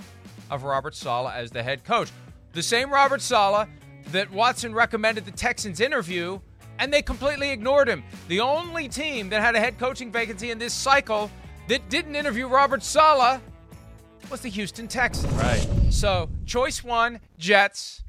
of 0.50 0.64
Robert 0.64 0.94
Saleh 0.94 1.32
as 1.34 1.50
the 1.50 1.62
head 1.62 1.84
coach. 1.84 2.10
The 2.52 2.62
same 2.62 2.90
Robert 2.90 3.20
Saleh 3.20 3.68
that 4.12 4.30
Watson 4.30 4.74
recommended 4.74 5.24
the 5.24 5.30
Texans 5.30 5.80
interview, 5.80 6.40
and 6.78 6.92
they 6.92 7.02
completely 7.02 7.50
ignored 7.50 7.88
him. 7.88 8.02
The 8.28 8.40
only 8.40 8.88
team 8.88 9.28
that 9.30 9.42
had 9.42 9.54
a 9.54 9.60
head 9.60 9.78
coaching 9.78 10.10
vacancy 10.10 10.50
in 10.50 10.58
this 10.58 10.72
cycle 10.72 11.30
that 11.68 11.88
didn't 11.90 12.16
interview 12.16 12.46
Robert 12.46 12.82
Saleh 12.82 13.40
was 14.30 14.40
the 14.40 14.48
Houston 14.48 14.88
Texans. 14.88 15.32
Right. 15.34 15.66
So, 15.90 16.30
choice 16.46 16.82
one, 16.82 17.20
Jets. 17.38 18.02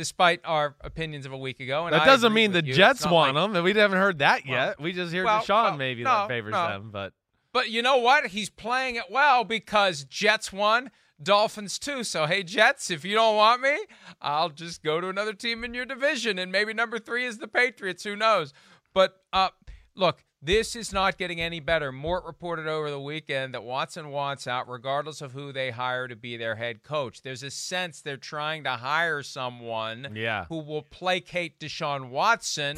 Despite 0.00 0.40
our 0.44 0.76
opinions 0.80 1.26
of 1.26 1.32
a 1.32 1.36
week 1.36 1.60
ago, 1.60 1.84
and 1.84 1.92
That 1.92 2.00
I 2.00 2.06
doesn't 2.06 2.32
mean 2.32 2.52
the 2.52 2.64
you. 2.64 2.72
Jets 2.72 3.04
want 3.04 3.34
like- 3.34 3.42
them, 3.44 3.54
and 3.54 3.62
we 3.62 3.74
haven't 3.74 3.98
heard 3.98 4.20
that 4.20 4.44
Well, 4.48 4.68
yet. 4.68 4.80
We 4.80 4.92
just 4.94 5.12
hear 5.12 5.26
well, 5.26 5.42
Deshaun 5.42 5.64
well, 5.64 5.76
maybe 5.76 6.02
no, 6.04 6.10
that 6.10 6.28
favors 6.28 6.52
no. 6.52 6.68
them, 6.68 6.90
but 6.90 7.12
But 7.52 7.68
you 7.68 7.82
know 7.82 7.98
what? 7.98 8.28
He's 8.28 8.48
playing 8.48 8.96
it 8.96 9.10
well 9.10 9.44
because 9.44 10.04
Jets 10.04 10.54
won, 10.54 10.90
Dolphins 11.22 11.78
too. 11.78 12.02
So 12.02 12.24
hey, 12.24 12.42
Jets, 12.42 12.90
if 12.90 13.04
you 13.04 13.14
don't 13.14 13.36
want 13.36 13.60
me, 13.60 13.76
I'll 14.22 14.48
just 14.48 14.82
go 14.82 15.02
to 15.02 15.08
another 15.10 15.34
team 15.34 15.64
in 15.64 15.74
your 15.74 15.84
division, 15.84 16.38
and 16.38 16.50
maybe 16.50 16.72
number 16.72 16.98
three 16.98 17.26
is 17.26 17.36
the 17.36 17.46
Patriots. 17.48 18.02
Who 18.04 18.16
knows? 18.16 18.54
But 18.94 19.20
uh, 19.34 19.50
look, 19.94 20.24
this 20.42 20.74
is 20.74 20.92
not 20.92 21.18
getting 21.18 21.40
any 21.40 21.60
better. 21.60 21.92
Mort 21.92 22.24
reported 22.24 22.66
over 22.66 22.90
the 22.90 23.00
weekend 23.00 23.52
that 23.54 23.62
Watson 23.62 24.08
wants 24.08 24.46
out, 24.46 24.68
regardless 24.68 25.20
of 25.20 25.32
who 25.32 25.52
they 25.52 25.70
hire 25.70 26.08
to 26.08 26.16
be 26.16 26.36
their 26.38 26.56
head 26.56 26.82
coach. 26.82 27.20
There's 27.22 27.42
a 27.42 27.50
sense 27.50 28.00
they're 28.00 28.16
trying 28.16 28.64
to 28.64 28.70
hire 28.70 29.22
someone 29.22 30.12
Yeah. 30.14 30.46
who 30.48 30.60
will 30.60 30.82
placate 30.82 31.58
Deshaun 31.60 32.08
Watson. 32.08 32.76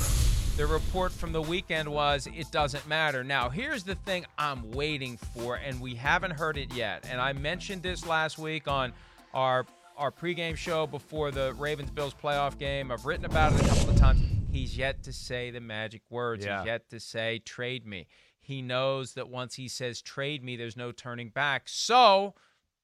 The 0.57 0.66
report 0.66 1.12
from 1.12 1.33
the 1.33 1.40
weekend 1.40 1.88
was 1.88 2.27
it 2.27 2.51
doesn't 2.51 2.87
matter. 2.87 3.22
Now, 3.25 3.48
here's 3.48 3.85
the 3.85 3.94
thing 3.94 4.27
I'm 4.37 4.72
waiting 4.72 5.16
for, 5.16 5.55
and 5.57 5.81
we 5.81 5.94
haven't 5.94 6.33
heard 6.33 6.59
it 6.59 6.75
yet. 6.75 7.07
And 7.11 7.20
I 7.20 7.33
mentioned 7.33 7.83
this 7.83 8.05
last 8.07 8.38
week 8.38 8.66
on 8.68 8.92
our 9.33 9.66
our 9.96 10.11
pregame 10.11 10.57
show 10.57 10.87
before 10.87 11.31
the 11.31 11.53
Ravens 11.59 11.90
Bills 11.90 12.14
playoff 12.14 12.59
game. 12.59 12.90
I've 12.90 13.05
written 13.05 13.25
about 13.27 13.53
it 13.53 13.61
a 13.61 13.68
couple 13.68 13.90
of 13.90 13.96
times. 13.96 14.42
He's 14.53 14.77
yet 14.77 15.03
to 15.05 15.12
say 15.12 15.51
the 15.51 15.61
magic 15.61 16.03
words. 16.11 16.45
Yeah. 16.45 16.59
He's 16.59 16.67
yet 16.67 16.91
to 16.91 17.01
say 17.01 17.38
trade 17.38 17.87
me. 17.87 18.07
He 18.38 18.61
knows 18.61 19.15
that 19.15 19.29
once 19.29 19.55
he 19.55 19.69
says 19.69 20.03
trade 20.03 20.45
me, 20.45 20.57
there's 20.57 20.77
no 20.77 20.93
turning 20.93 21.31
back. 21.31 21.69
So, 21.69 22.35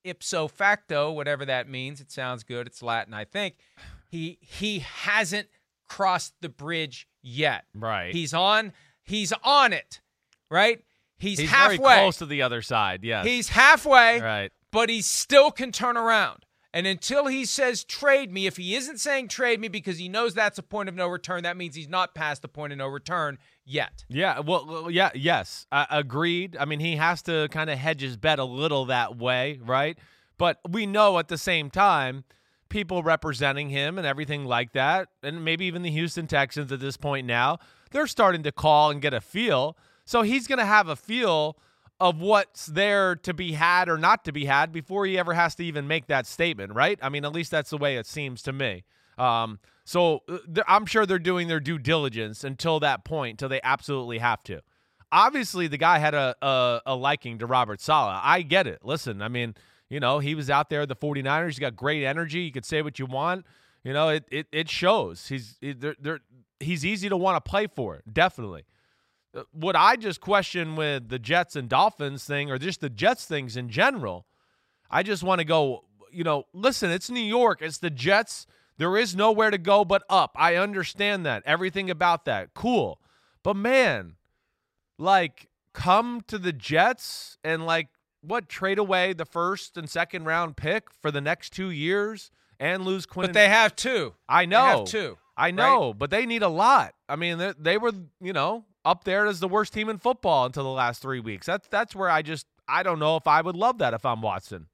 ipso 0.04 0.48
facto, 0.48 1.10
whatever 1.12 1.44
that 1.44 1.68
means, 1.68 2.00
it 2.00 2.10
sounds 2.10 2.42
good. 2.42 2.66
It's 2.66 2.82
Latin, 2.82 3.12
I 3.12 3.24
think. 3.24 3.56
He 4.08 4.38
he 4.40 4.78
hasn't 4.78 5.48
crossed 5.86 6.34
the 6.40 6.48
bridge 6.48 7.06
yet. 7.22 7.64
Right. 7.74 8.14
He's 8.14 8.32
on 8.32 8.72
he's 9.02 9.32
on 9.44 9.72
it. 9.72 10.00
Right? 10.50 10.82
He's, 11.18 11.38
he's 11.38 11.50
halfway. 11.50 11.76
very 11.76 11.98
close 11.98 12.16
to 12.18 12.26
the 12.26 12.42
other 12.42 12.62
side. 12.62 13.02
Yeah. 13.02 13.24
He's 13.24 13.48
halfway, 13.48 14.20
right. 14.20 14.52
but 14.70 14.88
he 14.88 15.02
still 15.02 15.50
can 15.50 15.72
turn 15.72 15.96
around. 15.96 16.46
And 16.78 16.86
until 16.86 17.26
he 17.26 17.44
says 17.44 17.82
trade 17.82 18.32
me, 18.32 18.46
if 18.46 18.56
he 18.56 18.76
isn't 18.76 18.98
saying 18.98 19.26
trade 19.26 19.60
me 19.60 19.66
because 19.66 19.98
he 19.98 20.08
knows 20.08 20.32
that's 20.32 20.58
a 20.58 20.62
point 20.62 20.88
of 20.88 20.94
no 20.94 21.08
return, 21.08 21.42
that 21.42 21.56
means 21.56 21.74
he's 21.74 21.88
not 21.88 22.14
past 22.14 22.40
the 22.40 22.46
point 22.46 22.72
of 22.72 22.78
no 22.78 22.86
return 22.86 23.36
yet. 23.64 24.04
Yeah, 24.08 24.38
well, 24.38 24.88
yeah, 24.88 25.10
yes, 25.12 25.66
uh, 25.72 25.86
agreed. 25.90 26.56
I 26.56 26.66
mean, 26.66 26.78
he 26.78 26.94
has 26.94 27.20
to 27.22 27.48
kind 27.50 27.68
of 27.68 27.78
hedge 27.78 28.00
his 28.00 28.16
bet 28.16 28.38
a 28.38 28.44
little 28.44 28.84
that 28.84 29.18
way, 29.18 29.58
right? 29.60 29.98
But 30.38 30.60
we 30.68 30.86
know 30.86 31.18
at 31.18 31.26
the 31.26 31.36
same 31.36 31.68
time, 31.68 32.22
people 32.68 33.02
representing 33.02 33.70
him 33.70 33.98
and 33.98 34.06
everything 34.06 34.44
like 34.44 34.72
that, 34.74 35.08
and 35.20 35.44
maybe 35.44 35.64
even 35.64 35.82
the 35.82 35.90
Houston 35.90 36.28
Texans 36.28 36.70
at 36.70 36.78
this 36.78 36.96
point 36.96 37.26
now, 37.26 37.58
they're 37.90 38.06
starting 38.06 38.44
to 38.44 38.52
call 38.52 38.92
and 38.92 39.02
get 39.02 39.12
a 39.12 39.20
feel. 39.20 39.76
So 40.04 40.22
he's 40.22 40.46
going 40.46 40.60
to 40.60 40.64
have 40.64 40.86
a 40.86 40.94
feel 40.94 41.58
of 42.00 42.20
what's 42.20 42.66
there 42.66 43.16
to 43.16 43.34
be 43.34 43.52
had 43.52 43.88
or 43.88 43.98
not 43.98 44.24
to 44.24 44.32
be 44.32 44.44
had 44.44 44.72
before 44.72 45.04
he 45.06 45.18
ever 45.18 45.34
has 45.34 45.54
to 45.56 45.64
even 45.64 45.88
make 45.88 46.06
that 46.06 46.26
statement, 46.26 46.72
right? 46.74 46.98
I 47.02 47.08
mean, 47.08 47.24
at 47.24 47.32
least 47.32 47.50
that's 47.50 47.70
the 47.70 47.76
way 47.76 47.96
it 47.96 48.06
seems 48.06 48.42
to 48.42 48.52
me. 48.52 48.84
Um, 49.18 49.58
so 49.84 50.22
uh, 50.28 50.38
I'm 50.68 50.86
sure 50.86 51.06
they're 51.06 51.18
doing 51.18 51.48
their 51.48 51.60
due 51.60 51.78
diligence 51.78 52.44
until 52.44 52.78
that 52.80 53.04
point, 53.04 53.32
until 53.32 53.48
they 53.48 53.60
absolutely 53.62 54.18
have 54.18 54.44
to. 54.44 54.60
Obviously, 55.10 55.66
the 55.66 55.78
guy 55.78 55.98
had 55.98 56.14
a, 56.14 56.36
a, 56.40 56.82
a 56.86 56.94
liking 56.94 57.38
to 57.38 57.46
Robert 57.46 57.80
Saleh. 57.80 58.20
I 58.22 58.42
get 58.42 58.66
it. 58.66 58.84
Listen, 58.84 59.22
I 59.22 59.28
mean, 59.28 59.54
you 59.88 59.98
know, 59.98 60.18
he 60.18 60.34
was 60.34 60.50
out 60.50 60.70
there 60.70 60.86
the 60.86 60.94
49ers. 60.94 61.46
He's 61.46 61.58
got 61.58 61.74
great 61.74 62.04
energy. 62.04 62.40
You 62.40 62.52
could 62.52 62.66
say 62.66 62.82
what 62.82 62.98
you 62.98 63.06
want. 63.06 63.46
You 63.82 63.92
know, 63.92 64.10
it 64.10 64.24
it, 64.30 64.46
it 64.52 64.68
shows. 64.68 65.28
He's 65.28 65.56
they're, 65.62 65.96
they're, 65.98 66.20
he's 66.60 66.84
easy 66.84 67.08
to 67.08 67.16
want 67.16 67.42
to 67.42 67.48
play 67.48 67.66
for, 67.66 68.02
definitely. 68.12 68.64
Uh, 69.34 69.42
What 69.52 69.76
I 69.76 69.96
just 69.96 70.20
question 70.20 70.76
with 70.76 71.08
the 71.08 71.18
Jets 71.18 71.56
and 71.56 71.68
Dolphins 71.68 72.24
thing, 72.24 72.50
or 72.50 72.58
just 72.58 72.80
the 72.80 72.90
Jets 72.90 73.24
things 73.26 73.56
in 73.56 73.68
general, 73.68 74.26
I 74.90 75.02
just 75.02 75.22
want 75.22 75.40
to 75.40 75.44
go, 75.44 75.84
you 76.12 76.24
know, 76.24 76.44
listen, 76.52 76.90
it's 76.90 77.10
New 77.10 77.20
York, 77.20 77.60
it's 77.60 77.78
the 77.78 77.90
Jets. 77.90 78.46
There 78.78 78.96
is 78.96 79.14
nowhere 79.16 79.50
to 79.50 79.58
go 79.58 79.84
but 79.84 80.02
up. 80.08 80.32
I 80.36 80.54
understand 80.54 81.26
that. 81.26 81.42
Everything 81.44 81.90
about 81.90 82.24
that. 82.26 82.54
Cool. 82.54 83.00
But 83.42 83.56
man, 83.56 84.14
like 84.98 85.48
come 85.72 86.22
to 86.28 86.38
the 86.38 86.52
Jets 86.52 87.38
and 87.44 87.66
like 87.66 87.88
what 88.20 88.48
trade 88.48 88.78
away 88.78 89.12
the 89.12 89.24
first 89.24 89.76
and 89.76 89.88
second 89.88 90.24
round 90.24 90.56
pick 90.56 90.90
for 91.02 91.10
the 91.10 91.20
next 91.20 91.52
2 91.52 91.70
years 91.70 92.30
and 92.58 92.84
lose 92.84 93.06
Quinn 93.06 93.26
But 93.28 93.34
they 93.34 93.48
have 93.48 93.76
two. 93.76 94.14
I 94.28 94.46
They 94.46 94.54
have 94.56 94.78
know. 94.80 94.84
two, 94.86 95.18
I 95.36 95.50
know, 95.52 95.92
but 95.94 96.10
they 96.10 96.26
need 96.26 96.42
a 96.42 96.48
lot. 96.48 96.94
I 97.08 97.14
mean, 97.16 97.38
they, 97.38 97.52
they 97.58 97.78
were, 97.78 97.92
you 98.20 98.32
know, 98.32 98.64
up 98.88 99.04
there 99.04 99.26
as 99.26 99.40
the 99.40 99.48
worst 99.48 99.72
team 99.72 99.88
in 99.88 99.98
football 99.98 100.46
until 100.46 100.64
the 100.64 100.70
last 100.70 101.02
three 101.02 101.20
weeks. 101.20 101.46
That's 101.46 101.68
that's 101.68 101.94
where 101.94 102.08
I 102.10 102.22
just 102.22 102.46
I 102.66 102.82
don't 102.82 102.98
know 102.98 103.16
if 103.16 103.26
I 103.26 103.40
would 103.40 103.56
love 103.56 103.78
that 103.78 103.94
if 103.94 104.04
I'm 104.06 104.22
Watson. 104.22 104.66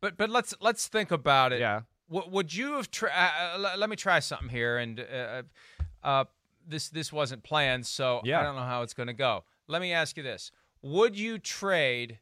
But 0.00 0.16
but 0.16 0.30
let's 0.30 0.54
let's 0.60 0.86
think 0.88 1.10
about 1.10 1.52
it. 1.52 1.60
Yeah. 1.60 1.82
W- 2.10 2.30
would 2.32 2.54
you 2.54 2.74
have? 2.74 2.90
Tra- 2.90 3.10
uh, 3.14 3.58
uh, 3.58 3.74
let 3.76 3.90
me 3.90 3.96
try 3.96 4.20
something 4.20 4.48
here, 4.48 4.78
and 4.78 5.00
uh, 5.00 5.42
uh, 6.02 6.24
this 6.66 6.88
this 6.88 7.12
wasn't 7.12 7.42
planned, 7.42 7.84
so 7.86 8.20
Yeah. 8.24 8.40
I 8.40 8.44
don't 8.44 8.54
know 8.56 8.62
how 8.62 8.82
it's 8.82 8.94
going 8.94 9.08
to 9.08 9.12
go. 9.12 9.44
Let 9.66 9.82
me 9.82 9.92
ask 9.92 10.16
you 10.16 10.22
this: 10.22 10.50
Would 10.82 11.18
you 11.18 11.38
trade 11.38 12.20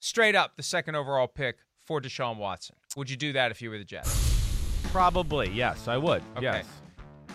straight 0.00 0.34
up 0.34 0.56
the 0.56 0.62
second 0.62 0.96
overall 0.96 1.28
pick 1.28 1.58
for 1.86 2.00
Deshaun 2.00 2.36
Watson? 2.36 2.76
Would 2.96 3.08
you 3.08 3.16
do 3.16 3.32
that 3.34 3.50
if 3.52 3.62
you 3.62 3.70
were 3.70 3.78
the 3.78 3.84
Jets? 3.84 4.26
Probably, 4.90 5.48
yes, 5.50 5.86
I 5.86 5.96
would. 5.96 6.22
Okay. 6.36 6.42
Yes. 6.42 6.66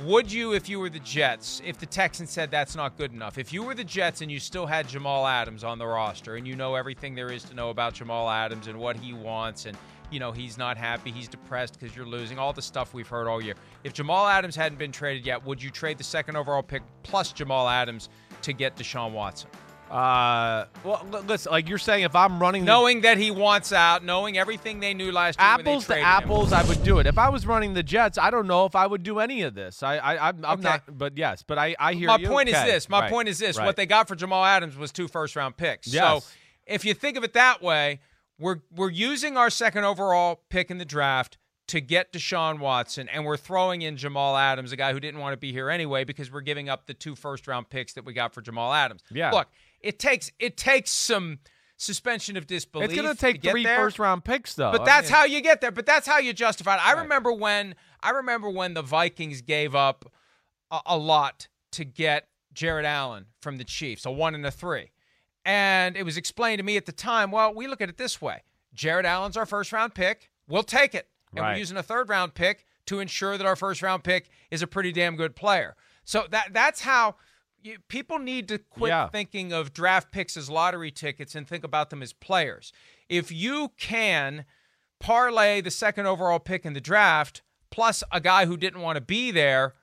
Would 0.04 0.30
you, 0.30 0.52
if 0.54 0.68
you 0.68 0.82
were 0.82 0.90
the 0.90 1.00
Jets, 1.00 1.62
if 1.64 1.78
the 1.78 1.86
Texans 1.86 2.30
said 2.30 2.52
that's 2.52 2.76
not 2.76 2.98
good 2.98 3.14
enough, 3.14 3.38
if 3.38 3.54
you 3.54 3.64
were 3.64 3.74
the 3.74 3.84
Jets 3.84 4.20
and 4.20 4.30
you 4.30 4.42
still 4.42 4.66
had 4.66 4.90
Jamal 4.90 5.26
Adams 5.26 5.64
on 5.64 5.80
the 5.80 5.88
roster 5.88 6.36
and 6.36 6.46
you 6.46 6.54
know 6.54 6.76
everything 6.76 7.16
there 7.16 7.32
is 7.32 7.46
to 7.46 7.56
know 7.56 7.70
about 7.70 7.94
Jamal 7.94 8.30
Adams 8.30 8.68
and 8.68 8.78
what 8.78 8.98
he 8.98 9.14
wants 9.14 9.66
and 9.66 9.78
you 10.12 10.20
know 10.20 10.34
he's 10.34 10.58
not 10.58 10.76
happy, 10.76 11.12
he's 11.12 11.30
depressed 11.30 11.80
because 11.80 11.96
you're 11.96 12.06
losing, 12.06 12.38
all 12.38 12.52
the 12.52 12.62
stuff 12.62 12.94
we've 12.94 13.08
heard 13.08 13.30
all 13.30 13.42
year. 13.42 13.56
If 13.86 13.94
Jamal 13.94 14.28
Adams 14.28 14.54
hadn't 14.54 14.78
been 14.78 14.92
traded 14.92 15.26
yet, 15.26 15.46
would 15.46 15.64
you 15.64 15.72
trade 15.72 15.98
the 15.98 16.04
second 16.04 16.36
overall 16.36 16.62
pick 16.62 16.84
plus 17.04 17.32
Jamal 17.32 17.70
Adams 17.70 18.10
to 18.42 18.52
get 18.52 18.76
Deshaun 18.76 19.14
Watson? 19.14 19.50
Uh, 19.90 20.66
well, 20.84 21.06
l- 21.14 21.22
listen, 21.22 21.52
like 21.52 21.70
you're 21.70 21.78
saying, 21.78 22.04
if 22.04 22.16
I'm 22.16 22.40
running 22.40 22.64
the 22.66 22.72
Knowing 22.72 23.02
that 23.02 23.18
he 23.18 23.30
wants 23.32 23.72
out, 23.72 24.04
knowing 24.04 24.38
everything 24.38 24.80
they 24.80 24.94
knew 24.94 25.12
last 25.12 25.40
year, 25.40 25.46
apples 25.48 25.84
to 25.84 25.88
traded 25.90 26.04
him. 26.04 26.10
apples, 26.10 26.54
I 26.54 26.64
would 26.64 26.84
do 26.84 27.00
it. 27.00 27.06
If 27.06 27.18
I 27.18 27.30
was 27.30 27.46
running 27.46 27.74
the 27.76 27.84
Jets, 27.84 28.18
I 28.18 28.32
don't 28.32 28.48
know 28.48 28.66
if 28.66 28.76
I 28.76 28.88
would 28.88 29.04
do 29.04 29.20
any 29.20 29.44
of 29.44 29.54
this. 29.54 29.84
I, 29.84 29.98
I, 29.98 30.30
I'm, 30.30 30.44
I'm 30.46 30.60
Okay. 30.60 30.64
not. 30.70 30.98
But 30.98 31.18
yes, 31.18 31.44
but 31.44 31.58
I, 31.60 31.76
I 31.80 31.94
hear 31.94 32.08
my 32.08 32.18
you. 32.18 32.28
point 32.28 32.50
is 32.50 32.56
this. 32.64 32.90
My 32.90 33.02
Right. 33.02 33.12
point 33.12 33.28
is 33.30 33.38
this. 33.38 33.58
Right. 33.58 33.66
What 33.66 33.76
they 33.76 33.86
got 33.86 34.08
for 34.08 34.16
Jamal 34.16 34.44
Adams 34.44 34.76
was 34.76 34.92
two 34.92 35.08
first 35.08 35.36
round 35.36 35.56
picks. 35.56 35.88
Yes. 35.88 36.26
So 36.26 36.30
if 36.66 36.84
you 36.84 36.94
think 36.96 37.16
of 37.16 37.24
it 37.24 37.34
that 37.34 37.62
way, 37.62 38.00
we're 38.40 38.62
we're 38.76 38.90
using 38.90 39.38
our 39.38 39.50
second 39.52 39.84
overall 39.86 40.42
pick 40.50 40.72
in 40.72 40.78
the 40.80 40.86
draft 40.86 41.38
to 41.68 41.80
get 41.82 42.12
Deshaun 42.14 42.60
Watson, 42.60 43.08
and 43.10 43.26
we're 43.26 43.38
throwing 43.38 43.82
in 43.82 43.98
Jamal 43.98 44.36
Adams, 44.38 44.72
a 44.72 44.76
guy 44.76 44.94
who 44.94 45.00
didn't 45.00 45.20
want 45.20 45.34
to 45.34 45.38
be 45.38 45.52
here 45.52 45.70
anyway, 45.70 46.04
because 46.04 46.32
we're 46.32 46.42
giving 46.42 46.70
up 46.70 46.86
the 46.86 46.94
two 46.94 47.16
first 47.16 47.48
round 47.48 47.70
picks 47.70 47.94
that 47.94 48.06
we 48.06 48.14
got 48.14 48.34
for 48.36 48.42
Jamal 48.42 48.72
Adams. 48.74 49.02
Yeah. 49.12 49.32
Look, 49.32 49.48
it 49.86 50.00
takes 50.00 50.32
it 50.40 50.58
takes 50.58 50.92
some 50.92 51.40
suspension 51.78 52.38
of 52.38 52.48
disbelief. 52.48 52.90
It's 52.90 53.00
going 53.02 53.14
to 53.14 53.20
take 53.20 53.42
get 53.42 53.52
three 53.52 53.64
there. 53.64 53.76
first 53.78 54.00
round 54.00 54.24
picks, 54.24 54.54
though. 54.56 54.72
But 54.72 54.82
I 54.82 54.86
that's 54.86 55.10
mean- 55.10 55.16
how 55.18 55.26
you 55.26 55.42
get 55.42 55.62
there. 55.62 55.72
But 55.72 55.86
that's 55.86 56.08
how 56.08 56.20
you 56.20 56.34
justify 56.34 56.76
it. 56.76 56.86
I 56.86 56.94
remember 57.02 57.32
when 57.34 57.76
I 58.02 58.12
remember 58.12 58.50
when 58.50 58.74
the 58.74 58.82
Vikings 58.82 59.42
gave 59.42 59.76
up 59.76 60.12
a, 60.72 60.80
a 60.86 60.98
lot 60.98 61.48
to 61.74 61.84
get 61.86 62.28
Jared 62.54 62.86
Allen 62.86 63.26
from 63.42 63.58
the 63.58 63.64
Chiefs, 63.64 64.06
a 64.06 64.12
one 64.12 64.36
and 64.36 64.46
a 64.46 64.52
three. 64.52 64.92
And 65.44 65.96
it 65.96 66.04
was 66.04 66.18
explained 66.18 66.58
to 66.60 66.64
me 66.64 66.76
at 66.78 66.86
the 66.86 66.92
time, 66.92 67.30
well, 67.30 67.54
we 67.54 67.68
look 67.68 67.82
at 67.82 67.90
it 67.90 67.98
this 67.98 68.20
way. 68.22 68.42
Jared 68.74 69.06
Allen's 69.06 69.38
our 69.38 69.46
first 69.46 69.72
round 69.72 69.94
pick. 69.94 70.30
We'll 70.48 70.64
take 70.64 70.96
it. 70.96 71.08
And 71.32 71.42
Right. 71.42 71.54
we're 71.54 71.60
using 71.60 71.78
a 71.78 71.84
third 71.84 72.10
round 72.10 72.34
pick 72.34 72.66
to 72.88 73.00
ensure 73.00 73.38
that 73.38 73.46
our 73.46 73.56
first 73.56 73.82
round 73.82 74.04
pick 74.04 74.30
is 74.50 74.62
a 74.62 74.68
pretty 74.68 74.92
damn 74.92 75.16
good 75.16 75.36
player. 75.36 75.76
So 76.04 76.26
that 76.32 76.50
that's 76.54 76.82
how 76.82 77.16
you, 77.66 77.78
people 77.88 78.20
need 78.20 78.48
to 78.50 78.60
quit 78.60 78.90
Yeah. 78.90 79.08
thinking 79.10 79.52
of 79.52 79.74
draft 79.74 80.12
picks 80.12 80.38
as 80.38 80.50
lottery 80.50 80.92
tickets 80.92 81.36
and 81.36 81.48
think 81.48 81.64
about 81.64 81.90
them 81.90 82.02
as 82.02 82.14
players. 82.14 82.72
If 83.10 83.32
you 83.32 83.72
can 83.78 84.46
parlay 85.00 85.62
the 85.62 85.72
second 85.72 86.06
overall 86.06 86.40
pick 86.40 86.66
in 86.66 86.74
the 86.74 86.82
draft 86.82 87.42
plus 87.72 88.04
a 88.12 88.22
guy 88.22 88.46
who 88.46 88.56
didn't 88.58 88.82
want 88.82 88.96
to 88.96 89.02
be 89.02 89.32
there 89.32 89.74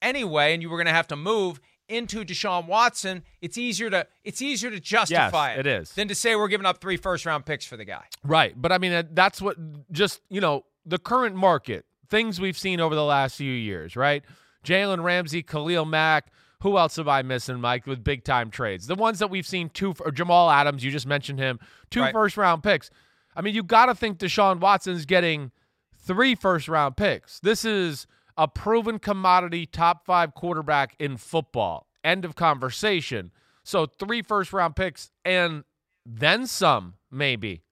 anyway 0.00 0.52
and 0.54 0.62
you 0.62 0.70
were 0.70 0.76
going 0.76 0.86
to 0.86 0.92
have 0.92 1.08
to 1.08 1.16
move 1.16 1.60
into 1.88 2.24
Deshaun 2.24 2.66
Watson, 2.66 3.24
it's 3.40 3.58
easier 3.58 3.90
to 3.90 4.06
it's 4.22 4.40
easier 4.40 4.70
to 4.70 4.78
justify 4.78 5.54
it 5.54 5.66
is. 5.66 5.92
than 5.94 6.06
to 6.08 6.14
say 6.14 6.36
we're 6.36 6.46
giving 6.48 6.66
up 6.66 6.80
three 6.80 6.96
first 6.96 7.26
round 7.26 7.44
picks 7.44 7.64
for 7.64 7.76
the 7.76 7.84
guy. 7.84 8.04
Right. 8.22 8.54
But 8.56 8.70
I 8.70 8.78
mean, 8.78 9.08
that's 9.12 9.42
what 9.42 9.56
just, 9.90 10.20
you 10.30 10.40
know, 10.40 10.64
the 10.86 10.98
current 10.98 11.34
market, 11.34 11.84
things 12.08 12.40
we've 12.40 12.56
seen 12.58 12.78
over 12.80 12.94
the 12.94 13.04
last 13.04 13.36
few 13.36 13.52
years, 13.52 13.96
right? 13.96 14.22
Jalen 14.64 15.02
Ramsey, 15.02 15.42
Khalil 15.42 15.84
Mack. 15.84 16.30
Who 16.62 16.76
else 16.76 16.98
am 16.98 17.08
I 17.08 17.22
missing, 17.22 17.60
Mike, 17.60 17.86
with 17.86 18.04
big 18.04 18.22
time 18.24 18.50
trades? 18.50 18.86
The 18.86 18.94
ones 18.94 19.18
that 19.18 19.30
we've 19.30 19.46
seen 19.46 19.70
two, 19.70 19.94
or 20.00 20.10
Jamal 20.10 20.50
Adams, 20.50 20.84
you 20.84 20.90
just 20.90 21.06
mentioned 21.06 21.38
him, 21.38 21.58
two 21.90 22.02
Right. 22.02 22.12
first 22.12 22.36
round 22.36 22.62
picks. 22.62 22.90
I 23.34 23.40
mean, 23.40 23.54
you 23.54 23.62
got 23.62 23.86
to 23.86 23.94
think 23.94 24.18
Deshaun 24.18 24.60
Watson's 24.60 25.06
getting 25.06 25.52
three 25.96 26.34
first 26.34 26.68
round 26.68 26.96
picks. 26.96 27.40
This 27.40 27.64
is 27.64 28.06
a 28.36 28.46
proven 28.48 28.98
commodity 28.98 29.66
top 29.66 30.04
five 30.04 30.34
quarterback 30.34 30.94
in 30.98 31.16
football. 31.16 31.86
End 32.04 32.24
of 32.24 32.34
conversation. 32.34 33.30
So 33.62 33.86
three 33.86 34.22
first 34.22 34.52
round 34.52 34.76
picks 34.76 35.10
and 35.24 35.64
then 36.04 36.46
some, 36.46 36.94
maybe. 37.10 37.62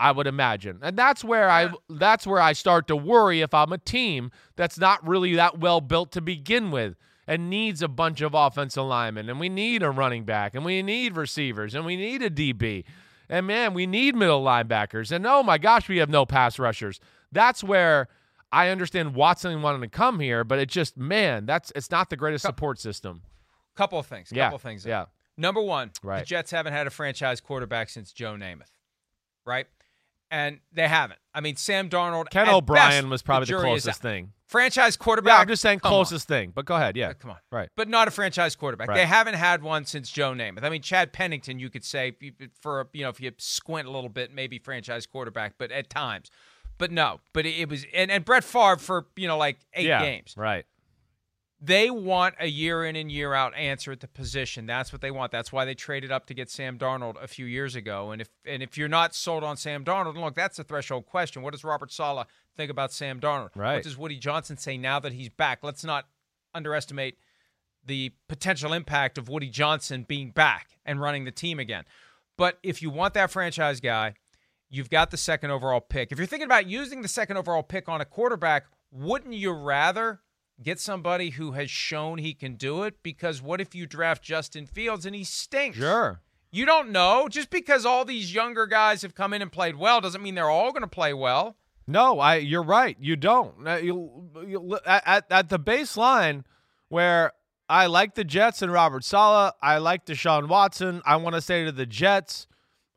I 0.00 0.12
would 0.12 0.28
imagine. 0.28 0.78
And 0.80 0.96
that's 0.96 1.24
where 1.24 1.50
I 1.50 1.72
that's 1.90 2.24
where 2.24 2.40
I 2.40 2.52
start 2.52 2.86
to 2.86 2.94
worry 2.94 3.40
if 3.40 3.52
I'm 3.52 3.72
a 3.72 3.78
team 3.78 4.30
that's 4.54 4.78
not 4.78 5.04
really 5.06 5.34
that 5.34 5.58
well 5.58 5.80
built 5.80 6.12
to 6.12 6.20
begin 6.20 6.70
with 6.70 6.94
and 7.28 7.48
needs 7.50 7.82
a 7.82 7.88
bunch 7.88 8.20
of 8.22 8.32
offensive 8.34 8.82
linemen 8.84 9.28
and 9.28 9.38
we 9.38 9.48
need 9.50 9.82
a 9.84 9.90
running 9.90 10.24
back 10.24 10.54
and 10.54 10.64
we 10.64 10.82
need 10.82 11.14
receivers 11.16 11.74
and 11.74 11.84
we 11.84 11.94
need 11.94 12.22
a 12.22 12.30
DB. 12.30 12.82
And 13.28 13.46
man, 13.46 13.74
we 13.74 13.86
need 13.86 14.16
middle 14.16 14.42
linebackers. 14.42 15.12
And 15.12 15.26
oh 15.26 15.42
my 15.42 15.58
gosh, 15.58 15.88
we 15.88 15.98
have 15.98 16.08
no 16.08 16.24
pass 16.24 16.58
rushers. 16.58 16.98
That's 17.30 17.62
where 17.62 18.08
I 18.50 18.70
understand 18.70 19.14
Watson 19.14 19.60
wanting 19.60 19.82
to 19.82 19.88
come 19.88 20.18
here, 20.20 20.42
but 20.42 20.58
it 20.58 20.70
just 20.70 20.96
man, 20.96 21.44
that's 21.44 21.70
it's 21.76 21.90
not 21.90 22.08
the 22.08 22.16
greatest 22.16 22.46
support 22.46 22.80
system. 22.80 23.20
Couple 23.76 23.98
of 23.98 24.06
things. 24.06 24.32
Yeah, 24.32 24.44
Couple 24.46 24.56
of 24.56 24.62
things. 24.62 24.86
yeah. 24.86 25.04
Number 25.36 25.60
one, 25.62 25.92
the 26.02 26.08
Right. 26.08 26.26
Jets 26.26 26.50
haven't 26.50 26.72
had 26.72 26.86
a 26.88 26.90
franchise 26.90 27.40
quarterback 27.40 27.90
since 27.90 28.10
Joe 28.12 28.32
Namath, 28.32 28.72
right? 29.44 29.66
And 30.30 30.60
they 30.72 30.86
haven't. 30.86 31.20
I 31.32 31.40
mean, 31.40 31.56
Sam 31.56 31.88
Darnold. 31.88 32.30
Ken 32.30 32.48
O'Brien 32.48 33.04
best, 33.04 33.06
was 33.08 33.22
probably 33.22 33.46
the, 33.46 33.56
is 33.56 33.62
closest 33.62 34.02
thing. 34.02 34.32
Franchise 34.46 34.96
quarterback. 34.96 35.32
Yeah, 35.32 35.40
I'm 35.40 35.48
just 35.48 35.62
saying 35.62 35.80
come 35.80 35.92
on. 35.92 35.98
closest 35.98 36.26
thing. 36.26 36.52
But 36.54 36.64
go 36.64 36.74
ahead. 36.74 36.96
Yeah. 36.96 37.12
Come 37.12 37.30
on. 37.30 37.36
Right. 37.52 37.68
But 37.76 37.88
not 37.88 38.08
a 38.08 38.10
franchise 38.10 38.56
quarterback. 38.56 38.88
Right. 38.88 38.96
They 38.96 39.06
haven't 39.06 39.34
had 39.34 39.62
one 39.62 39.84
since 39.84 40.10
Joe 40.10 40.32
Namath. 40.32 40.64
I 40.64 40.70
mean, 40.70 40.82
Chad 40.82 41.12
Pennington, 41.12 41.58
you 41.58 41.70
could 41.70 41.84
say 41.84 42.16
for 42.60 42.80
a- 42.80 42.86
you 42.92 43.02
know 43.02 43.10
if 43.10 43.20
you 43.20 43.30
squint 43.38 43.86
a 43.86 43.90
little 43.90 44.08
bit, 44.08 44.32
maybe 44.32 44.58
franchise 44.58 45.06
quarterback, 45.06 45.54
but 45.58 45.70
at 45.70 45.90
times. 45.90 46.30
But 46.78 46.92
no, 46.92 47.20
but 47.32 47.44
it, 47.44 47.58
it 47.58 47.68
was 47.68 47.84
and, 47.92 48.10
and 48.10 48.24
Brett 48.24 48.44
Favre 48.44 48.76
for 48.76 49.06
you 49.16 49.28
know 49.28 49.36
like 49.36 49.58
eight 49.74 49.86
yeah. 49.86 50.00
games. 50.02 50.34
Right. 50.36 50.64
They 51.60 51.90
want 51.90 52.36
a 52.38 52.46
year 52.46 52.84
in 52.84 52.94
and 52.94 53.10
year 53.10 53.34
out 53.34 53.52
answer 53.56 53.90
at 53.90 53.98
the 53.98 54.06
position. 54.06 54.66
That's 54.66 54.92
what 54.92 55.00
they 55.00 55.10
want. 55.10 55.32
That's 55.32 55.52
why 55.52 55.64
they 55.64 55.74
traded 55.74 56.12
up 56.12 56.26
to 56.26 56.34
get 56.34 56.50
Sam 56.50 56.78
Darnold 56.78 57.20
a 57.20 57.26
few 57.26 57.46
years 57.46 57.74
ago. 57.74 58.12
And 58.12 58.22
if 58.22 58.28
and 58.46 58.62
if 58.62 58.78
you're 58.78 58.88
not 58.88 59.12
sold 59.12 59.42
on 59.42 59.56
Sam 59.56 59.84
Darnold, 59.84 60.16
look, 60.16 60.36
that's 60.36 60.58
a 60.60 60.64
threshold 60.64 61.06
question. 61.06 61.42
What 61.42 61.52
does 61.52 61.64
Robert 61.64 61.90
Saleh 61.90 62.28
think 62.56 62.70
about 62.70 62.92
Sam 62.92 63.18
Darnold? 63.18 63.50
Right. 63.56 63.74
What 63.74 63.82
does 63.82 63.98
Woody 63.98 64.18
Johnson 64.18 64.56
say 64.56 64.78
now 64.78 65.00
that 65.00 65.12
he's 65.12 65.30
back? 65.30 65.60
Let's 65.62 65.84
not 65.84 66.06
underestimate 66.54 67.18
the 67.84 68.12
potential 68.28 68.72
impact 68.72 69.18
of 69.18 69.28
Woody 69.28 69.48
Johnson 69.48 70.04
being 70.06 70.30
back 70.30 70.78
and 70.84 71.00
running 71.00 71.24
the 71.24 71.32
team 71.32 71.58
again. 71.58 71.84
But 72.36 72.58
if 72.62 72.82
you 72.82 72.90
want 72.90 73.14
that 73.14 73.32
franchise 73.32 73.80
guy, 73.80 74.14
you've 74.70 74.90
got 74.90 75.10
the 75.10 75.16
second 75.16 75.50
overall 75.50 75.80
pick. 75.80 76.12
If 76.12 76.18
you're 76.18 76.26
thinking 76.26 76.46
about 76.46 76.68
using 76.68 77.02
the 77.02 77.08
second 77.08 77.36
overall 77.36 77.64
pick 77.64 77.88
on 77.88 78.00
a 78.00 78.04
quarterback, 78.04 78.66
wouldn't 78.92 79.34
you 79.34 79.50
rather 79.50 80.20
get 80.62 80.80
somebody 80.80 81.30
who 81.30 81.52
has 81.52 81.70
shown 81.70 82.18
he 82.18 82.34
can 82.34 82.54
do 82.54 82.82
it? 82.82 83.02
Because 83.02 83.40
what 83.42 83.60
if 83.60 83.74
you 83.74 83.86
draft 83.86 84.22
Justin 84.22 84.66
Fields 84.66 85.06
and 85.06 85.14
he 85.14 85.24
stinks? 85.24 85.78
Sure. 85.78 86.20
You 86.50 86.64
don't 86.64 86.90
know. 86.90 87.28
Just 87.28 87.50
because 87.50 87.84
all 87.84 88.04
these 88.04 88.32
younger 88.34 88.66
guys 88.66 89.02
have 89.02 89.14
come 89.14 89.32
in 89.32 89.42
and 89.42 89.52
played 89.52 89.76
well 89.76 90.00
doesn't 90.00 90.22
mean 90.22 90.34
they're 90.34 90.50
all 90.50 90.72
going 90.72 90.82
to 90.82 90.88
play 90.88 91.12
well. 91.12 91.56
No, 91.86 92.20
I. 92.20 92.36
You're 92.36 92.62
right. 92.62 92.96
You 93.00 93.16
don't. 93.16 93.54
You, 93.82 94.30
you, 94.46 94.78
at, 94.84 95.02
at 95.06 95.24
at 95.30 95.48
the 95.48 95.58
baseline, 95.58 96.44
where 96.88 97.32
I 97.68 97.86
like 97.86 98.14
the 98.14 98.24
Jets 98.24 98.62
and 98.62 98.72
Robert 98.72 99.04
Saleh, 99.04 99.52
I 99.62 99.78
like 99.78 100.06
Deshaun 100.06 100.48
Watson. 100.48 101.02
I 101.06 101.16
want 101.16 101.34
to 101.34 101.40
say 101.40 101.64
to 101.64 101.72
the 101.72 101.86
Jets, 101.86 102.46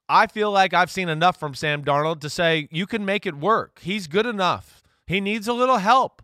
I 0.09 0.27
feel 0.27 0.51
like 0.51 0.73
I've 0.73 0.91
seen 0.91 1.07
enough 1.07 1.37
from 1.37 1.55
Sam 1.55 1.83
Darnold 1.83 2.19
to 2.21 2.29
say 2.29 2.67
you 2.71 2.85
can 2.85 3.05
make 3.05 3.25
it 3.25 3.35
work. 3.35 3.79
He's 3.81 4.07
good 4.07 4.25
enough. 4.25 4.83
He 5.07 5.21
needs 5.21 5.47
a 5.47 5.53
little 5.53 5.77
help. 5.77 6.21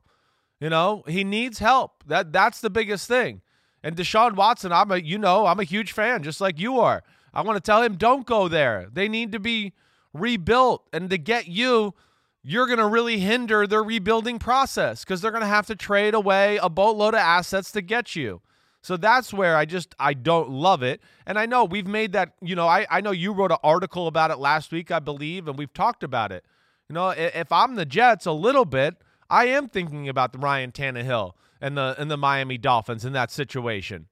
You 0.60 0.70
know, 0.70 1.04
he 1.08 1.24
needs 1.24 1.60
help. 1.60 2.04
That 2.08 2.34
that's 2.34 2.62
the 2.62 2.70
biggest 2.70 3.08
thing. 3.08 3.42
And 3.84 3.96
Deshaun 3.96 4.36
Watson, 4.36 4.72
I'm 4.72 4.92
a 4.92 4.98
you 4.98 5.18
know, 5.18 5.46
I'm 5.46 5.60
a 5.60 5.64
huge 5.64 5.92
fan, 5.92 6.24
just 6.24 6.42
like 6.42 6.60
you 6.60 6.80
are. 6.80 7.04
I 7.34 7.42
want 7.42 7.58
to 7.58 7.62
tell 7.62 7.84
him, 7.84 7.96
don't 7.96 8.26
go 8.26 8.48
there. 8.48 8.88
They 8.92 9.08
need 9.08 9.32
to 9.34 9.40
be 9.40 9.74
rebuilt. 10.14 10.88
And 10.92 11.10
to 11.12 11.18
get 11.18 11.48
you, 11.48 11.94
you're 12.42 12.66
to 12.76 12.88
really 12.88 13.20
hinder 13.20 13.68
their 13.68 13.84
rebuilding 13.84 14.40
process 14.40 15.04
because 15.04 15.22
they're 15.22 15.32
to 15.32 15.46
have 15.46 15.68
to 15.68 15.76
trade 15.76 16.14
away 16.14 16.58
a 16.58 16.70
boatload 16.70 17.14
of 17.14 17.20
assets 17.20 17.72
to 17.74 17.82
get 17.82 18.16
you. 18.16 18.42
So 18.82 18.96
that's 18.96 19.34
where 19.34 19.58
I 19.58 19.66
just 19.66 19.94
I 20.00 20.14
don't 20.14 20.50
love 20.50 20.82
it. 20.82 21.02
And 21.26 21.38
I 21.38 21.46
know 21.46 21.66
we've 21.66 21.88
made 21.88 22.14
that, 22.14 22.34
you 22.42 22.56
know, 22.56 22.68
I, 22.68 22.88
I 22.90 23.02
know 23.02 23.12
you 23.12 23.34
wrote 23.34 23.52
an 23.52 23.58
article 23.64 24.08
about 24.08 24.32
it 24.32 24.38
last 24.38 24.72
week, 24.72 24.92
I 24.92 25.00
believe, 25.00 25.48
and 25.48 25.58
we've 25.58 25.74
talked 25.74 26.04
about 26.04 26.32
it. 26.32 26.46
You 26.90 26.94
know, 26.94 27.10
if 27.10 27.52
I'm 27.52 27.76
the 27.76 27.86
Jets 27.86 28.26
a 28.26 28.32
little 28.32 28.64
bit, 28.64 28.96
I 29.30 29.46
am 29.46 29.68
thinking 29.68 30.08
about 30.10 30.32
the 30.32 30.40
Ryan 30.40 30.72
Tannehill 30.72 31.34
and 31.60 31.78
the 31.78 31.96
and 31.98 32.10
the 32.10 32.18
Miami 32.18 32.58
Dolphins 32.58 33.06
in 33.06 33.14
that 33.14 33.32
situation. 33.32 34.08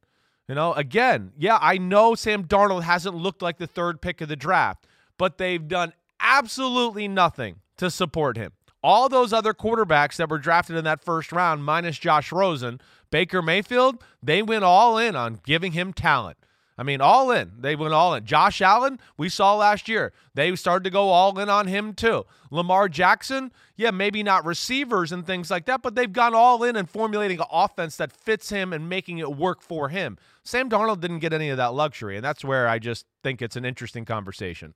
You 0.48 0.56
know, 0.56 0.74
again, 0.74 1.32
yeah, 1.38 1.58
I 1.60 1.78
know 1.78 2.14
Sam 2.16 2.44
Darnold 2.44 2.84
hasn't 2.84 3.16
looked 3.16 3.42
like 3.42 3.58
the 3.58 3.68
third 3.68 4.02
pick 4.02 4.22
of 4.22 4.30
the 4.30 4.36
draft, 4.36 4.86
but 5.18 5.38
they've 5.38 5.68
done 5.68 5.94
absolutely 6.20 7.08
nothing 7.08 7.62
to 7.78 7.90
support 7.90 8.38
him. 8.38 8.52
All 8.84 9.10
those 9.10 9.34
other 9.34 9.54
quarterbacks 9.54 10.18
that 10.18 10.30
were 10.30 10.38
drafted 10.38 10.76
in 10.76 10.84
that 10.84 11.04
first 11.04 11.32
round, 11.32 11.66
minus 11.66 11.98
Josh 11.98 12.32
Rosen, 12.32 12.80
Baker 13.10 13.42
Mayfield, 13.42 14.04
they 14.22 14.44
went 14.44 14.64
all 14.64 15.00
in 15.00 15.16
on 15.16 15.40
giving 15.44 15.72
him 15.72 15.92
talent. 15.92 16.38
I 16.78 16.84
mean, 16.84 17.00
all 17.00 17.32
in. 17.32 17.54
They 17.58 17.76
went 17.76 17.94
all 17.94 18.14
in. 18.16 18.26
Josh 18.26 18.62
Allen, 18.62 19.00
we 19.18 19.30
saw 19.30 19.56
last 19.56 19.88
year. 19.88 20.12
They 20.34 20.54
started 20.56 20.84
to 20.84 20.90
go 20.90 21.10
all 21.10 21.38
in 21.40 21.50
on 21.50 21.68
him 21.68 21.94
too. 21.94 22.26
Lamar 22.52 22.90
Jackson, 22.90 23.52
yeah, 23.78 23.92
maybe 23.92 24.24
not 24.24 24.46
receivers 24.46 25.12
and 25.12 25.26
things 25.26 25.50
like 25.50 25.66
that, 25.66 25.82
but 25.82 25.96
they've 25.96 26.12
gone 26.12 26.36
all 26.36 26.64
in 26.64 26.76
and 26.76 26.90
formulating 26.90 27.40
an 27.40 27.46
offense 27.50 27.96
that 27.98 28.12
fits 28.12 28.50
him 28.50 28.74
and 28.74 28.90
making 28.90 29.20
it 29.20 29.38
work 29.38 29.62
for 29.62 29.90
him. 29.90 30.18
Sam 30.44 30.70
Darnold 30.70 31.00
didn't 31.00 31.20
get 31.20 31.32
any 31.32 31.50
of 31.50 31.58
that 31.58 31.74
luxury, 31.74 32.18
and 32.18 32.26
that's 32.26 32.44
where 32.44 32.68
I 32.68 32.80
just 32.80 33.06
think 33.24 33.42
it's 33.42 33.56
an 33.56 33.64
interesting 33.64 34.04
conversation. 34.04 34.74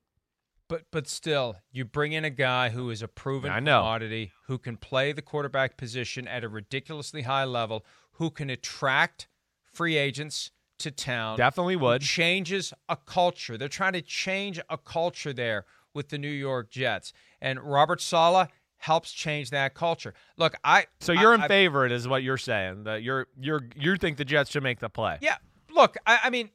But 0.69 0.83
but 0.91 1.07
still, 1.07 1.57
you 1.71 1.83
bring 1.83 2.13
in 2.13 2.23
a 2.23 2.29
guy 2.29 2.69
who 2.69 2.91
is 2.91 3.01
a 3.01 3.07
proven 3.07 3.51
I 3.51 3.59
know. 3.59 3.79
commodity, 3.79 4.31
who 4.45 4.57
can 4.59 4.77
play 4.77 5.11
the 5.11 5.23
quarterback 5.23 5.77
position 5.77 6.27
at 6.27 6.43
a 6.43 6.49
ridiculously 6.49 7.23
high 7.23 7.43
level, 7.43 7.83
who 8.13 8.29
can 8.29 8.49
attract 8.51 9.27
free 9.63 9.97
agents 9.97 10.51
to 10.79 10.91
town. 10.91 11.37
Definitely 11.37 11.75
would. 11.75 12.01
changes 12.01 12.73
a 12.87 12.95
culture. 12.95 13.57
They're 13.57 13.67
trying 13.67 13.93
to 13.93 14.01
change 14.01 14.59
a 14.69 14.77
culture 14.77 15.33
there 15.33 15.65
with 15.93 16.09
the 16.09 16.17
New 16.17 16.27
York 16.29 16.69
Jets, 16.69 17.13
and 17.41 17.59
Robert 17.59 18.01
Saleh 18.01 18.47
helps 18.77 19.11
change 19.11 19.49
that 19.49 19.73
culture. 19.73 20.13
Look, 20.37 20.55
I 20.63 20.85
So 21.01 21.11
you're 21.11 21.33
in 21.33 21.41
I, 21.41 21.45
I- 21.45 21.47
favor, 21.47 21.85
it 21.85 21.91
is 21.91 22.07
what 22.07 22.23
you're 22.23 22.37
saying. 22.37 22.83
That 22.83 23.03
you're 23.03 23.27
you're 23.39 23.67
you 23.75 23.95
think 23.97 24.17
the 24.17 24.25
Jets 24.25 24.51
should 24.51 24.63
make 24.63 24.79
the 24.79 24.89
play. 24.89 25.17
Yeah, 25.21 25.35
look, 25.69 25.97
I, 26.05 26.19
I 26.25 26.29
mean, 26.29 26.49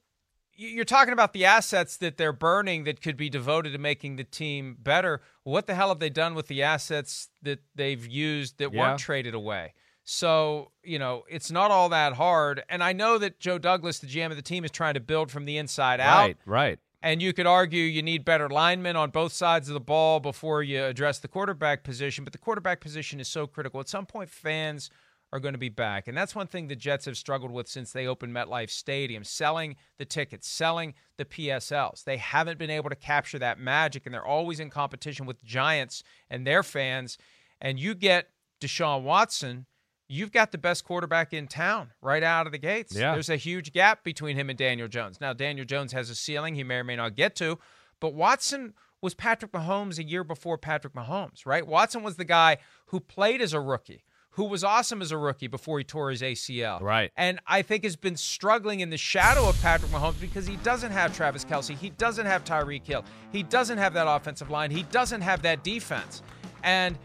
you're 0.56 0.84
talking 0.84 1.12
about 1.12 1.32
the 1.32 1.44
assets 1.44 1.96
that 1.98 2.16
they're 2.16 2.32
burning 2.32 2.84
that 2.84 3.02
could 3.02 3.16
be 3.16 3.28
devoted 3.28 3.72
to 3.72 3.78
making 3.78 4.16
the 4.16 4.24
team 4.24 4.76
better. 4.80 5.20
What 5.42 5.66
the 5.66 5.74
hell 5.74 5.88
have 5.88 5.98
they 5.98 6.10
done 6.10 6.34
with 6.34 6.46
the 6.46 6.62
assets 6.62 7.28
that 7.42 7.58
they've 7.74 8.06
used 8.06 8.58
that 8.58 8.72
Yeah. 8.72 8.80
weren't 8.80 9.00
traded 9.00 9.34
away? 9.34 9.74
So, 10.04 10.70
you 10.82 10.98
know, 10.98 11.24
it's 11.28 11.50
not 11.50 11.70
all 11.70 11.88
that 11.88 12.12
hard. 12.12 12.62
And 12.68 12.82
I 12.84 12.92
know 12.92 13.16
that 13.18 13.40
Joe 13.40 13.58
Douglas, 13.58 13.98
the 13.98 14.06
GM 14.06 14.30
of 14.30 14.36
the 14.36 14.42
team, 14.42 14.64
is 14.64 14.70
trying 14.70 14.94
to 14.94 15.00
build 15.00 15.30
from 15.30 15.46
the 15.46 15.56
inside 15.56 15.98
out. 15.98 16.18
Right, 16.18 16.36
right. 16.44 16.78
And 17.02 17.20
you 17.22 17.32
could 17.32 17.46
argue 17.46 17.82
you 17.82 18.02
need 18.02 18.24
better 18.24 18.48
linemen 18.48 18.96
on 18.96 19.10
both 19.10 19.32
sides 19.32 19.68
of 19.68 19.74
the 19.74 19.80
ball 19.80 20.20
before 20.20 20.62
you 20.62 20.84
address 20.84 21.18
the 21.18 21.28
quarterback 21.28 21.84
position. 21.84 22.24
But 22.24 22.32
the 22.32 22.38
quarterback 22.38 22.80
position 22.80 23.20
is 23.20 23.28
so 23.28 23.46
critical. 23.46 23.80
At 23.80 23.88
some 23.88 24.06
point, 24.06 24.30
fans 24.30 24.90
are 25.32 25.40
going 25.40 25.52
to 25.52 25.58
be 25.58 25.68
back. 25.68 26.06
And 26.06 26.16
that's 26.16 26.34
one 26.34 26.46
thing 26.46 26.68
the 26.68 26.76
Jets 26.76 27.06
have 27.06 27.16
struggled 27.16 27.50
with 27.50 27.66
since 27.66 27.92
they 27.92 28.06
opened 28.06 28.34
MetLife 28.34 28.70
Stadium 28.70 29.24
selling 29.24 29.76
the 29.98 30.04
tickets, 30.04 30.48
selling 30.48 30.94
the 31.16 31.24
PSLs. 31.24 32.04
They 32.04 32.18
haven't 32.18 32.58
been 32.58 32.70
able 32.70 32.88
to 32.88 32.96
capture 32.96 33.38
that 33.40 33.58
magic, 33.58 34.06
and 34.06 34.14
they're 34.14 34.24
always 34.24 34.60
in 34.60 34.70
competition 34.70 35.26
with 35.26 35.42
Giants 35.42 36.04
and 36.30 36.46
their 36.46 36.62
fans. 36.62 37.18
And 37.60 37.80
you 37.80 37.94
get 37.94 38.28
Deshaun 38.60 39.02
Watson. 39.02 39.66
You've 40.06 40.32
got 40.32 40.52
the 40.52 40.58
best 40.58 40.84
quarterback 40.84 41.32
in 41.32 41.46
town 41.46 41.90
right 42.02 42.22
out 42.22 42.46
of 42.46 42.52
the 42.52 42.58
gates. 42.58 42.94
Yeah. 42.94 43.12
There's 43.12 43.30
a 43.30 43.36
huge 43.36 43.72
gap 43.72 44.04
between 44.04 44.36
him 44.36 44.50
and 44.50 44.58
Daniel 44.58 44.88
Jones. 44.88 45.20
Now, 45.20 45.32
Daniel 45.32 45.64
Jones 45.64 45.92
has 45.92 46.10
a 46.10 46.14
ceiling 46.14 46.54
he 46.54 46.62
may 46.62 46.76
or 46.76 46.84
may 46.84 46.96
not 46.96 47.14
get 47.14 47.34
to, 47.36 47.58
but 48.00 48.14
Watson 48.14 48.74
was 49.00 49.14
Patrick 49.14 49.52
Mahomes 49.52 49.98
a 49.98 50.04
year 50.04 50.24
before 50.24 50.58
Patrick 50.58 50.94
Mahomes, 50.94 51.46
right? 51.46 51.66
Watson 51.66 52.02
was 52.02 52.16
the 52.16 52.24
guy 52.24 52.58
who 52.86 53.00
played 53.00 53.40
as 53.40 53.52
a 53.52 53.60
rookie, 53.60 54.04
who 54.30 54.44
was 54.44 54.64
awesome 54.64 55.00
as 55.00 55.12
a 55.12 55.18
rookie 55.18 55.46
before 55.46 55.78
he 55.78 55.84
tore 55.84 56.10
his 56.10 56.22
ACL. 56.22 56.80
Right. 56.80 57.12
And 57.16 57.38
I 57.46 57.62
think 57.62 57.84
has 57.84 57.96
been 57.96 58.16
struggling 58.16 58.80
in 58.80 58.90
the 58.90 58.96
shadow 58.96 59.48
of 59.48 59.60
Patrick 59.62 59.90
Mahomes 59.90 60.20
because 60.20 60.46
he 60.46 60.56
doesn't 60.56 60.90
have 60.90 61.14
Travis 61.14 61.44
Kelce. 61.44 61.76
He 61.76 61.90
doesn't 61.90 62.26
have 62.26 62.44
Tyreek 62.44 62.86
Hill. 62.86 63.04
He 63.30 63.42
doesn't 63.42 63.78
have 63.78 63.94
that 63.94 64.08
offensive 64.08 64.50
line. 64.50 64.70
He 64.70 64.84
doesn't 64.84 65.20
have 65.20 65.42
that 65.42 65.62
defense. 65.62 66.22
And 66.62 66.98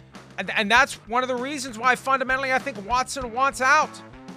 and, 0.55 0.71
that's 0.71 0.95
one 1.07 1.23
of 1.23 1.29
the 1.29 1.35
reasons 1.35 1.77
why 1.77 1.95
fundamentally 1.95 2.53
I 2.53 2.59
think 2.59 2.87
Watson 2.87 3.33
wants 3.33 3.61
out. 3.61 3.89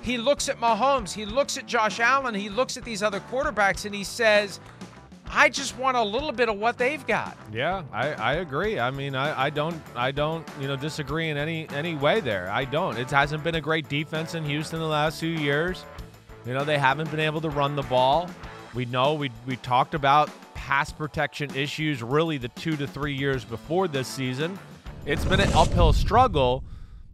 He 0.02 0.18
looks 0.18 0.48
at 0.48 0.58
Mahomes, 0.58 1.12
he 1.12 1.24
looks 1.24 1.56
at 1.56 1.66
Josh 1.66 2.00
Allen, 2.00 2.34
he 2.34 2.48
looks 2.48 2.76
at 2.76 2.84
these 2.84 3.02
other 3.02 3.20
quarterbacks, 3.20 3.84
and 3.84 3.94
he 3.94 4.02
says, 4.02 4.58
I 5.34 5.48
just 5.48 5.78
want 5.78 5.96
a 5.96 6.02
little 6.02 6.32
bit 6.32 6.48
of 6.48 6.58
what 6.58 6.76
they've 6.76 7.06
got. 7.06 7.38
Yeah, 7.52 7.84
I, 7.92 8.12
I 8.12 8.32
agree. 8.34 8.78
I 8.78 8.90
mean, 8.90 9.14
I, 9.14 9.44
I 9.44 9.50
don't 9.50 9.80
I 9.96 10.10
don't 10.10 10.46
you 10.60 10.68
know 10.68 10.76
disagree 10.76 11.30
in 11.30 11.38
any 11.38 11.68
any 11.70 11.94
way 11.94 12.20
there. 12.20 12.50
I 12.50 12.66
don't. 12.66 12.98
It 12.98 13.10
hasn't 13.10 13.42
been 13.42 13.54
a 13.54 13.60
great 13.60 13.88
defense 13.88 14.34
in 14.34 14.44
Houston 14.44 14.78
the 14.78 14.86
last 14.86 15.20
few 15.20 15.30
years. 15.30 15.84
You 16.44 16.52
know, 16.52 16.64
they 16.64 16.76
haven't 16.76 17.10
been 17.10 17.20
able 17.20 17.40
to 17.40 17.50
run 17.50 17.76
the 17.76 17.82
ball. 17.82 18.28
We 18.74 18.84
know 18.84 19.14
we 19.14 19.30
we 19.46 19.56
talked 19.56 19.94
about 19.94 20.28
pass 20.54 20.92
protection 20.92 21.54
issues 21.54 22.02
really 22.02 22.36
the 22.36 22.48
two 22.48 22.76
to 22.76 22.86
three 22.86 23.14
years 23.14 23.44
before 23.44 23.88
this 23.88 24.08
season. 24.08 24.58
It's 25.04 25.24
been 25.24 25.40
an 25.40 25.52
uphill 25.52 25.92
struggle, 25.92 26.62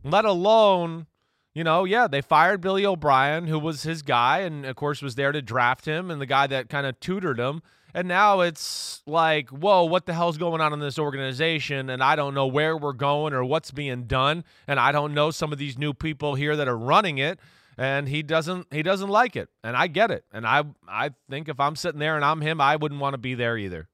let 0.05 0.27
alone 0.27 1.07
you 1.55 1.65
know, 1.65 1.85
yeah, 1.85 2.07
they 2.07 2.21
fired 2.21 2.61
Billy 2.61 2.87
O'Brien, 2.87 3.49
who 3.49 3.59
was 3.59 3.83
his 3.83 4.03
guy, 4.03 4.41
and 4.41 4.65
of 4.65 4.77
course 4.77 5.03
was 5.03 5.17
there 5.17 5.33
to 5.33 5.43
draft 5.43 5.87
him, 5.87 6.09
and 6.09 6.21
the 6.21 6.27
guy 6.27 6.47
that 6.47 6.69
kind 6.69 6.87
of 6.87 7.01
tutored 7.01 7.41
him. 7.41 7.63
And 7.95 8.07
now 8.07 8.43
it's 8.43 9.03
like, 9.07 9.49
whoa, 9.49 9.83
what 9.85 10.07
the 10.07 10.13
hell's 10.13 10.39
going 10.39 10.61
on 10.61 10.73
in 10.73 10.79
this 10.79 11.01
organization? 11.01 11.91
And 11.91 12.01
I 12.01 12.15
don't 12.15 12.35
know 12.35 12.47
where 12.47 12.77
we're 12.77 12.93
going 12.93 13.33
or 13.33 13.43
what's 13.43 13.73
being 13.73 14.05
done. 14.05 14.45
And 14.69 14.79
I 14.79 14.93
don't 14.93 15.15
know 15.15 15.33
some 15.33 15.53
of 15.53 15.59
these 15.59 15.77
new 15.77 15.95
people 15.95 16.37
here 16.37 16.55
that 16.55 16.69
are 16.69 16.79
running 16.79 17.19
it. 17.19 17.41
And 17.77 18.09
he 18.09 18.23
doesn't 18.23 18.73
he 18.73 18.83
doesn't 18.83 19.09
like 19.09 19.35
it. 19.35 19.49
And 19.65 19.77
I 19.77 19.87
get 19.87 20.11
it. 20.11 20.25
And 20.33 20.47
I 20.47 20.65
I 20.87 21.11
think 21.31 21.49
if 21.49 21.59
I'm 21.59 21.77
sitting 21.77 21.99
there 21.99 22.15
and 22.15 22.25
I'm 22.25 22.41
him, 22.41 22.61
I 22.61 22.77
wouldn't 22.77 23.01
want 23.01 23.15
to 23.15 23.19
be 23.19 23.35
there 23.35 23.57
either. 23.57 23.89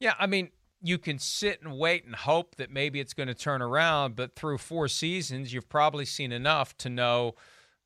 Yeah, 0.00 0.14
I 0.18 0.26
mean, 0.26 0.50
you 0.80 0.98
can 0.98 1.18
sit 1.18 1.60
and 1.62 1.76
wait 1.78 2.04
and 2.04 2.14
hope 2.14 2.56
that 2.56 2.70
maybe 2.70 3.00
it's 3.00 3.12
going 3.14 3.26
to 3.28 3.34
turn 3.34 3.62
around, 3.62 4.14
but 4.16 4.34
through 4.36 4.58
four 4.58 4.88
seasons, 4.88 5.52
you've 5.52 5.68
probably 5.68 6.04
seen 6.04 6.32
enough 6.32 6.76
to 6.78 6.88
know 6.88 7.34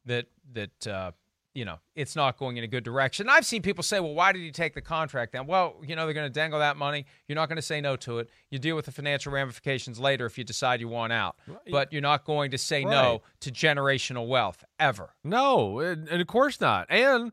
that 0.05 0.27
that 0.53 0.87
uh, 0.87 1.13
you 1.55 1.65
know 1.65 1.79
it's 1.95 2.17
not 2.17 2.37
going 2.39 2.57
in 2.57 2.65
a 2.65 2.67
good 2.67 2.85
direction. 2.85 3.29
I've 3.29 3.47
seen 3.47 3.63
people 3.63 3.83
say, 3.83 4.01
"Well, 4.01 4.15
why 4.15 4.33
did 4.33 4.41
you 4.41 4.51
take 4.53 4.75
the 4.75 4.81
contract 4.83 5.33
down?" 5.33 5.47
Well, 5.47 5.77
you 5.87 5.97
know 5.97 6.05
they're 6.05 6.15
going 6.15 6.27
to 6.31 6.33
dangle 6.33 6.59
that 6.59 6.77
money. 6.77 7.07
You're 7.29 7.37
not 7.37 7.49
going 7.49 7.57
to 7.57 7.63
say 7.63 7.81
no 7.81 7.97
to 7.97 8.19
it. 8.19 8.29
You 8.51 8.59
deal 8.59 8.77
with 8.77 8.85
the 8.87 8.93
financial 8.93 9.33
ramifications 9.33 9.99
later 10.01 10.27
if 10.27 10.37
you 10.37 10.45
decide 10.45 10.81
you 10.81 10.89
want 10.89 11.13
out, 11.13 11.37
but 11.71 11.93
you're 11.93 12.03
not 12.03 12.25
going 12.25 12.51
to 12.51 12.59
say 12.59 12.85
Right. 12.85 12.91
no 12.91 13.23
to 13.41 13.51
generational 13.51 14.27
wealth 14.29 14.65
ever. 14.79 15.11
No, 15.25 15.79
and, 15.81 16.09
and 16.09 16.21
of 16.21 16.27
course 16.27 16.61
not. 16.61 16.87
And 16.91 17.33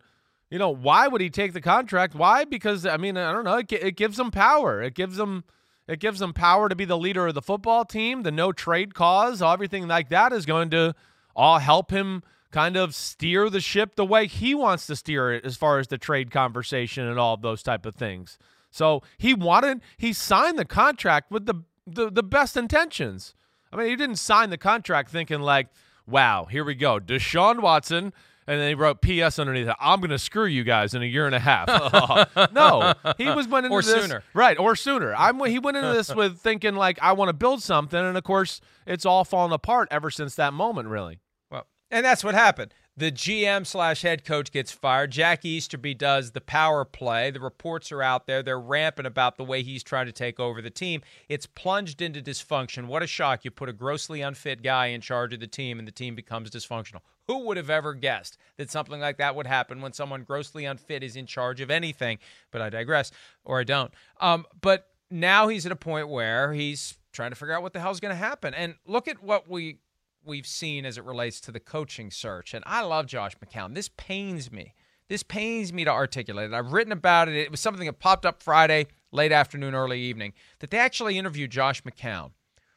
you 0.50 0.58
know 0.58 0.70
why 0.70 1.08
would 1.08 1.22
he 1.22 1.30
take 1.30 1.54
the 1.54 1.62
contract? 1.62 2.16
Why? 2.16 2.45
Because 2.45 2.86
I 2.86 2.97
mean 2.97 3.18
I 3.18 3.32
don't 3.32 3.45
know. 3.45 3.58
It, 3.58 3.72
it 3.72 3.95
gives 3.95 4.20
him 4.20 4.32
power. 4.32 4.82
It 4.82 4.95
gives 4.95 5.18
him 5.18 5.43
it 5.88 6.00
gives 6.00 6.22
him 6.22 6.34
power 6.34 6.70
to 6.70 6.76
be 6.76 6.86
the 6.86 6.97
leader 6.97 7.28
of 7.28 7.34
the 7.34 7.41
football 7.41 7.84
team. 7.84 8.24
The 8.24 8.32
no 8.32 8.52
trade 8.52 8.93
cause, 8.93 9.41
everything 9.41 9.88
like 9.88 10.10
that 10.10 10.32
is 10.32 10.45
going 10.45 10.70
to 10.72 10.93
all 11.36 11.60
help 11.60 11.91
him 11.91 12.22
kind 12.52 12.76
of 12.76 12.95
steer 12.95 13.50
the 13.50 13.62
ship 13.62 13.95
the 13.95 14.06
way 14.06 14.28
he 14.28 14.56
wants 14.56 14.88
to 14.88 14.95
steer 14.95 15.32
it 15.34 15.45
as 15.45 15.56
far 15.56 15.80
as 15.80 15.88
the 15.88 15.97
trade 15.97 16.32
conversation 16.32 17.06
and 17.06 17.20
all 17.20 17.38
those 17.38 17.64
type 17.64 17.86
of 17.86 17.95
things. 17.95 18.38
So 18.72 19.04
he 19.18 19.34
wanted 19.34 19.82
he 19.97 20.14
signed 20.14 20.60
the 20.60 20.66
contract 20.66 21.32
with 21.32 21.45
the 21.45 21.64
the, 21.88 22.12
the 22.12 22.24
best 22.24 22.56
intentions. 22.56 23.34
I 23.72 23.78
mean, 23.78 23.88
he 23.88 23.95
didn't 23.95 24.18
sign 24.18 24.50
the 24.52 24.58
contract 24.58 25.10
thinking 25.10 25.41
like, 25.41 25.68
"Wow, 26.08 26.45
here 26.45 26.64
we 26.64 26.76
go, 26.76 27.00
Deshaun 27.00 27.62
Watson." 27.62 28.14
And 28.50 28.60
then 28.60 28.70
he 28.70 28.74
wrote 28.74 29.02
P.S. 29.02 29.38
underneath 29.38 29.68
it. 29.68 29.76
I'm 29.80 30.00
going 30.00 30.10
to 30.10 30.18
screw 30.18 30.45
you 30.47 30.64
guys 30.64 30.95
in 30.95 31.04
a 31.04 31.06
year 31.06 31.28
and 31.28 31.36
a 31.36 31.39
half. 31.39 31.68
no, 32.52 32.93
he 33.16 33.30
was 33.30 33.47
went 33.47 33.68
into 33.68 33.76
Or 33.76 33.84
this 33.84 34.02
sooner. 34.02 34.24
right 34.34 34.58
or 34.58 34.76
sooner. 34.76 35.14
I'm 35.14 35.39
he 35.45 35.60
went 35.60 35.78
into 35.78 35.93
this 35.93 36.14
with 36.16 36.39
thinking 36.39 36.74
like 36.74 36.97
I 37.00 37.12
want 37.12 37.30
to 37.30 37.34
build 37.34 37.62
something, 37.62 38.00
and 38.00 38.18
of 38.18 38.24
course 38.24 38.60
it's 38.88 39.06
all 39.06 39.24
fallen 39.24 39.52
apart 39.52 39.88
ever 39.91 40.10
since 40.10 40.34
that 40.36 40.54
moment. 40.54 40.88
Really, 40.88 41.20
Well, 41.52 41.68
and 41.91 42.04
that's 42.04 42.24
what 42.24 42.34
happened. 42.34 42.74
The 42.97 43.11
GM 43.13 43.65
slash 43.65 44.01
head 44.01 44.25
coach 44.25 44.51
gets 44.51 44.73
fired. 44.73 45.11
Jack 45.11 45.45
Easterby 45.45 45.93
does 45.93 46.31
the 46.31 46.41
power 46.41 46.83
play. 46.83 47.31
The 47.31 47.39
reports 47.39 47.93
are 47.93 48.03
out 48.03 48.27
there. 48.27 48.43
They're 48.43 48.59
rampant 48.59 49.07
about 49.07 49.37
the 49.37 49.45
way 49.45 49.63
he's 49.63 49.83
trying 49.83 50.07
to 50.07 50.11
take 50.11 50.37
over 50.37 50.61
the 50.61 50.69
team. 50.69 51.01
It's 51.29 51.45
plunged 51.45 52.01
into 52.01 52.21
dysfunction. 52.21 52.87
What 52.87 53.01
a 53.01 53.07
shock. 53.07 53.45
You 53.45 53.51
put 53.51 53.69
a 53.69 53.73
grossly 53.73 54.21
unfit 54.21 54.63
guy 54.63 54.87
in 54.87 54.99
charge 54.99 55.33
of 55.33 55.39
the 55.39 55.47
team 55.47 55.79
and 55.79 55.87
the 55.87 55.93
team 55.93 56.13
becomes 56.13 56.51
dysfunctional. 56.51 56.99
Who 57.27 57.45
would 57.45 57.55
have 57.55 57.69
ever 57.69 57.93
guessed 57.93 58.37
that 58.57 58.69
something 58.69 58.99
like 58.99 59.17
that 59.19 59.33
would 59.33 59.47
happen 59.47 59.81
when 59.81 59.93
someone 59.93 60.23
grossly 60.23 60.65
unfit 60.65 61.01
is 61.01 61.15
in 61.15 61.25
charge 61.25 61.61
of 61.61 61.71
anything? 61.71 62.17
But 62.51 62.61
I 62.61 62.69
digress, 62.69 63.11
or 63.45 63.61
I 63.61 63.63
don't. 63.63 63.93
Um, 64.19 64.45
but 64.59 64.87
now 65.09 65.47
he's 65.47 65.65
at 65.65 65.71
a 65.71 65.77
point 65.77 66.09
where 66.09 66.53
he's 66.53 66.97
trying 67.13 67.29
to 67.29 67.35
figure 67.35 67.53
out 67.53 67.61
what 67.61 67.73
the 67.73 67.79
hell's 67.79 67.99
going 67.99 68.13
to 68.13 68.17
happen. 68.17 68.53
And 68.53 68.75
look 68.85 69.07
at 69.07 69.23
what 69.23 69.47
we 69.47 69.77
we've 70.24 70.47
seen 70.47 70.86
as 70.86 70.97
it 70.97 71.05
relates 71.05 71.39
to 71.41 71.51
the 71.51 71.59
coaching 71.59 72.11
search. 72.11 72.53
And 72.53 72.63
I 72.67 72.82
love 72.82 73.07
Josh 73.07 73.34
McCown. 73.38 73.76
This 73.76 73.89
pains 73.89 74.51
me. 74.51 74.74
This 75.07 75.24
pains 75.24 75.74
me 75.74 75.84
to 75.86 75.91
articulate 75.91 76.51
it. 76.51 76.53
I've 76.53 76.72
written 76.72 76.91
about 76.91 77.30
it. 77.30 77.36
It 77.36 77.51
was 77.51 77.59
something 77.59 77.86
that 77.88 77.99
popped 77.99 78.26
up 78.26 78.43
Friday, 78.43 78.88
late 79.11 79.32
afternoon, 79.32 79.74
early 79.74 79.99
evening, 79.99 80.34
that 80.59 80.70
they 80.70 80.78
actually 80.78 81.17
interviewed 81.17 81.49
Josh 81.49 81.82
McCown, 81.84 82.32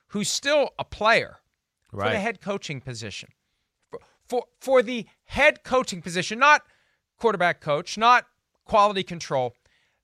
who's 0.09 0.31
still 0.31 0.71
a 0.79 0.85
player 0.85 1.41
for 1.91 2.11
the 2.11 2.21
head 2.21 2.41
coaching 2.41 2.81
position. 2.81 3.29
For, 3.91 4.01
for, 4.27 4.45
for 4.61 4.83
the 4.83 5.07
head 5.25 5.63
coaching 5.63 6.01
position, 6.01 6.39
not 6.39 6.63
quarterback 7.19 7.61
coach, 7.61 7.99
not 7.99 8.27
quality 8.65 9.03
control, 9.03 9.55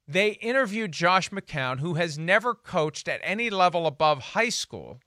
they 0.06 0.32
interviewed 0.32 0.92
Josh 0.92 1.30
McCown, 1.30 1.80
who 1.80 1.94
has 1.94 2.18
never 2.18 2.54
coached 2.54 3.08
at 3.08 3.20
any 3.22 3.50
level 3.50 3.86
above 3.86 4.18
high 4.18 4.48
school. 4.48 5.00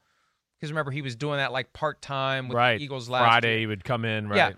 Because 0.62 0.72
remember, 0.72 0.92
he 0.92 1.02
was 1.02 1.16
doing 1.16 1.38
that 1.38 1.52
like 1.52 1.74
part 1.74 2.04
time 2.04 2.48
with 2.48 2.56
right. 2.56 2.78
the 2.78 2.84
Eagles 2.84 3.10
last 3.10 3.24
Friday 3.24 3.50
year. 3.50 3.60
he 3.62 3.66
would 3.66 3.84
come 3.84 4.06
in. 4.06 4.30
Right. 4.30 4.38
Yeah. 4.38 4.52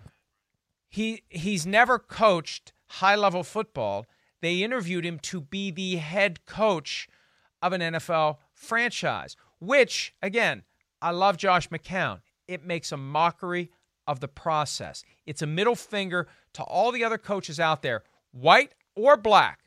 He 0.90 1.24
he's 1.30 1.66
never 1.66 1.98
coached 1.98 2.74
high 2.88 3.16
level 3.16 3.42
football. 3.42 4.06
They 4.42 4.64
interviewed 4.64 5.06
him 5.06 5.18
to 5.20 5.40
be 5.40 5.72
the 5.72 5.96
head 5.96 6.46
coach 6.46 7.08
of 7.62 7.72
an 7.72 7.80
NFL 7.80 8.38
franchise, 8.52 9.38
which 9.62 10.14
again, 10.22 10.64
I 11.02 11.12
love 11.12 11.38
Josh 11.38 11.70
McCown. 11.70 12.20
It 12.50 12.66
makes 12.66 12.92
a 12.92 12.98
mockery 12.98 13.72
of 14.06 14.20
the 14.20 14.28
process. 14.28 15.06
It's 15.26 15.42
a 15.42 15.48
middle 15.48 15.76
finger 15.76 16.28
to 16.54 16.64
all 16.64 16.92
the 16.92 17.06
other 17.06 17.18
coaches 17.18 17.62
out 17.62 17.82
there, 17.82 18.04
white 18.34 18.76
or 18.94 19.16
black, 19.16 19.62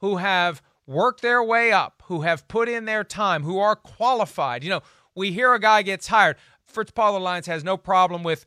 who 0.00 0.16
have 0.18 0.60
worked 0.86 1.22
their 1.22 1.42
way 1.42 1.72
up, 1.72 2.02
who 2.06 2.22
have 2.22 2.48
put 2.48 2.68
in 2.68 2.86
their 2.86 3.04
time, 3.04 3.42
who 3.42 3.58
are 3.58 3.76
qualified. 3.76 4.64
You 4.64 4.70
know, 4.70 4.82
we 5.18 5.32
hear 5.32 5.52
a 5.52 5.60
guy 5.60 5.82
gets 5.82 6.06
hired. 6.06 6.36
Fritz 6.64 6.90
Pollard 6.90 7.18
Alliance 7.18 7.46
has 7.46 7.64
no 7.64 7.76
problem 7.76 8.22
with 8.22 8.46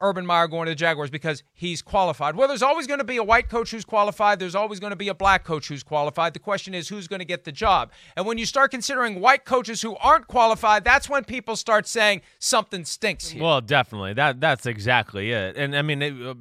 Urban 0.00 0.24
Meyer 0.24 0.46
going 0.46 0.66
to 0.66 0.70
the 0.70 0.76
Jaguars 0.76 1.10
because 1.10 1.42
he's 1.52 1.82
qualified. 1.82 2.36
Well, 2.36 2.46
there's 2.46 2.62
always 2.62 2.86
going 2.86 2.98
to 2.98 3.04
be 3.04 3.16
a 3.16 3.24
white 3.24 3.48
coach 3.48 3.72
who's 3.72 3.84
qualified. 3.84 4.38
There's 4.38 4.54
always 4.54 4.78
going 4.78 4.92
to 4.92 4.96
be 4.96 5.08
a 5.08 5.14
black 5.14 5.44
coach 5.44 5.68
who's 5.68 5.82
qualified. 5.82 6.34
The 6.34 6.38
question 6.38 6.72
is 6.72 6.88
who's 6.88 7.08
going 7.08 7.18
to 7.18 7.24
get 7.24 7.44
the 7.44 7.52
job. 7.52 7.90
And 8.16 8.24
when 8.24 8.38
you 8.38 8.46
start 8.46 8.70
considering 8.70 9.20
white 9.20 9.44
coaches 9.44 9.82
who 9.82 9.96
aren't 9.96 10.28
qualified, 10.28 10.84
that's 10.84 11.08
when 11.08 11.24
people 11.24 11.56
start 11.56 11.86
saying 11.86 12.22
something 12.38 12.84
stinks 12.84 13.28
here. 13.28 13.42
Well, 13.42 13.60
definitely. 13.60 14.14
That 14.14 14.40
that's 14.40 14.66
exactly 14.66 15.32
it. 15.32 15.56
And 15.56 15.76
I 15.76 15.82
mean, 15.82 16.02
it, 16.02 16.14
uh, 16.24 16.34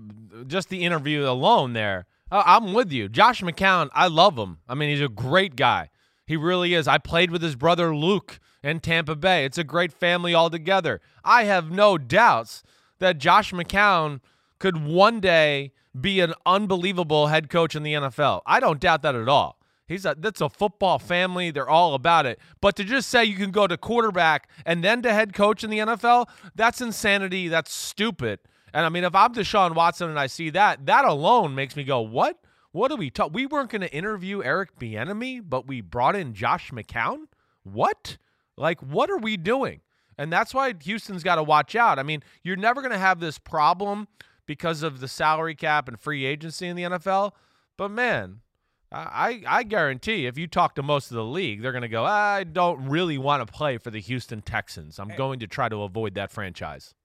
just 0.46 0.70
the 0.70 0.84
interview 0.84 1.28
alone 1.28 1.74
there. 1.74 2.06
I'm 2.30 2.74
with 2.74 2.92
you, 2.92 3.08
Josh 3.08 3.42
McCown. 3.42 3.90
I 3.94 4.08
love 4.08 4.38
him. 4.38 4.58
I 4.68 4.76
mean, 4.76 4.90
he's 4.90 5.02
a 5.02 5.08
great 5.08 5.56
guy. 5.56 5.90
He 6.26 6.36
really 6.36 6.74
is. 6.74 6.88
I 6.88 6.98
played 6.98 7.32
with 7.32 7.42
his 7.42 7.56
brother 7.56 7.96
Luke 7.96 8.40
in 8.64 8.80
Tampa 8.80 9.16
Bay. 9.16 9.46
It's 9.46 9.58
a 9.58 9.64
great 9.64 9.94
family 9.94 10.34
altogether. 10.34 11.02
I 11.24 11.44
have 11.46 11.72
no 11.72 11.98
doubts 11.98 12.64
that 13.00 13.18
Josh 13.18 13.52
McCown 13.52 14.22
could 14.60 14.84
one 14.84 15.20
day 15.20 15.72
be 16.00 16.20
an 16.20 16.34
unbelievable 16.46 17.28
head 17.28 17.50
coach 17.50 17.76
in 17.76 17.84
the 17.84 17.94
NFL. 17.94 18.42
I 18.46 18.60
don't 18.60 18.80
doubt 18.80 19.02
that 19.04 19.16
at 19.16 19.28
all. 19.28 19.58
He's 19.88 20.06
a 20.06 20.16
that's 20.18 20.42
a 20.42 20.50
football 20.50 21.00
family. 21.00 21.50
They're 21.50 21.70
all 21.70 21.94
about 21.94 22.26
it. 22.26 22.40
But 22.60 22.76
to 22.76 22.84
just 22.84 23.10
say 23.10 23.24
you 23.24 23.38
can 23.38 23.52
go 23.52 23.68
to 23.68 23.78
quarterback 23.78 24.50
and 24.66 24.84
then 24.84 25.02
to 25.04 25.14
head 25.14 25.34
coach 25.34 25.64
in 25.64 25.70
the 25.70 25.80
NFL, 25.80 26.28
that's 26.56 26.82
insanity. 26.82 27.48
That's 27.48 27.72
stupid. 27.72 28.40
And 28.74 28.86
I 28.86 28.90
mean, 28.90 29.06
if 29.06 29.16
I'm 29.16 29.34
Deshaun 29.34 29.76
Watson 29.76 30.10
and 30.10 30.20
I 30.20 30.28
see 30.28 30.50
that, 30.50 30.86
that 30.88 31.06
alone 31.06 31.56
makes 31.56 31.76
me 31.78 31.86
go, 31.86 32.02
"What? 32.02 32.38
What 32.74 32.92
are 32.92 32.98
we 32.98 33.10
talking? 33.10 33.34
We 33.34 33.46
weren't 33.46 33.70
going 33.70 33.82
to 33.82 33.94
interview 33.94 34.44
Eric 34.44 34.78
Bieniemy, 34.78 35.42
but 35.48 35.68
we 35.68 35.80
brought 35.80 36.18
in 36.18 36.34
Josh 36.34 36.72
McCown. 36.72 37.28
What? 37.64 38.18
Like, 38.58 38.82
what 38.82 39.10
are 39.10 39.18
we 39.18 39.38
doing?" 39.38 39.82
And 40.18 40.34
that's 40.34 40.54
why 40.54 40.74
Houston's 40.84 41.24
got 41.24 41.36
to 41.36 41.44
watch 41.44 41.76
out. 41.76 42.00
I 42.00 42.04
mean, 42.04 42.24
you're 42.44 42.56
never 42.56 42.82
going 42.82 42.92
to 42.92 42.98
have 42.98 43.20
this 43.20 43.38
problem 43.38 44.08
because 44.48 44.82
of 44.82 45.00
the 45.00 45.08
salary 45.08 45.54
cap 45.56 45.88
and 45.88 46.00
free 46.00 46.26
agency 46.26 46.68
in 46.68 46.76
the 46.76 46.84
NFL. 46.84 47.34
But 47.78 47.92
man, 47.92 48.40
I 48.92 49.44
I 49.46 49.64
guarantee 49.64 50.26
if 50.26 50.38
you 50.38 50.48
talk 50.48 50.76
to 50.76 50.84
most 50.84 51.12
of 51.12 51.16
the 51.16 51.24
league, 51.24 51.62
they're 51.62 51.72
going 51.72 51.82
to 51.84 51.88
go, 51.88 52.04
I 52.04 52.44
don't 52.44 52.88
really 52.88 53.18
want 53.18 53.46
to 53.46 53.52
play 53.52 53.78
for 53.78 53.92
the 53.92 54.00
Houston 54.02 54.42
Texans. 54.42 54.98
I'm 54.98 55.10
going 55.10 55.40
to 55.40 55.48
try 55.48 55.70
to 55.70 55.84
avoid 55.84 56.16
that 56.16 56.32
franchise. 56.32 56.96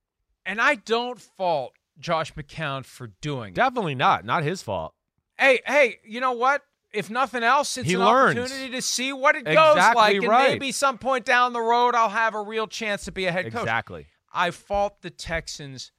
And 0.46 0.60
I 0.60 0.76
don't 0.76 1.20
fault 1.20 1.74
Josh 1.98 2.32
McCown 2.34 2.84
for 2.84 3.08
doing 3.20 3.50
it. 3.50 3.56
Definitely 3.56 3.94
not. 3.94 4.24
Not 4.24 4.42
his 4.42 4.62
fault. 4.62 4.94
Hey, 5.38 5.60
hey, 5.66 5.98
you 6.04 6.20
know 6.20 6.32
what? 6.32 6.62
If 6.92 7.08
nothing 7.10 7.42
else, 7.42 7.76
it's 7.78 7.88
He 7.88 7.94
an 7.94 8.00
learns. 8.00 8.38
opportunity 8.38 8.70
to 8.72 8.82
see 8.82 9.12
what 9.12 9.34
it 9.34 9.44
goes 9.44 9.76
Exactly 9.76 10.20
like. 10.20 10.42
And 10.44 10.52
maybe 10.52 10.72
some 10.72 10.98
point 10.98 11.24
down 11.24 11.52
the 11.52 11.60
road, 11.60 11.94
I'll 11.94 12.10
have 12.10 12.34
a 12.34 12.42
real 12.42 12.66
chance 12.66 13.04
to 13.06 13.12
be 13.12 13.26
a 13.26 13.32
head 13.32 13.50
coach. 13.50 13.62
Exactly. 13.62 14.06
I 14.32 14.50
fault 14.50 15.02
the 15.02 15.10
Texans. 15.10 15.92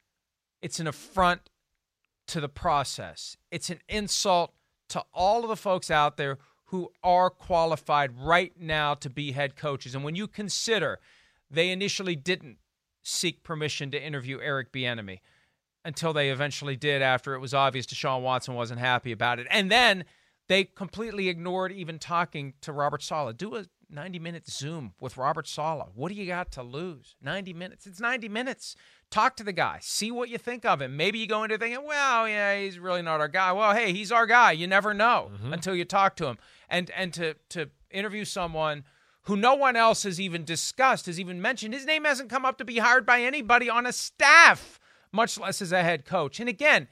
It's 0.61 0.79
an 0.79 0.87
affront 0.87 1.49
to 2.27 2.39
the 2.39 2.49
process. 2.49 3.37
It's 3.51 3.69
an 3.69 3.79
insult 3.89 4.53
to 4.89 5.03
all 5.13 5.43
of 5.43 5.49
the 5.49 5.55
folks 5.55 5.89
out 5.89 6.17
there 6.17 6.37
who 6.65 6.91
are 7.03 7.29
qualified 7.29 8.11
right 8.17 8.53
now 8.59 8.93
to 8.95 9.09
be 9.09 9.31
head 9.31 9.55
coaches. 9.55 9.93
And 9.95 10.03
when 10.03 10.15
you 10.15 10.27
consider 10.27 10.99
they 11.49 11.69
initially 11.69 12.15
didn't 12.15 12.57
seek 13.03 13.43
permission 13.43 13.91
to 13.91 14.01
interview 14.01 14.39
Eric 14.41 14.71
Bieniemy 14.71 15.19
until 15.85 16.13
they 16.13 16.31
eventually 16.31 16.75
did 16.75 17.01
after 17.01 17.35
it 17.35 17.39
was 17.39 17.53
obvious 17.53 17.85
Deshaun 17.85 18.21
Watson 18.21 18.55
wasn't 18.55 18.79
happy 18.79 19.11
about 19.11 19.39
it. 19.39 19.45
And 19.51 19.71
then 19.71 20.05
they 20.47 20.65
completely 20.65 21.29
ignored 21.29 21.71
even 21.71 21.99
talking 21.99 22.53
to 22.61 22.71
Robert 22.71 23.01
Saleh. 23.01 23.37
Do 23.37 23.55
a 23.55 23.65
90 23.89 24.19
minute 24.19 24.49
Zoom 24.49 24.93
with 24.99 25.17
Robert 25.17 25.47
Saleh. 25.47 25.89
What 25.93 26.09
do 26.09 26.15
you 26.15 26.25
got 26.25 26.51
to 26.53 26.63
lose? 26.63 27.15
90 27.21 27.53
minutes. 27.53 27.87
It's 27.87 27.99
90 27.99 28.27
minutes. 28.29 28.75
Talk 29.09 29.35
to 29.37 29.43
the 29.43 29.53
guy. 29.53 29.77
See 29.81 30.11
what 30.11 30.29
you 30.29 30.37
think 30.37 30.65
of 30.65 30.81
him. 30.81 30.97
Maybe 30.97 31.19
you 31.19 31.27
go 31.27 31.43
into 31.43 31.57
thinking, 31.57 31.85
well, 31.85 32.27
yeah, 32.27 32.59
he's 32.59 32.79
really 32.79 33.01
not 33.01 33.19
our 33.19 33.27
guy. 33.27 33.51
Well, 33.51 33.73
hey, 33.73 33.93
he's 33.93 34.11
our 34.11 34.25
guy. 34.25 34.51
You 34.53 34.67
never 34.67 34.93
know 34.93 35.29
mm-hmm. 35.33 35.53
until 35.53 35.75
you 35.75 35.85
talk 35.85 36.15
to 36.17 36.25
him. 36.25 36.37
And 36.67 36.89
and 36.91 37.13
to 37.13 37.35
to 37.49 37.69
interview 37.91 38.25
someone 38.25 38.83
who 39.23 39.37
no 39.37 39.55
one 39.55 39.75
else 39.75 40.03
has 40.03 40.19
even 40.19 40.43
discussed, 40.43 41.05
has 41.05 41.19
even 41.19 41.41
mentioned. 41.41 41.73
His 41.73 41.85
name 41.85 42.03
hasn't 42.03 42.29
come 42.29 42.45
up 42.45 42.57
to 42.57 42.65
be 42.65 42.79
hired 42.79 43.05
by 43.05 43.21
anybody 43.21 43.69
on 43.69 43.85
a 43.85 43.93
staff, 43.93 44.79
much 45.11 45.39
less 45.39 45.61
as 45.61 45.71
a 45.71 45.83
head 45.83 46.03
coach. 46.03 46.39
And 46.39 46.49
again, 46.49 46.87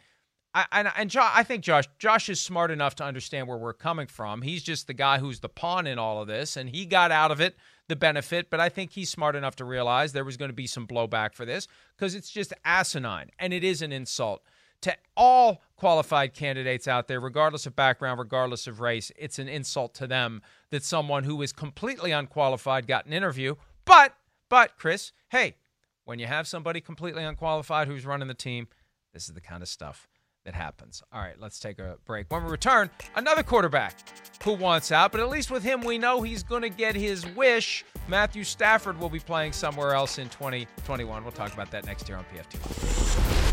I, 0.54 0.66
and, 0.72 0.92
and 0.98 1.10
jo- 1.10 1.30
I 1.34 1.44
think 1.44 1.64
Josh 1.64 1.86
Josh 1.98 2.28
is 2.28 2.40
smart 2.40 2.72
enough 2.72 2.96
to 2.96 3.04
understand 3.04 3.48
where 3.48 3.58
we're 3.58 3.74
coming 3.74 4.08
from. 4.08 4.42
He's 4.42 4.64
just 4.64 4.88
the 4.88 4.94
guy 4.94 5.20
who's 5.20 5.40
the 5.40 5.50
pawn 5.50 5.88
in 5.88 5.98
all 5.98 6.22
of 6.22 6.28
this, 6.28 6.58
and 6.58 6.70
he 6.70 6.86
got 6.86 7.12
out 7.12 7.32
of 7.32 7.40
it 7.40 7.56
the 7.88 7.96
benefit. 7.96 8.50
But 8.50 8.60
I 8.60 8.68
think 8.68 8.92
he's 8.92 9.10
smart 9.10 9.36
enough 9.36 9.56
to 9.58 9.66
realize 9.66 10.12
there 10.12 10.26
was 10.26 10.38
going 10.38 10.50
to 10.50 10.56
be 10.56 10.68
some 10.68 10.88
blowback 10.88 11.34
for 11.36 11.46
this 11.46 11.68
because 11.96 12.16
it's 12.16 12.30
just 12.30 12.54
asinine, 12.66 13.30
and 13.40 13.54
it 13.54 13.64
is 13.64 13.82
an 13.82 13.94
insult 13.94 14.44
to 14.82 14.96
all 15.16 15.62
qualified 15.78 16.34
candidates 16.34 16.88
out 16.88 17.08
there, 17.08 17.20
regardless 17.20 17.66
of 17.66 17.76
background, 17.76 18.20
regardless 18.20 18.68
of 18.68 18.82
race. 18.82 19.12
It's 19.18 19.40
an 19.40 19.48
insult 19.48 19.94
to 19.96 20.08
them 20.08 20.42
that 20.72 20.84
someone 20.84 21.24
who 21.24 21.42
is 21.42 21.54
completely 21.54 22.12
unqualified 22.12 22.88
got 22.88 23.06
an 23.06 23.14
interview. 23.14 23.56
But 23.86 24.16
but 24.50 24.78
Chris, 24.78 25.14
hey, 25.30 25.56
when 26.04 26.20
you 26.20 26.26
have 26.26 26.46
somebody 26.46 26.82
completely 26.82 27.24
unqualified 27.24 27.88
who's 27.88 28.06
running 28.06 28.28
the 28.28 28.34
team, 28.34 28.68
this 29.14 29.30
is 29.30 29.34
the 29.34 29.40
kind 29.40 29.64
of 29.64 29.70
stuff 29.70 30.10
that 30.46 30.54
happens. 30.54 31.04
All 31.14 31.22
right, 31.22 31.40
let's 31.40 31.60
take 31.60 31.80
a 31.80 31.98
break. 32.06 32.32
When 32.32 32.44
we 32.44 32.52
return, 32.52 32.90
another 33.16 33.44
quarterback 33.44 34.00
who 34.44 34.54
wants 34.54 34.92
out, 34.92 35.12
but 35.12 35.22
at 35.22 35.30
least 35.30 35.52
with 35.52 35.64
him, 35.64 35.82
we 35.82 35.98
know 35.98 36.22
he's 36.22 36.44
going 36.44 36.64
to 36.64 36.70
get 36.70 36.96
his 36.96 37.26
wish. 37.36 37.86
Matthew 38.08 38.44
Stafford 38.44 39.00
will 39.00 39.10
be 39.10 39.20
playing 39.20 39.54
somewhere 39.54 39.94
else 39.94 40.18
in 40.18 40.30
2021. 40.30 41.24
We'll 41.24 41.32
talk 41.32 41.54
about 41.54 41.72
that 41.72 41.86
next 41.86 42.10
year 42.10 42.18
on 42.18 42.26
PFT. 42.26 43.52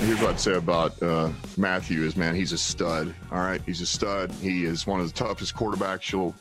Here's 0.00 0.20
what 0.20 0.30
I'd 0.30 0.40
say 0.40 0.54
about 0.54 1.02
uh, 1.02 1.30
Matthew 1.56 2.04
is, 2.04 2.16
man, 2.16 2.34
he's 2.34 2.52
a 2.52 2.58
stud. 2.58 3.12
All 3.32 3.38
right, 3.38 3.60
he's 3.66 3.80
a 3.80 3.86
stud. 3.86 4.30
He 4.32 4.64
is 4.64 4.86
one 4.86 5.00
of 5.00 5.12
the 5.12 5.12
toughest 5.12 5.54
quarterbacks 5.56 6.12
you'll 6.12 6.34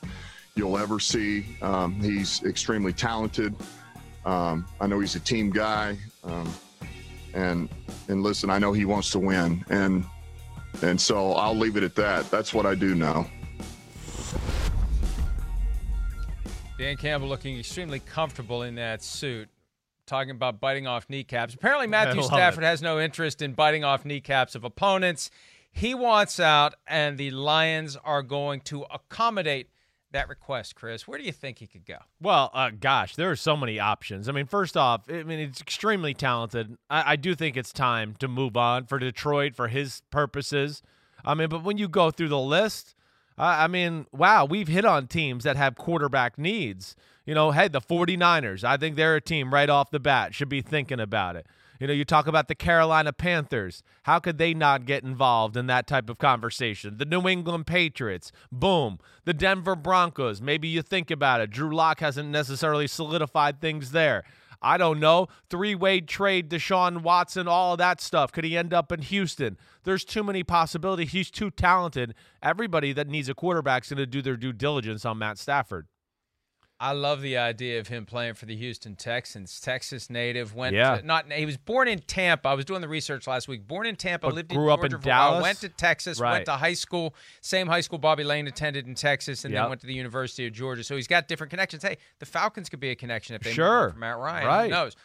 you'll 0.56 0.78
ever 0.78 1.00
see. 1.00 1.46
Um, 1.62 1.94
he's 2.02 2.44
extremely 2.44 2.94
talented. 2.94 3.56
Um, 4.26 4.66
I 4.82 4.88
know 4.88 5.00
he's 5.00 5.16
a 5.16 5.20
team 5.20 5.52
guy, 5.52 5.98
um, 6.24 6.52
and 7.38 7.70
and 8.10 8.24
listen, 8.24 8.50
I 8.50 8.58
know 8.58 8.74
he 8.74 8.86
wants 8.86 9.12
to 9.12 9.20
win, 9.20 9.64
and 9.70 10.04
and 10.82 11.00
so 11.00 11.34
I'll 11.34 11.56
leave 11.56 11.78
it 11.78 11.84
at 11.84 11.96
that. 11.96 12.30
That's 12.32 12.54
what 12.54 12.66
I 12.66 12.76
do 12.76 12.96
know. 12.96 13.28
Dan 16.78 16.98
Campbell 16.98 17.28
looking 17.28 17.58
extremely 17.58 18.00
comfortable 18.00 18.64
in 18.64 18.76
that 18.76 19.02
suit, 19.02 19.50
talking 20.06 20.32
about 20.32 20.60
biting 20.60 20.86
off 20.88 21.10
kneecaps. 21.10 21.54
Apparently, 21.54 21.88
Matthew 21.88 22.22
Stafford 22.24 22.64
it. 22.64 22.68
has 22.68 22.82
no 22.82 23.00
interest 23.00 23.42
in 23.42 23.54
biting 23.54 23.84
off 23.84 24.04
kneecaps 24.04 24.56
of 24.56 24.64
opponents. 24.64 25.30
He 25.72 25.94
wants 25.94 26.40
out, 26.40 26.74
and 26.88 27.18
the 27.18 27.32
Lions 27.32 27.98
are 28.04 28.24
going 28.24 28.62
to 28.62 28.84
accommodate 28.92 29.70
that 30.12 30.30
request. 30.30 30.76
Chris, 30.76 31.08
where 31.08 31.18
do 31.18 31.26
you 31.26 31.32
think 31.32 31.60
he 31.60 31.68
could 31.68 31.86
go? 31.86 31.98
Well, 32.22 32.50
uh, 32.54 32.72
gosh, 32.80 33.16
there 33.16 33.30
are 33.30 33.36
so 33.36 33.58
many 33.58 33.80
options. 33.80 34.30
I 34.30 34.32
mean, 34.32 34.46
first 34.46 34.78
off, 34.78 35.04
I 35.10 35.24
mean, 35.24 35.40
it's 35.40 35.62
extremely 35.62 36.14
talented. 36.14 36.78
I, 36.90 37.14
I 37.14 37.16
do 37.16 37.36
think 37.36 37.58
it's 37.58 37.74
time 37.74 38.16
to 38.20 38.28
move 38.28 38.56
on 38.56 38.86
for 38.86 39.00
Detroit 39.00 39.56
for 39.56 39.68
his 39.68 40.02
purposes. 40.12 40.82
I 41.26 41.34
mean, 41.34 41.50
but 41.50 41.64
when 41.64 41.78
you 41.78 41.88
go 41.88 42.12
through 42.12 42.30
the 42.30 42.40
list, 42.40 42.96
I 43.38 43.66
I 43.66 43.68
mean, 43.68 44.06
wow, 44.12 44.46
we've 44.46 44.68
hit 44.68 44.86
on 44.86 45.08
teams 45.08 45.44
that 45.44 45.56
have 45.56 45.76
quarterback 45.76 46.38
needs. 46.38 46.96
You 47.26 47.36
know, 47.36 47.52
hey, 47.52 47.68
the 47.68 47.82
49ers, 47.82 48.64
I 48.64 48.78
think 48.78 48.96
they're 48.96 49.18
a 49.18 49.22
team 49.22 49.54
right 49.54 49.70
off 49.70 49.92
the 49.92 50.00
bat, 50.00 50.34
should 50.34 50.48
be 50.48 50.62
thinking 50.62 51.02
about 51.02 51.36
it. 51.36 51.46
You 51.80 51.88
know, 51.88 51.94
you 51.94 52.06
talk 52.06 52.28
about 52.28 52.48
the 52.48 52.56
Carolina 52.56 53.14
Panthers. 53.14 53.84
How 54.04 54.20
could 54.20 54.38
they 54.38 54.54
not 54.54 54.86
get 54.86 55.04
involved 55.04 55.56
in 55.56 55.68
that 55.68 55.88
type 55.88 56.10
of 56.10 56.18
conversation? 56.18 56.98
The 56.98 57.06
New 57.06 57.28
England 57.28 57.68
Patriots, 57.68 58.32
boom. 58.52 59.00
The 59.26 59.34
Denver 59.34 59.76
Broncos, 59.76 60.42
maybe 60.42 60.68
you 60.68 60.82
think 60.82 61.12
about 61.12 61.42
it. 61.42 61.52
Drew 61.52 61.76
Lock 61.76 62.00
hasn't 62.00 62.30
necessarily 62.30 62.88
solidified 62.88 63.62
things 63.62 63.92
there. 63.92 64.24
I 64.62 64.78
don't 64.78 65.00
know. 65.00 65.28
Three 65.50 65.76
way 65.76 66.02
trade, 66.02 66.50
Deshaun 66.50 67.04
Watson, 67.04 67.48
all 67.48 67.74
of 67.74 67.78
that 67.78 68.02
stuff. 68.02 68.32
Could 68.32 68.44
he 68.44 68.58
end 68.58 68.74
up 68.74 68.92
in 68.92 69.02
Houston? 69.02 69.58
There's 69.84 70.04
too 70.04 70.24
many 70.24 70.44
possibilities. 70.44 71.12
He's 71.12 71.30
too 71.30 71.52
talented. 71.52 72.16
Everybody 72.42 72.92
that 72.94 73.08
needs 73.08 73.30
a 73.30 73.36
quarterback 73.36 73.84
is 73.84 73.90
going 73.90 73.98
to 73.98 74.06
do 74.06 74.22
their 74.22 74.38
due 74.38 74.54
diligence 74.54 75.06
on 75.06 75.20
Matt 75.20 75.38
Stafford. 75.38 75.88
I 76.80 76.92
love 76.92 77.22
the 77.22 77.38
idea 77.38 77.80
of 77.80 77.88
him 77.88 78.06
playing 78.06 78.36
for 78.36 78.46
the 78.46 78.56
Houston 78.56 78.96
Texans. 78.96 79.60
Texas 79.60 80.12
native, 80.12 80.54
went 80.54 80.76
Yeah. 80.76 80.98
to, 80.98 81.06
not 81.06 81.32
he 81.32 81.46
was 81.46 81.58
born 81.58 81.88
in 81.88 82.00
Tampa. 82.00 82.50
I 82.50 82.54
was 82.54 82.66
doing 82.66 82.82
the 82.82 82.88
research 82.88 83.26
last 83.26 83.48
week. 83.48 83.68
Born 83.68 83.88
in 83.88 83.96
Tampa, 83.96 84.28
But 84.28 84.36
lived 84.36 84.50
grew 84.50 84.68
in 84.68 84.70
up 84.74 84.84
in 84.84 84.92
Georgia 84.92 85.04
for 85.04 85.10
a 85.10 85.12
while, 85.14 85.30
Dallas? 85.32 85.42
went 85.44 85.58
to 85.62 85.70
Texas, 85.70 86.20
Right. 86.20 86.34
went 86.34 86.46
to 86.46 86.52
high 86.52 86.76
school, 86.76 87.16
same 87.42 87.66
high 87.66 87.82
school 87.82 87.98
Bobby 87.98 88.24
Layne 88.24 88.46
attended 88.46 88.86
in 88.86 88.94
Texas, 88.94 89.44
and 89.44 89.54
Yep. 89.56 89.64
then 89.64 89.70
went 89.70 89.82
to 89.82 89.88
the 89.88 89.94
University 89.96 90.46
of 90.46 90.54
Georgia. 90.54 90.84
So 90.84 90.96
he's 90.96 91.08
got 91.08 91.28
different 91.28 91.50
connections. 91.50 91.82
Hey, 91.82 91.98
the 92.20 92.28
Falcons 92.28 92.70
could 92.70 92.80
be 92.80 92.92
a 92.92 92.96
connection 92.96 93.36
if 93.36 93.42
they 93.42 93.50
move 93.50 93.56
Sure. 93.56 93.90
from 93.90 94.00
Matt 94.00 94.18
Ryan. 94.18 94.46
Right. 94.48 94.64
Who 94.66 94.70
knows? 94.70 94.96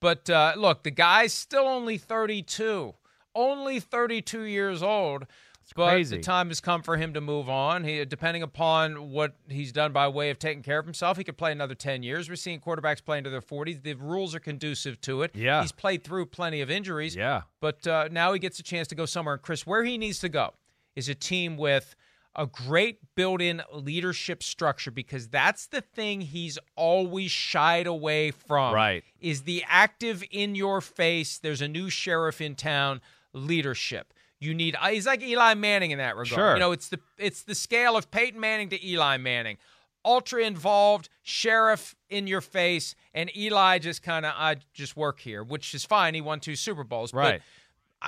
But 0.00 0.28
uh, 0.28 0.54
look, 0.56 0.82
the 0.82 0.90
guy's 0.90 1.32
still 1.32 1.68
only 1.68 1.96
32, 1.96 2.94
only 3.36 3.78
32 3.78 4.42
years 4.42 4.82
old. 4.82 5.26
But 5.74 5.90
crazy. 5.90 6.16
the 6.16 6.22
time 6.22 6.48
has 6.48 6.60
come 6.60 6.82
for 6.82 6.96
him 6.96 7.14
to 7.14 7.20
move 7.20 7.48
on. 7.48 7.84
He, 7.84 8.04
depending 8.04 8.42
upon 8.42 9.10
what 9.10 9.36
he's 9.48 9.72
done 9.72 9.92
by 9.92 10.08
way 10.08 10.30
of 10.30 10.38
taking 10.38 10.62
care 10.62 10.78
of 10.78 10.84
himself, 10.84 11.16
he 11.16 11.24
could 11.24 11.36
play 11.38 11.52
another 11.52 11.74
10 11.74 12.02
years. 12.02 12.28
We're 12.28 12.36
seeing 12.36 12.60
quarterbacks 12.60 13.04
play 13.04 13.18
into 13.18 13.30
their 13.30 13.40
40s. 13.40 13.82
The 13.82 13.94
rules 13.94 14.34
are 14.34 14.40
conducive 14.40 15.00
to 15.02 15.22
it. 15.22 15.34
Yeah. 15.34 15.60
He's 15.60 15.72
played 15.72 16.04
through 16.04 16.26
plenty 16.26 16.60
of 16.60 16.70
injuries. 16.70 17.14
Yeah. 17.14 17.42
But 17.60 17.86
uh, 17.86 18.08
now 18.10 18.32
he 18.32 18.38
gets 18.38 18.58
a 18.58 18.62
chance 18.62 18.88
to 18.88 18.94
go 18.94 19.06
somewhere. 19.06 19.34
And 19.34 19.42
Chris, 19.42 19.66
where 19.66 19.84
he 19.84 19.98
needs 19.98 20.18
to 20.20 20.28
go 20.28 20.54
is 20.96 21.08
a 21.08 21.14
team 21.14 21.56
with 21.56 21.94
a 22.36 22.46
great 22.46 22.98
built-in 23.16 23.62
leadership 23.72 24.42
structure 24.42 24.90
because 24.90 25.28
that's 25.28 25.66
the 25.66 25.80
thing 25.80 26.20
he's 26.20 26.58
always 26.76 27.30
shied 27.30 27.86
away 27.86 28.30
from. 28.30 28.74
Right. 28.74 29.04
Is 29.20 29.42
the 29.42 29.64
active 29.66 30.22
in 30.30 30.54
your 30.54 30.80
face, 30.80 31.38
there's 31.38 31.60
a 31.60 31.68
new 31.68 31.90
sheriff 31.90 32.40
in 32.40 32.54
town 32.54 33.00
leadership. 33.32 34.12
You 34.40 34.54
need 34.54 34.74
uh, 34.80 34.88
he's 34.88 35.06
like 35.06 35.22
Eli 35.22 35.54
Manning 35.54 35.90
in 35.90 35.98
that 35.98 36.16
regard. 36.16 36.28
Sure. 36.28 36.54
You 36.54 36.60
know, 36.60 36.72
it's 36.72 36.88
the 36.88 36.98
it's 37.18 37.42
the 37.42 37.54
scale 37.54 37.96
of 37.96 38.10
Peyton 38.10 38.40
Manning 38.40 38.70
to 38.70 38.86
Eli 38.86 39.18
Manning. 39.18 39.58
Ultra 40.02 40.42
involved, 40.44 41.10
sheriff 41.22 41.94
in 42.08 42.26
your 42.26 42.40
face, 42.40 42.94
and 43.12 43.30
Eli 43.36 43.78
just 43.78 44.02
kind 44.02 44.24
of 44.24 44.32
I 44.34 44.56
just 44.72 44.96
work 44.96 45.20
here, 45.20 45.42
which 45.44 45.74
is 45.74 45.84
fine. 45.84 46.14
He 46.14 46.22
won 46.22 46.40
two 46.40 46.56
Super 46.56 46.84
Bowls, 46.84 47.12
Right. 47.12 47.42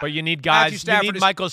But 0.01 0.07
you 0.12 0.22
need 0.22 0.43
guys, 0.43 0.87
you 0.87 1.01
need 1.03 1.16
is- 1.16 1.20
Michael 1.20 1.51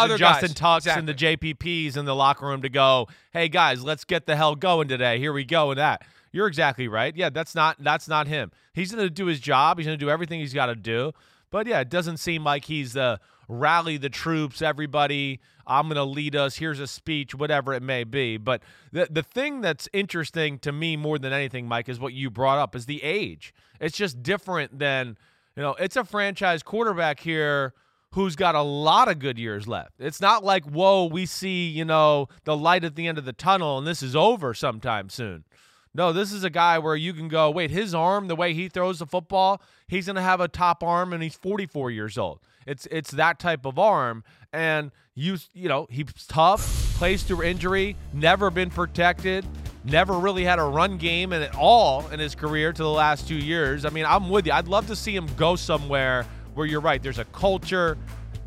other 0.00 0.14
and 0.14 0.18
Justin 0.18 0.48
guys. 0.48 0.54
Tucks 0.54 0.86
Exactly. 0.86 0.98
and 0.98 1.08
the 1.08 1.14
JPPs 1.14 1.96
in 1.96 2.04
the 2.04 2.16
locker 2.16 2.44
room 2.44 2.62
to 2.62 2.68
go, 2.68 3.06
hey 3.32 3.48
guys, 3.48 3.84
let's 3.84 4.02
get 4.02 4.26
the 4.26 4.34
hell 4.34 4.56
going 4.56 4.88
today. 4.88 5.20
Here 5.20 5.32
we 5.32 5.44
go 5.44 5.70
and 5.70 5.78
that. 5.78 6.02
You're 6.32 6.48
exactly 6.48 6.88
right. 6.88 7.14
Yeah, 7.16 7.30
that's 7.30 7.54
not 7.54 7.76
that's 7.78 8.08
not 8.08 8.26
him. 8.26 8.50
He's 8.74 8.90
going 8.92 9.04
to 9.06 9.08
do 9.10 9.26
his 9.26 9.38
job. 9.38 9.78
He's 9.78 9.86
going 9.86 9.96
to 9.96 10.04
do 10.04 10.10
everything 10.10 10.40
he's 10.40 10.52
got 10.52 10.66
to 10.66 10.74
do. 10.74 11.12
But 11.50 11.68
yeah, 11.68 11.78
it 11.78 11.88
doesn't 11.88 12.16
seem 12.16 12.42
like 12.42 12.64
he's 12.64 12.92
the 12.94 13.20
rally 13.48 13.96
the 13.96 14.08
troops, 14.08 14.62
everybody. 14.62 15.40
I'm 15.66 15.86
going 15.86 15.96
to 15.96 16.04
lead 16.04 16.36
us. 16.36 16.56
Here's 16.56 16.78
a 16.78 16.86
speech, 16.86 17.34
whatever 17.34 17.72
it 17.72 17.82
may 17.82 18.04
be. 18.04 18.36
But 18.36 18.62
the 18.92 19.08
the 19.10 19.22
thing 19.22 19.60
that's 19.60 19.88
interesting 19.92 20.58
to 20.60 20.72
me 20.72 20.96
more 20.96 21.18
than 21.18 21.32
anything, 21.32 21.66
Mike, 21.66 21.88
is 21.88 21.98
what 21.98 22.12
you 22.12 22.30
brought 22.30 22.58
up 22.58 22.76
is 22.76 22.86
the 22.86 23.02
age. 23.02 23.52
It's 23.80 23.96
just 23.96 24.22
different 24.22 24.78
than 24.78 25.18
you 25.56 25.62
know. 25.62 25.74
It's 25.74 25.96
a 25.96 26.04
franchise 26.04 26.62
quarterback 26.62 27.20
here 27.20 27.74
who's 28.12 28.34
got 28.34 28.54
a 28.54 28.62
lot 28.62 29.08
of 29.08 29.18
good 29.18 29.38
years 29.38 29.68
left. 29.68 29.92
It's 29.98 30.22
not 30.22 30.42
like, 30.42 30.64
whoa, 30.64 31.04
we 31.04 31.26
see, 31.26 31.68
you 31.68 31.84
know, 31.84 32.28
the 32.44 32.56
light 32.56 32.82
at 32.82 32.94
the 32.96 33.06
end 33.06 33.18
of 33.18 33.26
the 33.26 33.32
tunnel 33.34 33.76
and 33.76 33.86
this 33.86 34.02
is 34.02 34.16
over 34.16 34.54
sometime 34.54 35.10
soon. 35.10 35.44
No, 35.92 36.14
this 36.14 36.32
is 36.32 36.42
a 36.42 36.48
guy 36.48 36.78
where 36.78 36.96
you 36.96 37.12
can 37.12 37.28
go, 37.28 37.50
wait, 37.50 37.70
his 37.70 37.94
arm, 37.94 38.28
the 38.28 38.36
way 38.36 38.54
he 38.54 38.68
throws 38.68 39.00
the 39.00 39.06
football, 39.06 39.60
he's 39.86 40.06
going 40.06 40.16
to 40.16 40.22
have 40.22 40.40
a 40.40 40.48
top 40.48 40.82
arm 40.82 41.12
and 41.12 41.22
he's 41.22 41.34
44 41.34 41.90
years 41.90 42.16
old. 42.16 42.40
It's 42.66 42.86
it's 42.90 43.12
that 43.12 43.38
type 43.38 43.64
of 43.64 43.78
arm 43.78 44.24
and 44.52 44.90
you 45.14 45.38
you 45.54 45.68
know, 45.68 45.86
he's 45.90 46.12
tough, 46.28 46.94
plays 46.98 47.22
through 47.22 47.42
injury, 47.42 47.96
never 48.12 48.50
been 48.50 48.70
protected, 48.70 49.46
never 49.84 50.18
really 50.18 50.44
had 50.44 50.58
a 50.58 50.64
run 50.64 50.98
game 50.98 51.32
at 51.32 51.54
all 51.54 52.06
in 52.08 52.20
his 52.20 52.34
career 52.34 52.72
to 52.72 52.82
the 52.82 52.90
last 52.90 53.28
2 53.28 53.34
years. 53.34 53.84
I 53.84 53.90
mean, 53.90 54.04
I'm 54.04 54.28
with 54.28 54.46
you. 54.46 54.52
I'd 54.52 54.68
love 54.68 54.86
to 54.88 54.96
see 54.96 55.14
him 55.14 55.28
go 55.36 55.56
somewhere 55.56 56.26
where 56.54 56.66
you're 56.66 56.80
right, 56.80 57.02
there's 57.02 57.18
a 57.18 57.24
culture, 57.26 57.98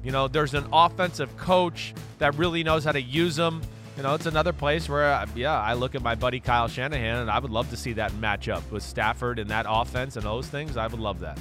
you 0.04 0.12
know, 0.12 0.28
there's 0.28 0.54
an 0.54 0.66
offensive 0.74 1.36
coach 1.38 1.94
that 2.18 2.36
really 2.36 2.64
knows 2.64 2.84
how 2.84 2.92
to 2.92 3.02
use 3.02 3.36
them. 3.36 3.62
You 3.98 4.04
know, 4.04 4.16
it's 4.16 4.26
another 4.26 4.54
place 4.54 4.88
where, 4.88 5.12
uh, 5.12 5.26
yeah, 5.36 5.60
I 5.60 5.74
look 5.74 5.94
at 5.94 6.02
my 6.02 6.16
buddy 6.16 6.40
Kyle 6.40 6.68
Shanahan, 6.68 7.18
and 7.18 7.30
I 7.30 7.38
would 7.38 7.52
love 7.52 7.70
to 7.72 7.78
see 7.78 7.94
that 7.94 8.12
matchup 8.14 8.70
with 8.72 8.82
Stafford 8.82 9.40
and 9.40 9.50
that 9.50 9.66
offense 9.68 10.16
and 10.16 10.26
those 10.26 10.48
things. 10.48 10.78
I 10.78 10.88
would 10.88 11.00
love 11.00 11.20
that. 11.20 11.38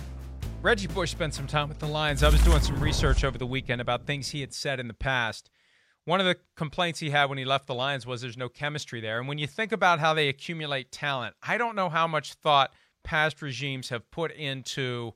Reggie 0.61 0.89
Bush 0.89 1.13
spent 1.13 1.35
some 1.35 1.47
time 1.47 1.69
with 1.69 1.79
the 1.79 1.87
Lions. 1.87 2.25
I 2.25 2.31
was 2.31 2.43
doing 2.43 2.61
some 2.61 2.81
research 2.81 3.23
over 3.23 3.39
the 3.39 3.47
weekend 3.47 3.81
about 3.81 4.07
things 4.07 4.31
he 4.31 4.41
had 4.41 4.53
said 4.53 4.81
in 4.81 4.89
the 4.89 4.95
past. 4.95 5.51
One 6.05 6.19
of 6.19 6.27
the 6.27 6.37
complaints 6.57 6.99
he 6.99 7.11
had 7.11 7.27
when 7.27 7.39
he 7.39 7.45
left 7.45 7.69
the 7.69 7.75
Lions 7.75 8.07
was 8.07 8.23
there's 8.23 8.37
no 8.37 8.49
chemistry 8.49 9.01
there. 9.01 9.21
And 9.21 9.29
when 9.29 9.39
you 9.39 9.47
think 9.47 9.71
about 9.71 10.01
how 10.01 10.15
they 10.15 10.29
accumulate 10.29 10.91
talent, 10.91 11.37
I 11.45 11.59
don't 11.59 11.77
know 11.77 11.89
how 11.89 12.09
much 12.09 12.35
thought 12.35 12.73
past 13.05 13.41
regimes 13.41 13.91
have 13.91 14.11
put 14.11 14.33
into 14.33 15.13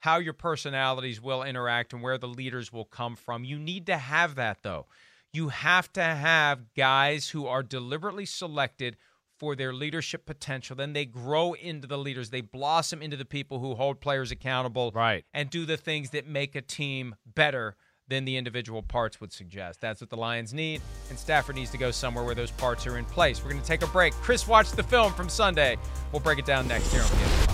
how 0.00 0.16
your 0.16 0.32
personalities 0.32 1.20
will 1.20 1.42
interact 1.42 1.92
and 1.92 2.02
where 2.02 2.16
the 2.16 2.28
leaders 2.28 2.72
will 2.72 2.86
come 2.86 3.16
from. 3.16 3.44
You 3.44 3.58
need 3.58 3.84
to 3.86 3.98
have 3.98 4.34
that, 4.36 4.62
though. 4.62 4.86
You 5.30 5.48
have 5.48 5.92
to 5.92 6.02
have 6.02 6.72
guys 6.74 7.28
who 7.28 7.46
are 7.46 7.62
deliberately 7.62 8.24
selected 8.24 8.96
for 9.38 9.56
their 9.56 9.72
leadership 9.72 10.26
potential. 10.26 10.76
Then 10.76 10.92
they 10.92 11.04
grow 11.04 11.54
into 11.54 11.86
the 11.86 11.98
leaders. 11.98 12.30
They 12.30 12.40
blossom 12.40 13.02
into 13.02 13.16
the 13.16 13.24
people 13.24 13.58
who 13.58 13.74
hold 13.74 14.00
players 14.00 14.30
accountable 14.30 14.92
right. 14.94 15.24
and 15.34 15.50
do 15.50 15.64
the 15.64 15.76
things 15.76 16.10
that 16.10 16.26
make 16.26 16.54
a 16.54 16.62
team 16.62 17.14
better 17.26 17.76
than 18.08 18.24
the 18.24 18.36
individual 18.36 18.82
parts 18.82 19.20
would 19.20 19.32
suggest. 19.32 19.80
That's 19.80 20.00
what 20.00 20.10
the 20.10 20.16
Lions 20.16 20.54
need, 20.54 20.80
and 21.10 21.18
Stafford 21.18 21.56
needs 21.56 21.70
to 21.72 21.78
go 21.78 21.90
somewhere 21.90 22.24
where 22.24 22.34
those 22.34 22.52
parts 22.52 22.86
are 22.86 22.98
in 22.98 23.04
place. 23.04 23.42
We're 23.42 23.50
going 23.50 23.62
to 23.62 23.66
take 23.66 23.82
a 23.82 23.88
break. 23.88 24.12
Chris 24.14 24.46
watched 24.46 24.76
the 24.76 24.82
film 24.82 25.12
from 25.12 25.28
Sunday. 25.28 25.76
We'll 26.12 26.20
break 26.20 26.38
it 26.38 26.46
down 26.46 26.68
next 26.68 26.92
here 26.92 27.02
on 27.02 27.08
PFT. 27.08 27.52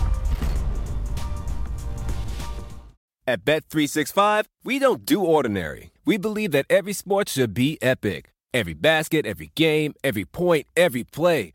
At 3.26 3.44
Bet365, 3.44 4.46
we 4.64 4.78
don't 4.78 5.06
do 5.06 5.22
ordinary. 5.22 5.92
We 6.04 6.16
believe 6.16 6.50
that 6.50 6.66
every 6.68 6.92
sport 6.92 7.28
should 7.28 7.54
be 7.54 7.78
epic. 7.80 8.32
Every 8.52 8.74
basket, 8.74 9.24
every 9.24 9.52
game, 9.54 9.94
every 10.04 10.24
point, 10.24 10.66
every 10.76 11.04
play. 11.04 11.54